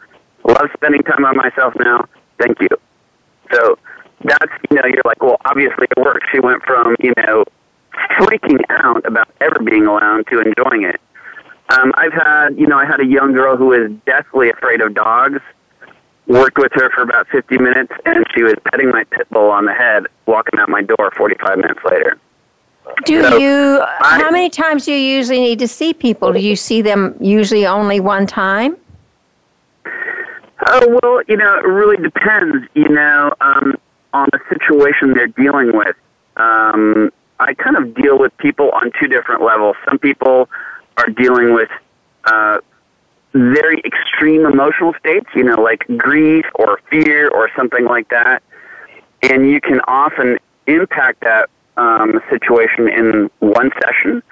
love 0.44 0.70
spending 0.74 1.02
time 1.02 1.24
on 1.24 1.36
myself 1.36 1.74
now. 1.78 2.06
Thank 2.38 2.60
you. 2.60 2.68
So 3.52 3.78
that's, 4.24 4.52
you 4.70 4.76
know, 4.76 4.86
you're 4.86 5.02
like, 5.04 5.22
well, 5.22 5.38
obviously 5.44 5.86
it 5.90 6.00
works. 6.00 6.26
She 6.32 6.40
went 6.40 6.62
from, 6.62 6.96
you 7.00 7.12
know, 7.16 7.44
freaking 8.18 8.60
out 8.68 9.04
about 9.06 9.28
ever 9.40 9.60
being 9.64 9.86
alone 9.86 10.24
to 10.30 10.40
enjoying 10.40 10.84
it. 10.84 11.00
Um, 11.70 11.92
I've 11.96 12.12
had, 12.12 12.58
you 12.58 12.66
know, 12.66 12.78
I 12.78 12.84
had 12.84 13.00
a 13.00 13.06
young 13.06 13.32
girl 13.32 13.56
who 13.56 13.66
was 13.66 13.90
deathly 14.06 14.50
afraid 14.50 14.80
of 14.80 14.94
dogs. 14.94 15.40
Worked 16.28 16.58
with 16.58 16.72
her 16.74 16.88
for 16.90 17.02
about 17.02 17.26
50 17.28 17.58
minutes, 17.58 17.92
and 18.06 18.24
she 18.34 18.42
was 18.42 18.54
petting 18.70 18.90
my 18.90 19.04
pit 19.04 19.26
bull 19.30 19.50
on 19.50 19.64
the 19.66 19.72
head, 19.74 20.04
walking 20.26 20.58
out 20.60 20.68
my 20.68 20.82
door 20.82 21.10
45 21.16 21.58
minutes 21.58 21.80
later. 21.84 22.16
Do 23.04 23.22
So, 23.22 23.36
you? 23.38 23.80
I- 23.82 24.20
how 24.20 24.30
many 24.30 24.48
times 24.48 24.84
do 24.86 24.92
you 24.92 24.98
usually 25.16 25.40
need 25.40 25.58
to 25.58 25.68
see 25.68 25.92
people? 25.92 26.32
Do 26.32 26.38
you 26.40 26.56
see 26.56 26.80
them 26.82 27.14
usually 27.20 27.66
only 27.66 28.00
one 28.00 28.26
time? 28.26 28.76
Oh 30.66 30.98
well, 31.02 31.22
you 31.26 31.36
know, 31.36 31.56
it 31.58 31.64
really 31.66 31.96
depends. 31.96 32.66
You 32.74 32.88
know, 32.88 33.32
um, 33.40 33.74
on 34.14 34.28
the 34.32 34.40
situation 34.48 35.14
they're 35.14 35.26
dealing 35.28 35.76
with. 35.76 35.96
Um, 36.36 37.10
I 37.40 37.54
kind 37.54 37.76
of 37.76 37.94
deal 37.94 38.18
with 38.18 38.36
people 38.38 38.70
on 38.70 38.92
two 39.00 39.08
different 39.08 39.42
levels. 39.42 39.76
Some 39.88 39.98
people 39.98 40.48
are 40.98 41.06
dealing 41.08 41.52
with 41.54 41.68
uh, 42.24 42.58
very 43.32 43.80
extreme 43.84 44.44
emotional 44.46 44.94
states, 44.98 45.26
you 45.34 45.42
know, 45.44 45.60
like 45.60 45.84
grief 45.96 46.44
or 46.54 46.80
fear 46.90 47.28
or 47.30 47.50
something 47.56 47.84
like 47.84 48.08
that, 48.10 48.42
and 49.22 49.48
you 49.50 49.60
can 49.60 49.80
often 49.88 50.38
impact 50.66 51.20
that 51.22 51.48
um, 51.76 52.20
situation 52.30 52.88
in 52.88 53.30
one 53.40 53.70
session. 53.82 54.22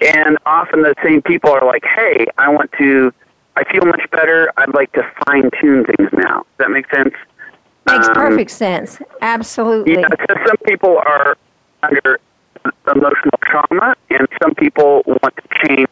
And 0.00 0.38
often 0.46 0.82
the 0.82 0.94
same 1.04 1.22
people 1.22 1.50
are 1.50 1.64
like, 1.64 1.84
"Hey, 1.84 2.26
I 2.38 2.48
want 2.48 2.70
to." 2.78 3.12
I 3.56 3.62
feel 3.70 3.84
much 3.86 4.02
better. 4.10 4.50
I'd 4.56 4.74
like 4.74 4.90
to 4.94 5.08
fine 5.26 5.48
tune 5.60 5.84
things 5.84 6.10
now. 6.12 6.38
Does 6.38 6.58
that 6.58 6.70
make 6.70 6.92
sense? 6.92 7.14
Makes 7.86 8.08
Um, 8.08 8.14
perfect 8.14 8.50
sense. 8.50 9.00
Absolutely. 9.22 9.92
Yeah, 9.94 10.08
because 10.08 10.38
some 10.44 10.56
people 10.66 10.98
are 10.98 11.36
under 11.84 12.18
emotional 12.92 13.38
trauma, 13.44 13.94
and 14.10 14.26
some 14.42 14.54
people 14.56 15.02
want 15.06 15.36
to 15.36 15.42
change 15.68 15.86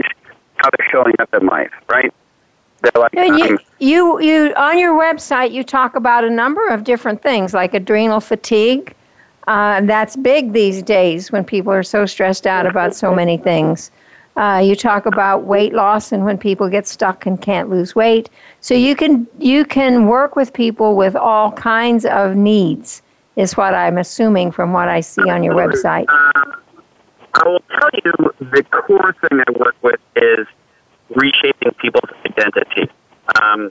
how 0.57 0.71
they're 0.77 0.89
showing 0.91 1.15
up 1.21 1.33
in 1.35 1.47
life. 1.47 1.71
Right? 1.89 2.13
Like, 2.95 3.15
And 3.17 3.39
you, 3.39 3.45
um, 3.45 3.59
you, 3.79 4.21
you, 4.21 4.55
on 4.55 4.79
your 4.79 4.99
website, 4.99 5.53
you 5.53 5.63
talk 5.63 5.95
about 5.95 6.25
a 6.25 6.31
number 6.31 6.69
of 6.69 6.85
different 6.85 7.23
things 7.23 7.55
like 7.55 7.75
adrenal 7.75 8.21
fatigue. 8.21 8.95
Uh, 9.47 9.81
that's 9.83 10.17
big 10.17 10.53
these 10.53 10.83
days 10.83 11.33
when 11.33 11.45
people 11.45 11.73
are 11.73 11.83
so 11.83 12.07
stressed 12.07 12.47
out 12.47 12.67
about 12.67 12.95
so 12.95 13.15
many 13.15 13.37
things. 13.37 13.91
Uh, 14.37 14.63
you 14.65 14.75
talk 14.75 15.05
about 15.05 15.45
weight 15.45 15.75
loss 15.75 16.11
and 16.11 16.25
when 16.25 16.39
people 16.39 16.69
get 16.69 16.87
stuck 16.87 17.27
and 17.27 17.41
can't 17.43 17.69
lose 17.69 17.95
weight. 17.95 18.31
So 18.61 18.75
you 18.75 18.97
can 18.97 19.27
you 19.39 19.65
can 19.65 20.07
work 20.07 20.37
with 20.37 20.53
people 20.55 20.97
with 20.97 21.15
all 21.15 21.53
kinds 21.53 22.07
of 22.07 22.35
needs. 22.35 23.03
Is 23.37 23.57
what 23.57 23.75
I'm 23.75 23.99
assuming 23.99 24.51
from 24.51 24.73
what 24.73 24.89
I 24.89 25.01
see 25.01 25.29
on 25.29 25.43
your 25.43 25.55
website. 25.55 26.05
I 26.09 27.47
will 27.47 27.63
tell 27.79 27.91
you 28.05 28.13
the 28.41 28.63
core 28.65 29.15
thing 29.23 29.41
I 29.47 29.59
work 29.59 29.75
with 29.83 30.01
is 30.17 30.47
reshaping 31.15 31.73
people's 31.81 32.11
identity. 32.27 32.91
Um, 33.41 33.71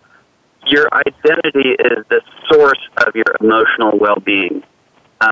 your 0.67 0.87
identity 0.93 1.71
is 1.71 2.05
the 2.09 2.21
source 2.49 2.79
of 3.05 3.15
your 3.15 3.35
emotional 3.39 3.97
well-being. 3.97 4.63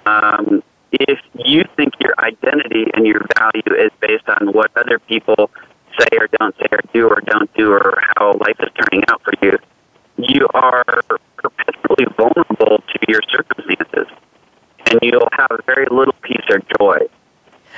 Um, 0.05 0.63
if 0.91 1.19
you 1.35 1.63
think 1.75 1.93
your 1.99 2.13
identity 2.19 2.85
and 2.93 3.05
your 3.05 3.25
value 3.37 3.83
is 3.85 3.91
based 4.01 4.27
on 4.27 4.53
what 4.53 4.71
other 4.75 4.99
people 4.99 5.51
say 5.99 6.17
or 6.17 6.27
don't 6.39 6.55
say 6.57 6.65
or 6.71 6.79
do 6.93 7.07
or 7.07 7.21
don't 7.25 7.53
do 7.55 7.71
or 7.71 8.01
how 8.15 8.33
life 8.37 8.57
is 8.59 8.69
turning 8.79 9.03
out 9.09 9.21
for 9.23 9.33
you, 9.41 9.57
you 10.17 10.47
are 10.53 10.83
perpetually 11.37 12.05
vulnerable 12.17 12.77
to 12.77 12.99
your 13.07 13.21
circumstances, 13.29 14.07
and 14.89 14.99
you'll 15.01 15.29
have 15.31 15.49
very 15.65 15.85
little 15.89 16.15
peace 16.21 16.43
or 16.49 16.59
joy. 16.79 16.97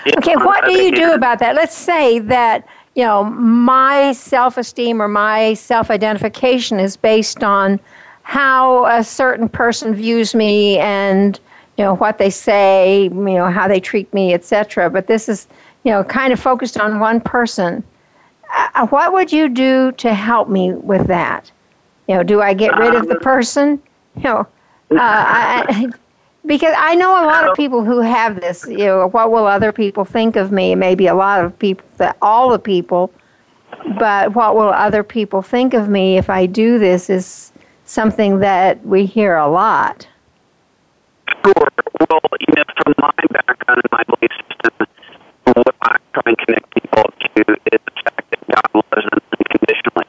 If, 0.05 0.17
Okay, 0.17 0.35
what 0.35 0.65
do 0.65 0.71
you 0.71 0.95
do 0.95 1.13
about 1.13 1.39
that? 1.39 1.55
Let's 1.55 1.75
say 1.75 2.19
that, 2.19 2.65
you 3.01 3.07
know, 3.07 3.23
my 3.23 4.11
self 4.11 4.59
esteem 4.59 5.01
or 5.01 5.07
my 5.07 5.55
self 5.55 5.89
identification 5.89 6.79
is 6.79 6.95
based 6.95 7.43
on 7.43 7.79
how 8.21 8.85
a 8.85 9.03
certain 9.03 9.49
person 9.49 9.95
views 9.95 10.35
me 10.35 10.77
and, 10.77 11.39
you 11.79 11.83
know, 11.83 11.95
what 11.95 12.19
they 12.19 12.29
say, 12.29 13.05
you 13.05 13.09
know, 13.09 13.49
how 13.49 13.67
they 13.67 13.79
treat 13.79 14.13
me, 14.13 14.35
etc. 14.35 14.87
But 14.91 15.07
this 15.07 15.27
is, 15.27 15.47
you 15.83 15.91
know, 15.91 16.03
kind 16.03 16.31
of 16.31 16.39
focused 16.39 16.79
on 16.79 16.99
one 16.99 17.19
person. 17.19 17.83
Uh, 18.75 18.85
what 18.85 19.13
would 19.13 19.31
you 19.31 19.49
do 19.49 19.91
to 19.93 20.13
help 20.13 20.47
me 20.47 20.71
with 20.71 21.07
that? 21.07 21.51
You 22.07 22.17
know, 22.17 22.21
do 22.23 22.39
I 22.39 22.53
get 22.53 22.77
rid 22.77 22.93
of 22.93 23.07
the 23.07 23.15
person? 23.15 23.81
You 24.17 24.23
know, 24.25 24.39
uh, 24.91 24.97
I, 24.99 25.65
I- 25.67 25.91
because 26.45 26.73
I 26.77 26.95
know 26.95 27.11
a 27.11 27.25
lot 27.25 27.47
of 27.47 27.55
people 27.55 27.83
who 27.83 27.99
have 27.99 28.41
this. 28.41 28.65
You 28.67 28.77
know, 28.77 29.07
what 29.09 29.31
will 29.31 29.47
other 29.47 29.71
people 29.71 30.05
think 30.05 30.35
of 30.35 30.51
me? 30.51 30.75
Maybe 30.75 31.07
a 31.07 31.15
lot 31.15 31.43
of 31.43 31.57
people, 31.57 31.85
all 32.21 32.49
the 32.49 32.59
people, 32.59 33.11
but 33.97 34.35
what 34.35 34.55
will 34.55 34.69
other 34.69 35.03
people 35.03 35.41
think 35.41 35.73
of 35.73 35.89
me 35.89 36.17
if 36.17 36.29
I 36.29 36.45
do 36.45 36.79
this 36.79 37.09
is 37.09 37.51
something 37.85 38.39
that 38.39 38.85
we 38.85 39.05
hear 39.05 39.35
a 39.35 39.47
lot. 39.47 40.07
Sure. 41.43 41.53
Well, 41.99 42.19
you 42.39 42.53
know, 42.55 42.63
from 42.83 42.93
my 42.99 43.11
background 43.31 43.81
and 43.83 43.91
my 43.91 44.03
belief 44.03 44.31
system, 44.47 44.87
what 45.43 45.75
I 45.81 45.97
try 46.13 46.23
and 46.25 46.37
connect 46.37 46.73
people 46.73 47.03
to 47.03 47.41
is 47.71 47.79
the 47.85 48.01
fact 48.03 48.31
that 48.31 48.41
God 48.47 48.83
loves 48.91 49.07
them 49.09 49.19
unconditionally. 49.39 50.07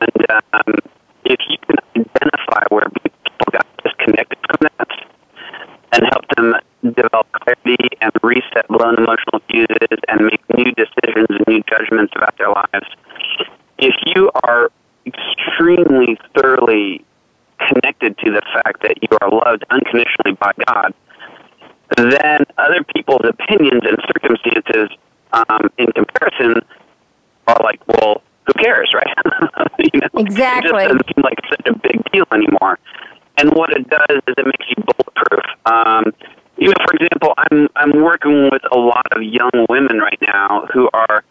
And 0.00 0.30
um, 0.52 0.74
if 1.24 1.40
you 1.48 1.56
can 1.66 1.76
identify 1.96 2.64
where 2.70 2.88
people 3.02 3.46
got 3.52 3.66
disconnected 3.84 4.38
from 4.46 4.68
that 4.78 4.90
and 5.92 6.02
help 6.10 6.24
them 6.36 6.54
develop 6.94 7.26
clarity 7.32 7.76
and 8.00 8.12
reset 8.22 8.66
blown 8.68 8.96
emotional 8.98 9.40
fuses 9.50 9.98
and 10.08 10.24
make 10.24 10.42
new 10.56 10.72
decisions 10.72 11.28
and 11.98 12.08
about 12.16 12.36
their 12.38 12.48
lives, 12.48 12.88
if 13.78 13.94
you 14.14 14.30
are 14.44 14.70
extremely 15.06 16.18
thoroughly 16.36 17.04
connected 17.68 18.16
to 18.18 18.30
the 18.30 18.42
fact 18.52 18.82
that 18.82 18.96
you 19.02 19.08
are 19.20 19.30
loved 19.30 19.64
unconditionally 19.70 20.36
by 20.38 20.52
God, 20.66 20.94
then 21.96 22.44
other 22.58 22.82
people's 22.94 23.24
opinions 23.24 23.82
and 23.84 23.96
circumstances 24.06 24.88
um, 25.32 25.70
in 25.78 25.86
comparison 25.92 26.62
are 27.46 27.60
like, 27.62 27.80
well, 27.86 28.22
who 28.46 28.52
cares, 28.54 28.92
right? 28.94 29.68
you 29.78 30.00
know, 30.00 30.08
Exactly. 30.20 30.84
It 30.84 30.88
just 30.88 30.88
doesn't 30.88 31.06
seem 31.14 31.24
like 31.24 31.38
such 31.48 31.66
a 31.66 31.78
big 31.78 32.12
deal 32.12 32.24
anymore. 32.32 32.78
And 33.38 33.50
what 33.52 33.70
it 33.70 33.88
does 33.88 34.20
is 34.26 34.34
it 34.36 34.46
makes 34.46 34.66
you 34.68 34.84
bulletproof. 34.84 35.44
Um, 35.66 36.12
even 36.58 36.74
for 36.84 36.94
example, 36.94 37.34
I'm 37.38 37.68
I'm 37.76 38.02
working 38.02 38.50
with 38.52 38.62
a 38.70 38.78
lot 38.78 39.06
of 39.12 39.22
young 39.22 39.50
women 39.68 39.98
right 39.98 40.18
now 40.20 40.66
who 40.72 40.88
are 40.92 41.24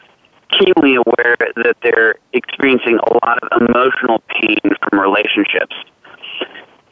keenly 0.61 0.95
aware 0.95 1.35
that 1.39 1.75
they're 1.81 2.15
experiencing 2.33 2.97
a 2.97 3.25
lot 3.25 3.39
of 3.43 3.61
emotional 3.61 4.21
pain 4.29 4.59
from 4.61 4.99
relationships. 4.99 5.75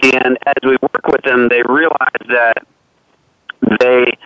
And 0.02 0.38
as 0.46 0.62
we 0.64 0.78
work 0.82 1.08
with 1.08 1.22
them, 1.24 1.50
they 1.50 1.62
realize 1.68 2.24
that 2.30 2.66
they 3.80 4.18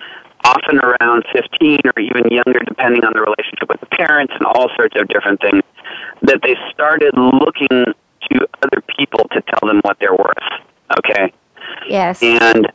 often 0.46 0.80
around 0.80 1.24
15 1.34 1.80
or 1.86 2.02
even 2.02 2.24
younger, 2.30 2.60
depending 2.68 3.04
on 3.04 3.14
the 3.14 3.22
relationship 3.22 3.70
with 3.70 3.80
the 3.80 3.88
parents 3.88 4.34
and 4.36 4.46
all 4.46 4.70
sorts 4.76 4.96
of 5.00 5.08
different 5.08 5.42
things, 5.42 5.64
that 6.22 6.42
they 6.44 6.56
started 6.72 7.14
looking 7.16 7.94
to 8.30 8.48
other 8.62 8.84
people 8.96 9.28
to 9.32 9.42
tell 9.42 9.68
them 9.68 9.80
what 9.84 9.98
they're 10.00 10.16
worth. 10.16 10.38
Okay? 11.00 11.34
Yes. 11.88 12.22
And 12.22 12.72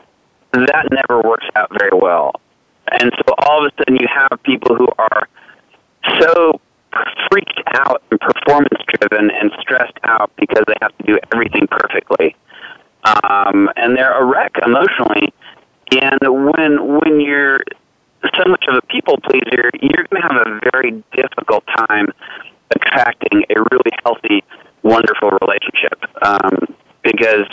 that 0.53 0.89
never 0.91 1.21
works 1.23 1.47
out 1.55 1.71
very 1.79 1.97
well. 1.97 2.33
And 2.91 3.13
so 3.17 3.35
all 3.47 3.65
of 3.65 3.73
a 3.73 3.77
sudden 3.77 3.97
you 3.97 4.09
have 4.13 4.43
people 4.43 4.75
who 4.75 4.89
are 4.99 5.29
so 6.21 6.61
freaked 7.31 7.63
out 7.75 8.03
and 8.11 8.21
performance 8.21 8.81
driven 8.89 9.31
and 9.31 9.51
stressed 9.61 9.99
out 10.05 10.31
because 10.37 10.65
they 10.67 10.75
have 10.81 10.97
to 10.99 11.05
do 11.05 11.19
everything 11.33 11.67
perfectly. 11.71 12.35
Um, 13.05 13.71
and 13.77 13.97
they're 13.97 14.13
a 14.13 14.25
wreck 14.25 14.53
emotionally. 14.65 15.33
And 15.93 16.19
when 16.53 16.99
when 16.99 17.21
you're 17.21 17.61
so 18.37 18.51
much 18.51 18.65
of 18.69 18.77
a 18.77 18.83
people 18.83 19.19
pleaser, 19.23 19.71
you're 19.81 20.05
going 20.11 20.23
to 20.23 20.29
have 20.29 20.47
a 20.47 20.61
very 20.73 21.03
difficult 21.13 21.65
time 21.67 22.09
attracting 22.75 23.45
a 23.51 23.61
really 23.71 23.93
healthy, 24.05 24.45
wonderful 24.83 25.31
relationship 25.41 25.99
um, 26.23 26.75
because 27.03 27.47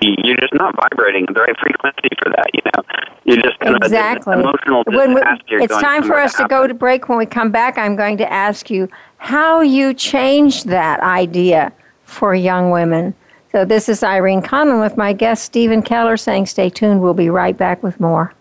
you're 0.00 0.36
just 0.36 0.54
not 0.54 0.74
vibrating 0.76 1.24
at 1.28 1.34
the 1.34 1.40
right 1.40 1.56
frequency 1.58 2.08
for 2.22 2.30
that. 2.30 2.46
You 2.52 2.60
know, 2.64 2.82
you're 3.24 3.42
just 3.42 3.58
kind 3.60 3.76
exactly. 3.76 4.34
of 4.34 4.40
emotional 4.40 4.84
when 4.86 5.14
we, 5.14 5.20
It's 5.48 5.76
time 5.78 6.02
for 6.02 6.18
us 6.18 6.34
to, 6.34 6.42
to 6.42 6.48
go 6.48 6.66
to 6.66 6.74
break. 6.74 7.08
When 7.08 7.18
we 7.18 7.26
come 7.26 7.50
back, 7.50 7.78
I'm 7.78 7.96
going 7.96 8.16
to 8.18 8.32
ask 8.32 8.70
you 8.70 8.88
how 9.18 9.60
you 9.60 9.94
changed 9.94 10.68
that 10.68 11.00
idea 11.00 11.72
for 12.04 12.34
young 12.34 12.70
women. 12.70 13.14
So 13.52 13.64
this 13.64 13.88
is 13.88 14.02
Irene 14.02 14.42
Conlon 14.42 14.80
with 14.80 14.96
my 14.96 15.12
guest 15.12 15.44
Steven 15.44 15.82
Keller 15.82 16.16
saying, 16.16 16.46
"Stay 16.46 16.70
tuned. 16.70 17.00
We'll 17.00 17.14
be 17.14 17.30
right 17.30 17.56
back 17.56 17.82
with 17.82 17.98
more." 17.98 18.34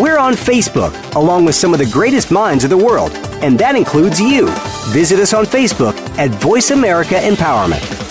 We're 0.00 0.18
on 0.18 0.34
Facebook, 0.34 1.14
along 1.16 1.44
with 1.44 1.56
some 1.56 1.72
of 1.72 1.80
the 1.80 1.90
greatest 1.92 2.30
minds 2.30 2.62
of 2.62 2.70
the 2.70 2.76
world, 2.76 3.10
and 3.42 3.58
that 3.58 3.74
includes 3.74 4.20
you. 4.20 4.46
Visit 4.90 5.18
us 5.18 5.34
on 5.34 5.44
Facebook 5.44 5.96
at 6.18 6.30
Voice 6.30 6.70
America 6.70 7.14
Empowerment. 7.14 8.07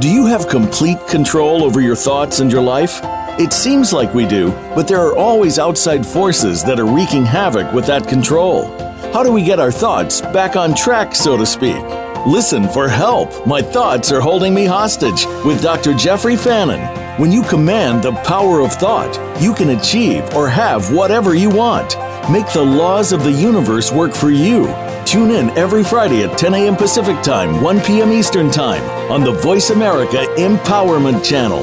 Do 0.00 0.08
you 0.08 0.26
have 0.26 0.48
complete 0.48 0.98
control 1.08 1.64
over 1.64 1.80
your 1.80 1.96
thoughts 1.96 2.40
and 2.40 2.50
your 2.50 2.62
life? 2.62 3.00
It 3.38 3.52
seems 3.52 3.92
like 3.92 4.12
we 4.12 4.26
do, 4.26 4.50
but 4.74 4.88
there 4.88 5.00
are 5.00 5.16
always 5.16 5.58
outside 5.58 6.04
forces 6.04 6.62
that 6.64 6.78
are 6.78 6.86
wreaking 6.86 7.24
havoc 7.24 7.72
with 7.72 7.86
that 7.86 8.08
control. 8.08 8.66
How 9.12 9.22
do 9.22 9.32
we 9.32 9.44
get 9.44 9.60
our 9.60 9.72
thoughts 9.72 10.20
back 10.20 10.56
on 10.56 10.74
track, 10.74 11.14
so 11.14 11.36
to 11.36 11.46
speak? 11.46 11.82
Listen 12.26 12.68
for 12.68 12.88
help. 12.88 13.46
My 13.46 13.62
thoughts 13.62 14.12
are 14.12 14.20
holding 14.20 14.54
me 14.54 14.64
hostage 14.64 15.26
with 15.44 15.62
Dr. 15.62 15.94
Jeffrey 15.94 16.36
Fannin. 16.36 16.80
When 17.20 17.32
you 17.32 17.42
command 17.42 18.02
the 18.02 18.12
power 18.24 18.60
of 18.60 18.72
thought, 18.72 19.18
you 19.40 19.54
can 19.54 19.70
achieve 19.70 20.22
or 20.34 20.48
have 20.48 20.92
whatever 20.92 21.34
you 21.34 21.50
want. 21.50 21.96
Make 22.30 22.50
the 22.52 22.64
laws 22.64 23.12
of 23.12 23.24
the 23.24 23.32
universe 23.32 23.90
work 23.90 24.14
for 24.14 24.30
you. 24.30 24.66
Tune 25.12 25.32
in 25.32 25.50
every 25.58 25.84
Friday 25.84 26.22
at 26.22 26.38
10 26.38 26.54
a.m. 26.54 26.74
Pacific 26.74 27.20
Time, 27.22 27.60
1 27.62 27.82
p.m. 27.82 28.10
Eastern 28.10 28.50
Time 28.50 28.82
on 29.12 29.20
the 29.20 29.32
Voice 29.32 29.68
America 29.68 30.24
Empowerment 30.38 31.22
Channel. 31.22 31.60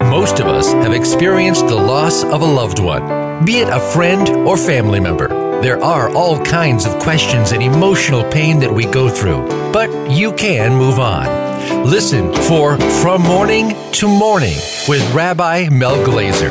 Most 0.00 0.40
of 0.40 0.48
us 0.48 0.72
have 0.72 0.92
experienced 0.92 1.68
the 1.68 1.76
loss 1.76 2.24
of 2.24 2.42
a 2.42 2.44
loved 2.44 2.80
one, 2.80 3.44
be 3.44 3.58
it 3.58 3.68
a 3.68 3.78
friend 3.78 4.28
or 4.28 4.56
family 4.56 4.98
member. 4.98 5.28
There 5.62 5.80
are 5.80 6.12
all 6.16 6.44
kinds 6.44 6.84
of 6.84 6.98
questions 6.98 7.52
and 7.52 7.62
emotional 7.62 8.28
pain 8.32 8.58
that 8.58 8.72
we 8.72 8.84
go 8.84 9.08
through, 9.08 9.46
but 9.72 10.10
you 10.10 10.32
can 10.32 10.74
move 10.74 10.98
on. 10.98 11.37
Listen 11.70 12.32
for 12.32 12.78
From 13.02 13.22
Morning 13.22 13.74
to 13.92 14.08
Morning 14.08 14.56
with 14.88 15.02
Rabbi 15.12 15.68
Mel 15.70 15.96
Glazer. 15.96 16.50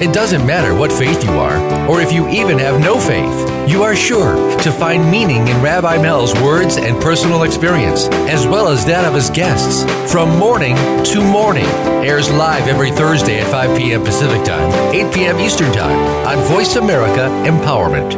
It 0.00 0.14
doesn't 0.14 0.46
matter 0.46 0.74
what 0.74 0.90
faith 0.90 1.22
you 1.22 1.32
are, 1.32 1.58
or 1.88 2.00
if 2.00 2.12
you 2.12 2.28
even 2.28 2.58
have 2.58 2.80
no 2.80 2.98
faith, 2.98 3.68
you 3.68 3.82
are 3.82 3.94
sure 3.94 4.34
to 4.60 4.72
find 4.72 5.10
meaning 5.10 5.46
in 5.48 5.62
Rabbi 5.62 6.00
Mel's 6.00 6.32
words 6.40 6.78
and 6.78 7.00
personal 7.02 7.42
experience, 7.42 8.08
as 8.08 8.46
well 8.46 8.68
as 8.68 8.86
that 8.86 9.04
of 9.04 9.14
his 9.14 9.28
guests. 9.28 9.84
From 10.10 10.38
Morning 10.38 10.76
to 11.04 11.22
Morning 11.22 11.66
airs 12.04 12.30
live 12.32 12.66
every 12.66 12.90
Thursday 12.90 13.40
at 13.40 13.50
5 13.50 13.76
p.m. 13.76 14.02
Pacific 14.02 14.44
Time, 14.44 14.72
8 14.94 15.14
p.m. 15.14 15.40
Eastern 15.40 15.72
Time 15.72 15.98
on 16.26 16.42
Voice 16.48 16.76
America 16.76 17.28
Empowerment. 17.46 18.12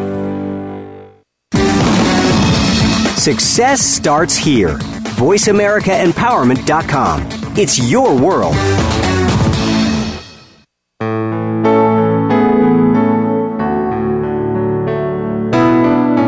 Success 3.19 3.81
starts 3.81 4.37
here 4.37 4.79
VoiceAmericaEmpowerment.com. 5.17 7.57
It's 7.57 7.79
your 7.91 8.15
world. 8.15 8.55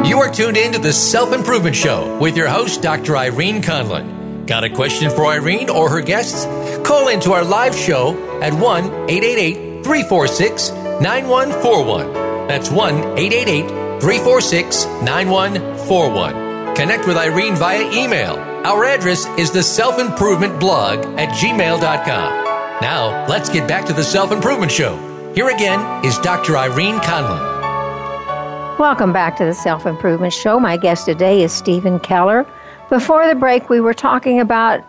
You 0.07 0.18
are 0.20 0.30
tuned 0.32 0.57
in 0.57 0.72
to 0.72 0.78
the 0.78 0.93
Self 0.93 1.34
Improvement 1.34 1.76
Show 1.76 2.18
with 2.18 2.34
your 2.34 2.49
host, 2.49 2.80
Dr. 2.80 3.14
Irene 3.16 3.61
Conlon. 3.61 4.47
Got 4.47 4.64
a 4.64 4.70
question 4.70 5.11
for 5.11 5.26
Irene 5.26 5.68
or 5.68 5.91
her 5.91 6.01
guests? 6.01 6.47
Call 6.86 7.09
into 7.09 7.32
our 7.32 7.45
live 7.45 7.76
show 7.76 8.14
at 8.41 8.55
1 8.55 8.84
888 9.11 9.84
346 9.84 10.70
9141. 10.70 12.12
That's 12.49 12.70
1 12.70 12.95
888 13.18 13.68
346 14.01 14.86
9141. 15.03 16.74
Connect 16.74 17.07
with 17.07 17.18
Irene 17.18 17.55
via 17.55 17.82
email 17.93 18.47
our 18.69 18.85
address 18.85 19.27
is 19.39 19.51
the 19.51 19.62
self 19.62 19.99
improvement 19.99 20.61
blog 20.61 20.99
at 21.19 21.31
gmail.com. 21.31 22.45
Now, 22.83 23.27
let's 23.27 23.49
get 23.49 23.66
back 23.66 23.87
to 23.87 23.95
the 23.95 24.05
Self 24.05 24.31
Improvement 24.31 24.71
Show. 24.71 24.95
Here 25.35 25.49
again 25.49 26.05
is 26.05 26.19
Dr. 26.19 26.55
Irene 26.55 26.99
Conlon. 26.99 28.79
Welcome 28.79 29.11
back 29.11 29.39
to 29.39 29.47
the 29.47 29.55
Self 29.55 29.87
Improvement 29.87 30.35
Show. 30.35 30.61
My 30.61 30.77
guest 30.77 31.07
today 31.07 31.43
is 31.43 31.51
Steven 31.51 31.99
Keller. 31.99 32.47
Before 32.91 33.27
the 33.27 33.35
break, 33.35 33.71
we 33.71 33.81
were 33.81 33.95
talking 33.95 34.39
about 34.39 34.85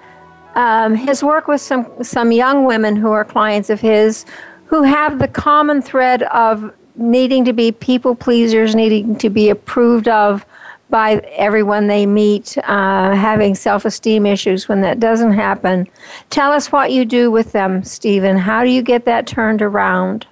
um, 0.56 0.94
his 0.94 1.24
work 1.24 1.48
with 1.48 1.62
some, 1.62 1.88
some 2.04 2.34
young 2.34 2.66
women 2.66 2.98
who 2.98 3.12
are 3.12 3.24
clients 3.24 3.70
of 3.70 3.80
his 3.80 4.26
who 4.66 4.84
have 4.84 5.20
the 5.20 5.28
common 5.30 5.82
thread 5.82 6.24
of 6.24 6.74
needing 6.98 7.46
to 7.46 7.54
be 7.54 7.72
people 7.72 8.14
pleasers, 8.14 8.76
needing 8.76 9.16
to 9.20 9.30
be 9.30 9.48
approved 9.48 10.10
of, 10.10 10.46
by 10.90 11.18
everyone 11.36 11.88
they 11.88 12.06
meet 12.06 12.58
uh, 12.60 13.16
having 13.16 13.56
self 13.56 13.86
esteem 13.86 14.26
issues 14.26 14.68
when 14.68 14.82
that 14.82 15.00
doesn't 15.00 15.34
happen. 15.34 15.88
Tell 16.30 16.52
us 16.52 16.72
what 16.72 16.92
you 16.92 17.06
do 17.06 17.32
with 17.32 17.52
them, 17.52 17.84
Steven. 17.84 18.38
How 18.38 18.64
do 18.64 18.70
you 18.70 18.82
get 18.82 19.06
that 19.06 19.28
turned 19.28 19.62
around? 19.62 20.26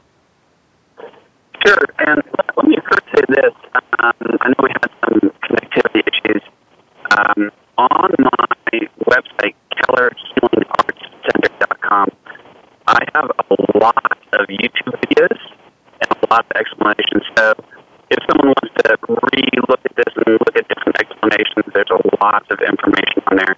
Sure, 1.66 1.86
and 2.00 2.22
let 2.56 2.68
me 2.68 2.78
first 2.90 3.06
say 3.16 3.22
this. 3.30 3.54
Um, 4.00 4.14
I 4.42 4.50
know 4.50 4.56
we 4.64 4.70
had 4.70 4.90
some 5.02 5.20
connectivity 5.44 6.02
issues. 6.08 6.42
Um, 7.18 7.52
on 7.78 8.12
my 8.20 8.48
website, 9.06 9.56
KellerHealingArtsCenter.com, 9.76 12.10
I 12.88 13.06
have 13.14 13.32
a 13.50 13.56
lot 13.78 14.18
of 14.34 14.48
YouTube 14.48 15.00
videos 15.02 15.38
and 16.02 16.12
a 16.12 16.16
lot 16.32 16.46
of 16.46 16.52
explanations. 16.56 17.24
So 17.38 17.54
if 18.10 18.20
someone 18.30 18.50
wants 18.50 18.67
to 18.84 18.98
re-look 19.08 19.82
at 19.86 19.96
this 19.96 20.14
and 20.16 20.40
look 20.40 20.56
at 20.56 20.68
different 20.68 21.00
explanations, 21.00 21.66
there's 21.74 21.92
a 21.92 22.24
lot 22.24 22.46
of 22.52 22.60
information 22.60 23.22
on 23.28 23.38
there. 23.38 23.56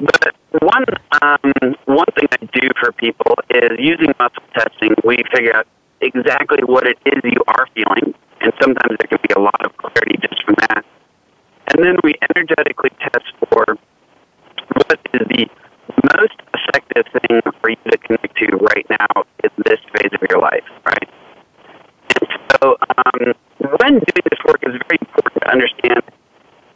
But 0.00 0.34
one 0.62 0.84
um, 1.22 1.74
one 1.86 2.10
thing 2.16 2.28
I 2.32 2.44
do 2.52 2.68
for 2.78 2.92
people 2.92 3.34
is 3.50 3.78
using 3.78 4.12
muscle 4.18 4.42
testing. 4.54 4.94
We 5.04 5.22
figure 5.34 5.56
out 5.56 5.66
exactly 6.00 6.62
what 6.64 6.86
it 6.86 6.98
is 7.06 7.20
you 7.24 7.42
are 7.48 7.66
feeling, 7.74 8.14
and 8.40 8.52
sometimes 8.60 8.96
there 8.98 9.08
can 9.08 9.18
be 9.22 9.34
a 9.36 9.40
lot 9.40 9.64
of 9.64 9.76
clarity 9.76 10.18
just 10.20 10.42
from 10.44 10.56
that. 10.68 10.84
And 11.68 11.84
then 11.84 11.96
we 12.02 12.14
energetically 12.30 12.90
test 13.00 13.32
for 13.48 13.64
what 14.74 14.98
is 15.14 15.26
the 15.28 15.46
most 16.16 16.38
effective 16.52 17.06
thing 17.12 17.40
for 17.60 17.70
you 17.70 17.76
to 17.90 17.98
connect 17.98 18.36
to 18.36 18.46
right 18.74 18.86
now 18.90 19.24
in 19.42 19.50
this 19.64 19.80
phase 19.92 20.12
of 20.12 20.20
your 20.28 20.40
life, 20.40 20.64
right? 20.84 21.08
And 22.20 22.28
so 22.50 22.76
um, 22.96 23.34
when 23.80 23.94
doing 23.94 24.24
this 24.30 24.40
work, 24.46 24.60
it's 24.62 24.76
very 24.88 24.98
important 25.00 25.42
to 25.42 25.50
understand 25.50 26.02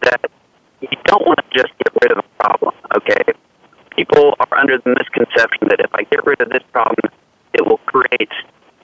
that 0.02 0.30
you 0.80 0.96
don't 1.04 1.26
want 1.26 1.38
to 1.38 1.46
just 1.52 1.72
get 1.78 1.92
rid 2.02 2.12
of 2.12 2.18
a 2.18 2.28
problem, 2.42 2.74
okay? 2.96 3.32
People 3.96 4.34
are 4.38 4.58
under 4.58 4.78
the 4.78 4.94
misconception 4.94 5.68
that 5.68 5.80
if 5.80 5.90
I 5.94 6.02
get 6.04 6.24
rid 6.24 6.40
of 6.40 6.50
this 6.50 6.62
problem, 6.72 7.10
it 7.54 7.66
will 7.66 7.78
create 7.86 8.30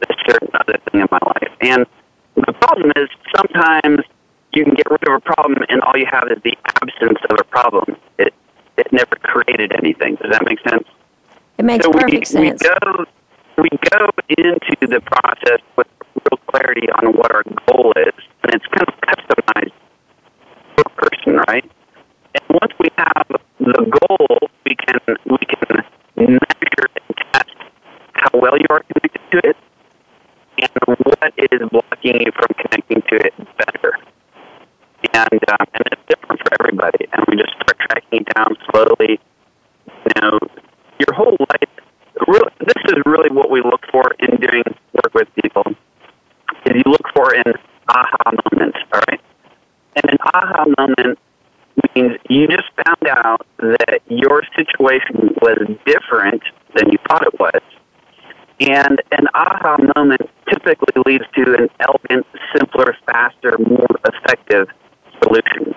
this 0.00 0.16
certain 0.26 0.50
other 0.54 0.78
thing 0.90 1.00
in 1.02 1.08
my 1.10 1.18
life. 1.24 1.52
And 1.60 1.86
the 2.36 2.52
problem 2.52 2.92
is 2.96 3.08
sometimes 3.34 4.00
you 4.52 4.64
can 4.64 4.74
get 4.74 4.90
rid 4.90 5.06
of 5.06 5.14
a 5.14 5.20
problem 5.20 5.64
and 5.68 5.80
all 5.82 5.96
you 5.96 6.06
have 6.10 6.28
is 6.30 6.42
the 6.42 6.56
absence 6.82 7.18
of 7.30 7.38
a 7.40 7.44
problem. 7.44 7.96
It 8.18 8.34
it 8.76 8.92
never 8.92 9.16
created 9.22 9.72
anything. 9.72 10.16
Does 10.16 10.32
that 10.32 10.44
make 10.44 10.58
sense? 10.68 10.88
It 11.58 11.64
makes 11.64 11.84
so 11.84 11.92
perfect 11.92 12.12
we, 12.12 12.24
sense. 12.24 12.62
We 12.62 12.68
go 12.68 13.04
we 13.58 13.68
go 13.90 14.10
into 14.28 14.86
the 14.86 15.00
process 15.00 15.60
with 15.76 15.86
real 16.30 16.38
clarity 16.46 16.88
on 17.02 17.12
what 17.12 17.32
our 17.32 17.44
goal 17.66 17.92
is, 17.96 18.14
and 18.42 18.54
it's 18.54 18.66
kind 18.66 18.88
of 18.88 18.94
customized 19.02 19.72
per 20.76 20.84
person, 20.96 21.36
right? 21.48 21.70
And 22.34 22.44
once 22.60 22.72
we 22.78 22.88
have 22.98 23.26
the 23.58 23.98
goal, 24.08 24.50
we 24.64 24.74
can 24.76 24.98
we 25.26 25.38
can 25.38 25.84
measure 26.16 26.86
and 26.96 27.16
test 27.32 27.54
how 28.12 28.30
well 28.34 28.56
you 28.58 28.66
are 28.70 28.82
connected 28.92 29.20
to 29.32 29.38
it, 29.50 29.56
and 30.58 30.96
what 31.04 31.32
is 31.36 31.68
blocking 31.70 32.20
you 32.20 32.32
from 32.32 32.54
connecting 32.58 33.02
to 33.02 33.16
it 33.26 33.34
better. 33.58 33.98
And 35.12 35.40
um, 35.50 35.66
and 35.74 35.84
it's 35.92 36.02
different 36.08 36.40
for 36.40 36.50
everybody, 36.60 37.06
and 37.12 37.24
we 37.28 37.36
just 37.36 37.52
start 37.52 37.78
tracking 37.78 38.20
it 38.20 38.34
down 38.34 38.56
slowly. 38.70 39.20
You 39.86 40.20
know, 40.20 40.38
your 40.98 41.14
whole 41.14 41.36
life. 41.50 41.68
Really, 42.28 42.52
this 42.60 42.82
is 42.86 43.02
really 43.04 43.28
what 43.28 43.50
we 43.50 43.60
look 43.60 43.84
for 43.90 44.14
in 44.20 44.36
doing 44.40 44.62
work 44.94 45.12
with 45.14 45.28
people 45.42 45.64
is 46.66 46.82
you 46.84 46.90
look 46.90 47.06
for 47.14 47.34
an 47.34 47.54
aha 47.88 48.30
moment, 48.52 48.76
all 48.92 49.00
right? 49.08 49.20
And 49.96 50.10
an 50.10 50.18
aha 50.22 50.64
moment 50.78 51.18
means 51.94 52.16
you 52.28 52.46
just 52.48 52.68
found 52.84 53.08
out 53.08 53.46
that 53.58 54.00
your 54.08 54.42
situation 54.56 55.34
was 55.42 55.53
different 55.86 56.42
than 56.74 56.90
you 56.90 56.98
thought 57.08 57.26
it 57.26 57.38
was. 57.38 57.60
And 58.60 59.02
an 59.12 59.26
aha 59.34 59.76
moment 59.96 60.22
typically 60.48 61.02
leads 61.06 61.24
to 61.34 61.54
an 61.58 61.68
elegant, 61.80 62.26
simpler, 62.56 62.96
faster, 63.06 63.56
more 63.58 63.86
effective 64.06 64.68
solution. 65.22 65.74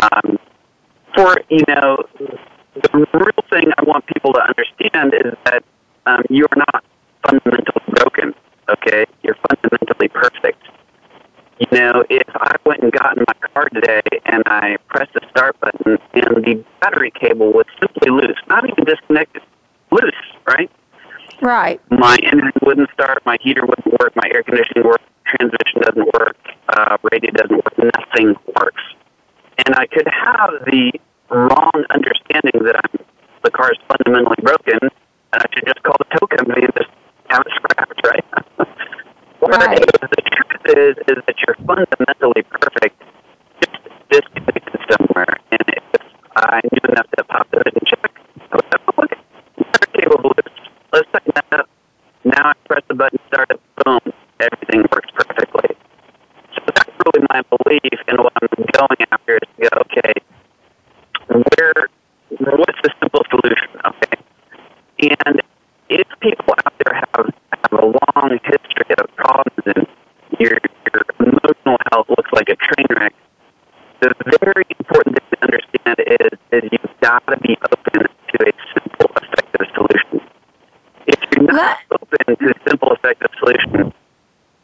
Um, 0.00 0.38
for 1.14 1.36
you 1.48 1.64
know, 1.68 1.98
the 2.74 3.06
real 3.12 3.44
thing 3.50 3.70
I 3.78 3.84
want 3.84 4.06
people 4.06 4.32
to 4.34 4.40
understand 4.40 5.14
is 5.14 5.34
that 5.44 5.64
um, 6.06 6.22
you 6.30 6.44
are 6.44 6.56
not 6.56 6.84
fundamentally 7.26 7.82
broken. 7.88 8.34
Okay, 8.68 9.04
you're 9.22 9.36
fundamentally 9.48 10.08
perfect. 10.08 10.62
You 11.58 11.78
know, 11.78 12.04
if 12.10 12.28
I 12.34 12.56
went 12.64 12.82
and 12.82 12.90
got 12.90 13.16
in 13.16 13.24
my 13.26 13.48
car 13.48 13.68
today 13.68 14.00
and 14.26 14.42
I 14.46 14.76
pressed 14.88 15.12
the 15.14 15.20
start 15.30 15.58
button 15.60 15.98
and 16.14 16.44
the 16.44 16.64
battery 16.80 17.12
cable 17.12 17.52
was 17.52 17.66
simply 17.78 18.10
loose, 18.10 18.38
not 18.48 18.68
even 18.68 18.84
disconnected, 18.84 19.42
loose, 19.90 20.14
right? 20.46 20.70
Right. 21.42 21.80
My 21.90 22.16
engine 22.22 22.52
wouldn't 22.62 22.88
start, 22.94 23.20
my 23.26 23.36
heater 23.42 23.66
wouldn't 23.66 24.00
work, 24.00 24.14
my 24.14 24.30
air 24.32 24.42
conditioning 24.44 24.84
work, 24.84 25.00
transmission 25.26 25.82
doesn't 25.82 26.06
work, 26.14 26.36
uh, 26.68 26.96
radio 27.10 27.32
doesn't 27.32 27.56
work, 27.56 27.74
nothing 27.78 28.34
works. 28.60 28.82
And 29.66 29.74
I 29.74 29.86
could 29.86 30.06
have 30.06 30.50
the 30.66 30.92
wrong 31.30 31.84
understanding 31.90 32.62
that 32.62 32.76
I'm, 32.84 33.04
the 33.42 33.50
car 33.50 33.72
is 33.72 33.78
fundamentally 33.90 34.38
broken, 34.42 34.78
and 34.82 35.42
I 35.42 35.44
should 35.52 35.66
just 35.66 35.82
call 35.82 35.96
the 35.98 36.16
tow 36.16 36.26
company 36.28 36.62
and 36.62 36.72
just 36.78 36.90
have 37.28 37.42
it 37.44 37.52
scrapped, 37.56 38.00
right? 38.06 38.24
Right. 39.42 39.80
the 39.80 40.22
truth 40.22 40.78
is, 40.78 40.96
is 41.08 41.22
that 41.26 41.34
you're 41.44 41.56
fundamentally 41.66 42.42
perfect, 42.44 42.94
just 43.60 43.74
disconnected 44.08 44.80
somewhere. 44.88 45.34
And 45.50 45.60
if 45.66 45.82
I 46.36 46.60
knew 46.70 46.80
enough 46.88 47.10
to 47.18 47.24
pop 47.24 47.48
it 47.52 47.66
and 47.74 47.86
check, 47.86 48.12
I 48.52 48.54
would 48.54 48.64
have, 48.70 48.80
oh, 48.86 49.02
okay, 49.02 49.18
battery 49.58 50.00
cable 50.00 50.30
loose. 50.30 50.70
Let's 50.92 51.08
tighten 51.10 51.32
that 51.34 51.60
up. 51.60 51.68
Now 52.24 52.50
I 52.50 52.52
press 52.68 52.82
the 52.86 52.94
button, 52.94 53.18
start 53.26 53.50
it, 53.50 53.60
boom, 53.84 53.98
everything 54.38 54.82
works 54.92 55.10
perfectly. 55.12 55.74
So 56.54 56.62
that's 56.66 56.90
really 57.04 57.26
my 57.30 57.42
belief, 57.50 57.98
and 58.06 58.18
what 58.18 58.32
I'm 58.40 58.48
going 58.78 59.00
after 59.10 59.36
is 59.36 59.48
to 59.56 59.68
go, 59.68 59.82
okay, 59.90 60.14
where, 61.26 61.88
what's 62.30 62.78
the 62.84 62.90
simple 63.00 63.22
solution? 63.28 63.74
Okay, 63.86 65.16
and 65.26 65.42
if 65.88 66.06
people 66.22 66.54
out 66.64 66.74
there 66.78 66.94
have 66.94 67.26
have 67.26 67.72
a 67.82 67.86
long 67.86 68.30
history 68.46 68.94
of 68.98 69.06
problems 69.16 69.62
and 69.66 69.86
your 70.38 70.56
your 70.92 71.02
emotional 71.18 71.76
health 71.90 72.06
looks 72.08 72.30
like 72.32 72.48
a 72.48 72.56
train 72.56 72.86
wreck, 72.94 73.14
the 74.00 74.14
very 74.42 74.64
important 74.78 75.18
thing 75.18 75.28
to 75.30 75.38
understand 75.42 75.98
is 75.98 76.38
is 76.52 76.62
you've 76.70 77.00
got 77.00 77.22
to 77.26 77.36
be 77.38 77.56
open 77.58 78.06
to 78.06 78.36
a 78.46 78.52
simple, 78.74 79.10
effective 79.22 79.66
solution. 79.74 80.20
If 81.06 81.18
you're 81.34 81.52
not 81.52 81.78
open 81.90 82.36
to 82.38 82.46
a 82.50 82.58
simple, 82.68 82.92
effective 82.92 83.30
solution, 83.38 83.92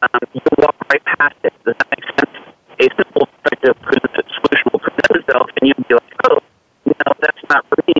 um, 0.02 0.20
you 0.32 0.40
walk 0.58 0.74
right 0.90 1.04
past 1.18 1.36
it. 1.42 1.52
Does 1.64 1.74
that 1.78 1.88
make 1.90 2.06
sense? 2.18 2.34
A 2.80 2.86
simple, 2.96 3.28
effective 3.44 3.76
solution 3.82 4.66
will 4.72 4.80
present 4.80 5.22
itself, 5.22 5.50
and 5.60 5.68
you'll 5.68 5.86
be 5.88 5.94
like, 5.94 6.14
"Oh, 6.30 6.38
no, 6.86 7.08
that's 7.20 7.42
not 7.50 7.66
for 7.68 7.78
me. 7.86 7.94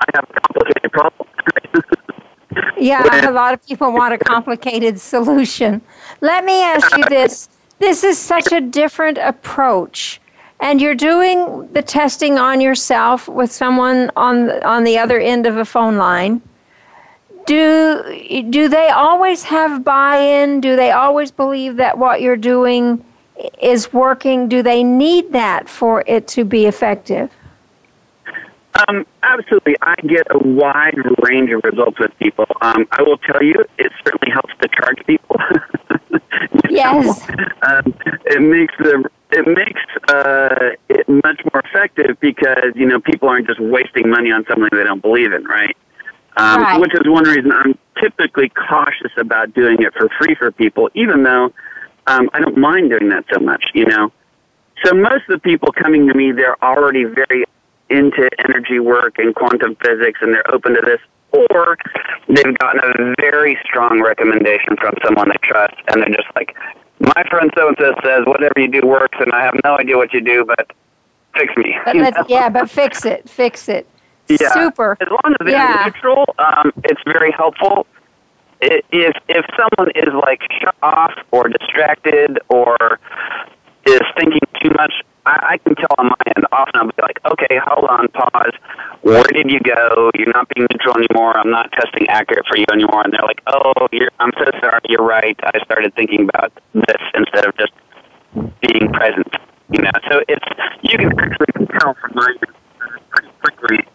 I 0.00 0.06
have 0.14 0.24
a 0.24 0.40
complicated 0.40 0.92
problem." 0.92 1.28
Yeah, 2.80 3.02
a 3.27 3.27
lot 3.38 3.54
of 3.54 3.64
people 3.66 3.92
want 3.92 4.12
a 4.14 4.18
complicated 4.18 5.00
solution. 5.14 5.80
Let 6.20 6.44
me 6.44 6.62
ask 6.62 6.96
you 6.96 7.04
this. 7.08 7.48
This 7.78 8.02
is 8.02 8.18
such 8.18 8.52
a 8.52 8.60
different 8.60 9.18
approach. 9.18 10.20
And 10.60 10.80
you're 10.80 10.96
doing 10.96 11.72
the 11.72 11.82
testing 11.82 12.36
on 12.36 12.60
yourself 12.60 13.28
with 13.28 13.52
someone 13.52 14.10
on 14.16 14.50
on 14.64 14.82
the 14.82 14.98
other 14.98 15.20
end 15.20 15.46
of 15.46 15.56
a 15.56 15.64
phone 15.64 15.96
line. 15.96 16.42
Do 17.46 18.44
do 18.50 18.68
they 18.68 18.88
always 18.88 19.44
have 19.44 19.84
buy-in? 19.84 20.60
Do 20.60 20.74
they 20.74 20.90
always 20.90 21.30
believe 21.30 21.76
that 21.76 21.96
what 21.96 22.20
you're 22.20 22.36
doing 22.36 23.04
is 23.62 23.92
working? 23.92 24.48
Do 24.48 24.62
they 24.62 24.82
need 24.82 25.32
that 25.32 25.68
for 25.68 26.02
it 26.08 26.26
to 26.28 26.44
be 26.44 26.66
effective? 26.66 27.30
Um, 28.86 29.06
absolutely. 29.22 29.76
I 29.82 29.94
get 30.06 30.26
a 30.30 30.38
wide 30.38 30.94
range 31.22 31.50
of 31.50 31.62
results 31.64 31.98
with 31.98 32.16
people. 32.18 32.46
Um, 32.60 32.86
I 32.92 33.02
will 33.02 33.18
tell 33.18 33.42
you, 33.42 33.54
it 33.78 33.92
certainly 34.04 34.32
helps 34.32 34.54
to 34.62 34.68
charge 34.68 35.04
people. 35.06 35.36
yes. 36.70 37.28
Um, 37.62 37.94
it 38.26 38.40
makes 38.40 38.74
the 38.78 39.08
it 39.30 39.46
makes 39.46 39.82
uh, 40.08 40.76
it 40.88 41.08
much 41.08 41.40
more 41.52 41.62
effective 41.64 42.18
because 42.20 42.72
you 42.74 42.86
know 42.86 43.00
people 43.00 43.28
aren't 43.28 43.46
just 43.46 43.60
wasting 43.60 44.08
money 44.08 44.30
on 44.30 44.44
something 44.48 44.68
they 44.70 44.84
don't 44.84 45.02
believe 45.02 45.32
in, 45.32 45.44
right? 45.44 45.76
Um, 46.36 46.62
Right. 46.62 46.80
Which 46.80 46.94
is 46.94 47.00
one 47.04 47.24
reason 47.24 47.50
I'm 47.52 47.76
typically 48.00 48.50
cautious 48.50 49.10
about 49.16 49.54
doing 49.54 49.82
it 49.82 49.92
for 49.94 50.08
free 50.20 50.36
for 50.36 50.52
people, 50.52 50.88
even 50.94 51.24
though 51.24 51.52
um, 52.06 52.30
I 52.32 52.40
don't 52.40 52.56
mind 52.56 52.90
doing 52.90 53.08
that 53.08 53.24
so 53.32 53.40
much. 53.40 53.64
You 53.74 53.86
know, 53.86 54.12
so 54.84 54.94
most 54.94 55.28
of 55.28 55.30
the 55.30 55.40
people 55.40 55.72
coming 55.72 56.06
to 56.06 56.14
me, 56.14 56.30
they're 56.30 56.62
already 56.62 57.04
very 57.04 57.44
into 57.90 58.28
energy 58.46 58.78
work 58.80 59.18
and 59.18 59.34
quantum 59.34 59.76
physics, 59.76 60.18
and 60.22 60.32
they're 60.34 60.50
open 60.52 60.74
to 60.74 60.80
this, 60.84 61.00
or 61.50 61.76
they've 62.28 62.56
gotten 62.58 62.80
a 62.84 63.14
very 63.20 63.58
strong 63.64 64.02
recommendation 64.02 64.76
from 64.80 64.94
someone 65.04 65.28
they 65.28 65.36
trust, 65.48 65.74
and 65.88 66.02
they're 66.02 66.08
just 66.14 66.28
like, 66.36 66.56
my 67.00 67.22
friend 67.30 67.50
so 67.56 67.68
and 67.68 67.76
so 67.78 67.94
says 68.04 68.22
whatever 68.26 68.54
you 68.58 68.68
do 68.68 68.86
works, 68.86 69.16
and 69.20 69.32
I 69.32 69.42
have 69.44 69.54
no 69.64 69.78
idea 69.78 69.96
what 69.96 70.12
you 70.12 70.20
do, 70.20 70.44
but 70.44 70.70
fix 71.36 71.54
me. 71.56 71.76
But 71.84 72.28
yeah, 72.28 72.48
but 72.48 72.68
fix 72.68 73.04
it. 73.04 73.28
Fix 73.28 73.68
it. 73.68 73.86
Yeah. 74.28 74.52
Super. 74.52 74.96
As 75.00 75.08
long 75.08 75.32
as 75.40 75.46
they're 75.46 75.50
Yeah. 75.50 75.84
neutral, 75.86 76.34
um, 76.38 76.72
it's 76.84 77.00
very 77.06 77.30
helpful. 77.30 77.86
I- 78.62 78.82
If 78.90 79.14
if 79.28 79.46
someone 79.56 79.92
is 79.94 80.12
like 80.12 80.42
shut 80.60 80.74
off 80.82 81.14
or 81.30 81.48
distracted 81.48 82.38
or 82.48 82.98
is 83.86 84.00
thinking 84.18 84.40
too 84.62 84.70
much, 84.70 84.92
I, 85.28 85.54
I 85.54 85.58
can 85.58 85.74
tell 85.76 85.92
on 85.98 86.06
my 86.08 86.22
end. 86.34 86.46
Often 86.52 86.74
I'll 86.76 86.86
be 86.86 87.02
like, 87.02 87.20
okay, 87.32 87.60
hold 87.62 87.84
on, 87.88 88.08
pause. 88.08 88.54
Where 89.02 89.22
did 89.24 89.50
you 89.50 89.60
go? 89.60 90.10
You're 90.16 90.32
not 90.32 90.48
being 90.54 90.66
neutral 90.72 90.96
anymore. 90.96 91.36
I'm 91.36 91.50
not 91.50 91.70
testing 91.72 92.08
accurate 92.08 92.46
for 92.48 92.56
you 92.56 92.64
anymore. 92.72 93.02
And 93.04 93.12
they're 93.12 93.26
like, 93.26 93.42
oh, 93.46 93.72
you're, 93.92 94.10
I'm 94.20 94.32
so 94.38 94.46
sorry. 94.60 94.80
You're 94.88 95.04
right. 95.04 95.38
I 95.44 95.62
started 95.64 95.94
thinking 95.94 96.28
about 96.28 96.52
this 96.72 97.02
instead 97.14 97.44
of 97.46 97.56
just 97.58 97.72
being 98.64 98.90
present. 98.92 99.28
You 99.70 99.82
know, 99.82 99.92
so 100.10 100.22
it's 100.28 100.44
you 100.82 100.96
can 100.96 101.12
actually 101.20 101.66
tell 101.78 101.94
from 102.00 102.12
my 102.14 102.34
pretty 103.10 103.28
quickly 103.40 103.86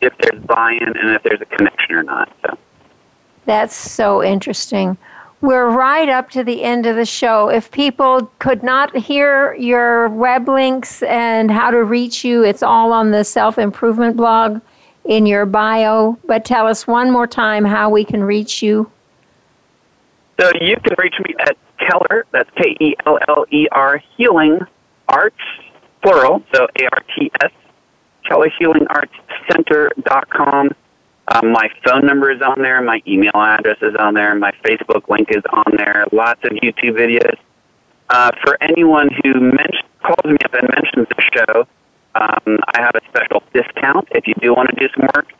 if 0.00 0.14
there's 0.20 0.42
buy-in 0.44 0.96
and 0.96 1.10
if 1.14 1.22
there's 1.22 1.42
a 1.42 1.56
connection 1.56 1.94
or 1.94 2.02
not. 2.02 2.32
So. 2.42 2.56
That's 3.44 3.74
so 3.74 4.24
interesting. 4.24 4.96
We're 5.44 5.68
right 5.68 6.08
up 6.08 6.30
to 6.30 6.42
the 6.42 6.62
end 6.62 6.86
of 6.86 6.96
the 6.96 7.04
show. 7.04 7.50
If 7.50 7.70
people 7.70 8.32
could 8.38 8.62
not 8.62 8.96
hear 8.96 9.52
your 9.56 10.08
web 10.08 10.48
links 10.48 11.02
and 11.02 11.50
how 11.50 11.70
to 11.70 11.84
reach 11.84 12.24
you, 12.24 12.42
it's 12.42 12.62
all 12.62 12.94
on 12.94 13.10
the 13.10 13.24
self 13.24 13.58
improvement 13.58 14.16
blog 14.16 14.62
in 15.04 15.26
your 15.26 15.44
bio. 15.44 16.18
But 16.24 16.46
tell 16.46 16.66
us 16.66 16.86
one 16.86 17.10
more 17.10 17.26
time 17.26 17.66
how 17.66 17.90
we 17.90 18.06
can 18.06 18.24
reach 18.24 18.62
you. 18.62 18.90
So 20.40 20.50
you 20.62 20.76
can 20.76 20.94
reach 20.96 21.16
me 21.28 21.34
at 21.40 21.58
Keller, 21.76 22.24
that's 22.30 22.48
K 22.56 22.74
E 22.80 22.94
L 23.04 23.18
L 23.28 23.44
E 23.50 23.68
R 23.70 24.02
Healing 24.16 24.60
Arts, 25.08 25.36
plural, 26.02 26.42
so 26.54 26.66
A 26.80 26.84
R 26.84 27.04
T 27.14 27.30
S, 27.42 27.52
Keller 28.26 28.50
Healing 28.58 28.86
Arts 28.88 29.12
Center.com. 29.52 30.70
Um, 31.28 31.52
my 31.52 31.70
phone 31.84 32.06
number 32.06 32.30
is 32.30 32.42
on 32.42 32.60
there, 32.60 32.80
my 32.82 33.02
email 33.06 33.32
address 33.34 33.78
is 33.80 33.94
on 33.98 34.14
there, 34.14 34.34
my 34.34 34.52
Facebook 34.62 35.08
link 35.08 35.28
is 35.30 35.42
on 35.50 35.64
there, 35.76 36.04
lots 36.12 36.40
of 36.44 36.50
YouTube 36.50 36.96
videos. 36.98 37.38
Uh, 38.10 38.30
for 38.42 38.62
anyone 38.62 39.08
who 39.22 39.32
calls 40.02 40.24
me 40.24 40.36
up 40.44 40.52
and 40.52 40.68
mentions 40.74 41.08
the 41.08 41.22
show, 41.32 41.66
um, 42.14 42.58
I 42.74 42.80
have 42.80 42.94
a 42.94 43.00
special 43.08 43.42
discount 43.54 44.08
if 44.12 44.26
you 44.26 44.34
do 44.40 44.52
want 44.52 44.68
to 44.70 44.76
do 44.76 44.92
some 44.94 45.08
work. 45.14 45.32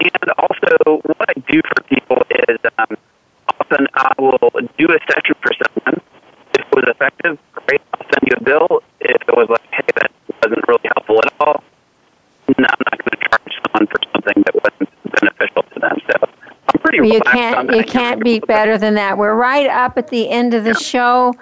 And 0.00 0.30
also, 0.38 1.02
what 1.04 1.28
I 1.28 1.34
do 1.50 1.60
for 1.60 1.82
people 1.84 2.22
is 2.48 2.58
um, 2.78 2.96
often 3.60 3.86
I 3.94 4.12
will 4.18 4.38
do 4.78 4.86
a 4.88 4.98
session 5.12 5.34
for 5.42 5.52
someone. 5.60 6.00
If 6.54 6.60
it 6.60 6.74
was 6.74 6.84
effective, 6.88 7.38
great, 7.52 7.82
I'll 7.94 8.06
send 8.06 8.22
you 8.24 8.36
a 8.36 8.42
bill. 8.42 8.82
If 9.00 9.22
it 9.28 9.36
was 9.36 9.48
like, 9.50 9.68
hey, 9.72 9.86
that 9.96 10.10
wasn't 10.42 10.66
really 10.68 10.88
helpful 10.96 11.18
at 11.18 11.32
all, 11.40 11.62
no, 12.56 12.64
I'm 12.64 12.84
not 12.90 12.98
going 12.98 13.10
to 13.12 13.28
charge 13.28 13.52
someone 13.66 13.86
for 13.88 14.00
something 14.12 14.42
that 14.46 14.54
wasn't 14.54 14.87
to 15.80 15.88
them. 15.88 15.98
So 16.10 16.28
I'm 16.74 16.80
pretty 16.80 17.08
You 17.08 17.20
can't 17.20 17.74
you 17.74 17.84
can't 17.84 18.22
beat 18.22 18.46
better 18.46 18.78
than 18.78 18.94
that. 18.94 19.16
We're 19.16 19.34
right 19.34 19.68
up 19.68 19.96
at 19.98 20.08
the 20.08 20.28
end 20.28 20.54
of 20.54 20.64
the 20.64 20.74
show. 20.74 21.34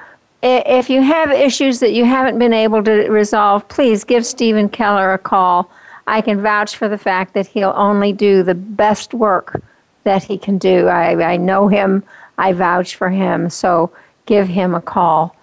If 0.43 0.89
you 0.91 1.03
have 1.03 1.33
issues 1.33 1.81
that 1.81 1.93
you 1.93 2.05
haven't 2.05 2.39
been 2.39 2.53
able 2.53 2.85
to 2.85 3.09
resolve, 3.09 3.67
please 3.69 4.05
give 4.05 4.25
Steven 4.25 4.69
Keller 4.69 5.13
a 5.13 5.19
call. 5.19 5.71
I 6.07 6.21
can 6.21 6.41
vouch 6.41 6.77
for 6.77 6.89
the 6.89 6.99
fact 6.99 7.35
that 7.35 7.47
he'll 7.49 7.75
only 7.75 8.13
do 8.13 8.43
the 8.43 8.55
best 8.55 9.13
work 9.13 9.61
that 10.05 10.23
he 10.23 10.39
can 10.39 10.57
do. 10.57 10.87
I, 10.87 11.33
I 11.33 11.37
know 11.37 11.67
him. 11.67 12.05
I 12.39 12.53
vouch 12.53 12.95
for 12.95 13.11
him. 13.11 13.51
So 13.51 13.91
give 14.27 14.47
him 14.47 14.75
a 14.75 14.81
call. 14.81 15.35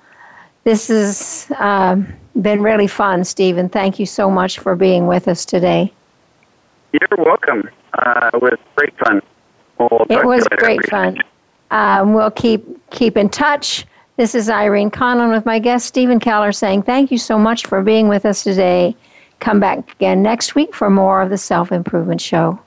This 0.63 0.87
has 0.87 1.51
um, 1.57 2.07
been 2.41 2.61
really 2.61 2.87
fun, 2.87 3.25
Steven. 3.25 3.67
Thank 3.67 3.99
you 3.99 4.05
so 4.05 4.29
much 4.29 4.59
for 4.59 4.75
being 4.75 5.07
with 5.07 5.27
us 5.27 5.43
today. 5.43 5.91
You're 6.93 7.25
welcome. 7.25 7.69
Uh, 7.93 8.31
it 8.33 8.41
was 8.41 8.57
great 8.75 8.97
fun. 8.99 9.21
We'll 9.77 10.05
It 10.09 10.25
was 10.25 10.47
great 10.49 10.85
fun. 10.89 11.17
Um, 11.71 12.13
we'll 12.13 12.31
keep 12.31 12.63
keep 12.91 13.17
in 13.17 13.29
touch. 13.29 13.85
This 14.15 14.35
is 14.35 14.49
Irene 14.49 14.91
Conlon 14.91 15.33
with 15.33 15.45
my 15.45 15.57
guest 15.57 15.87
Steven 15.87 16.19
Keller 16.19 16.51
saying 16.51 16.83
thank 16.83 17.11
you 17.11 17.17
so 17.17 17.39
much 17.39 17.65
for 17.65 17.81
being 17.81 18.07
with 18.07 18.25
us 18.25 18.43
today. 18.43 18.95
Come 19.39 19.59
back 19.59 19.91
again 19.93 20.21
next 20.21 20.55
week 20.55 20.73
for 20.75 20.89
more 20.89 21.21
of 21.21 21.29
the 21.29 21.37
Self 21.37 21.71
Improvement 21.71 22.21
Show. 22.21 22.59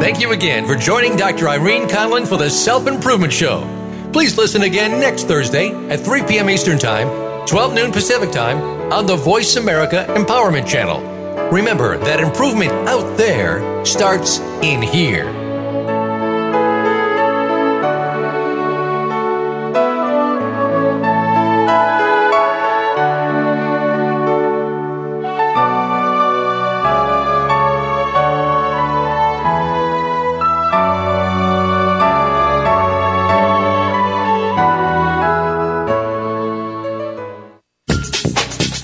Thank 0.00 0.20
you 0.20 0.32
again 0.32 0.66
for 0.66 0.76
joining 0.76 1.16
Dr. 1.16 1.48
Irene 1.48 1.88
Conlon 1.88 2.26
for 2.26 2.36
the 2.36 2.50
Self 2.50 2.86
Improvement 2.86 3.32
Show. 3.32 3.68
Please 4.12 4.36
listen 4.38 4.62
again 4.62 5.00
next 5.00 5.24
Thursday 5.24 5.72
at 5.88 5.98
3 5.98 6.22
p.m. 6.24 6.48
Eastern 6.48 6.78
Time, 6.78 7.08
12 7.46 7.74
noon 7.74 7.92
Pacific 7.92 8.32
Time 8.32 8.58
on 8.90 9.04
the 9.04 9.16
Voice 9.16 9.56
America 9.56 10.06
Empowerment 10.08 10.66
Channel. 10.66 11.02
Remember 11.50 11.98
that 11.98 12.18
improvement 12.18 12.72
out 12.88 13.18
there 13.18 13.84
starts 13.84 14.38
in 14.62 14.80
here. 14.80 15.43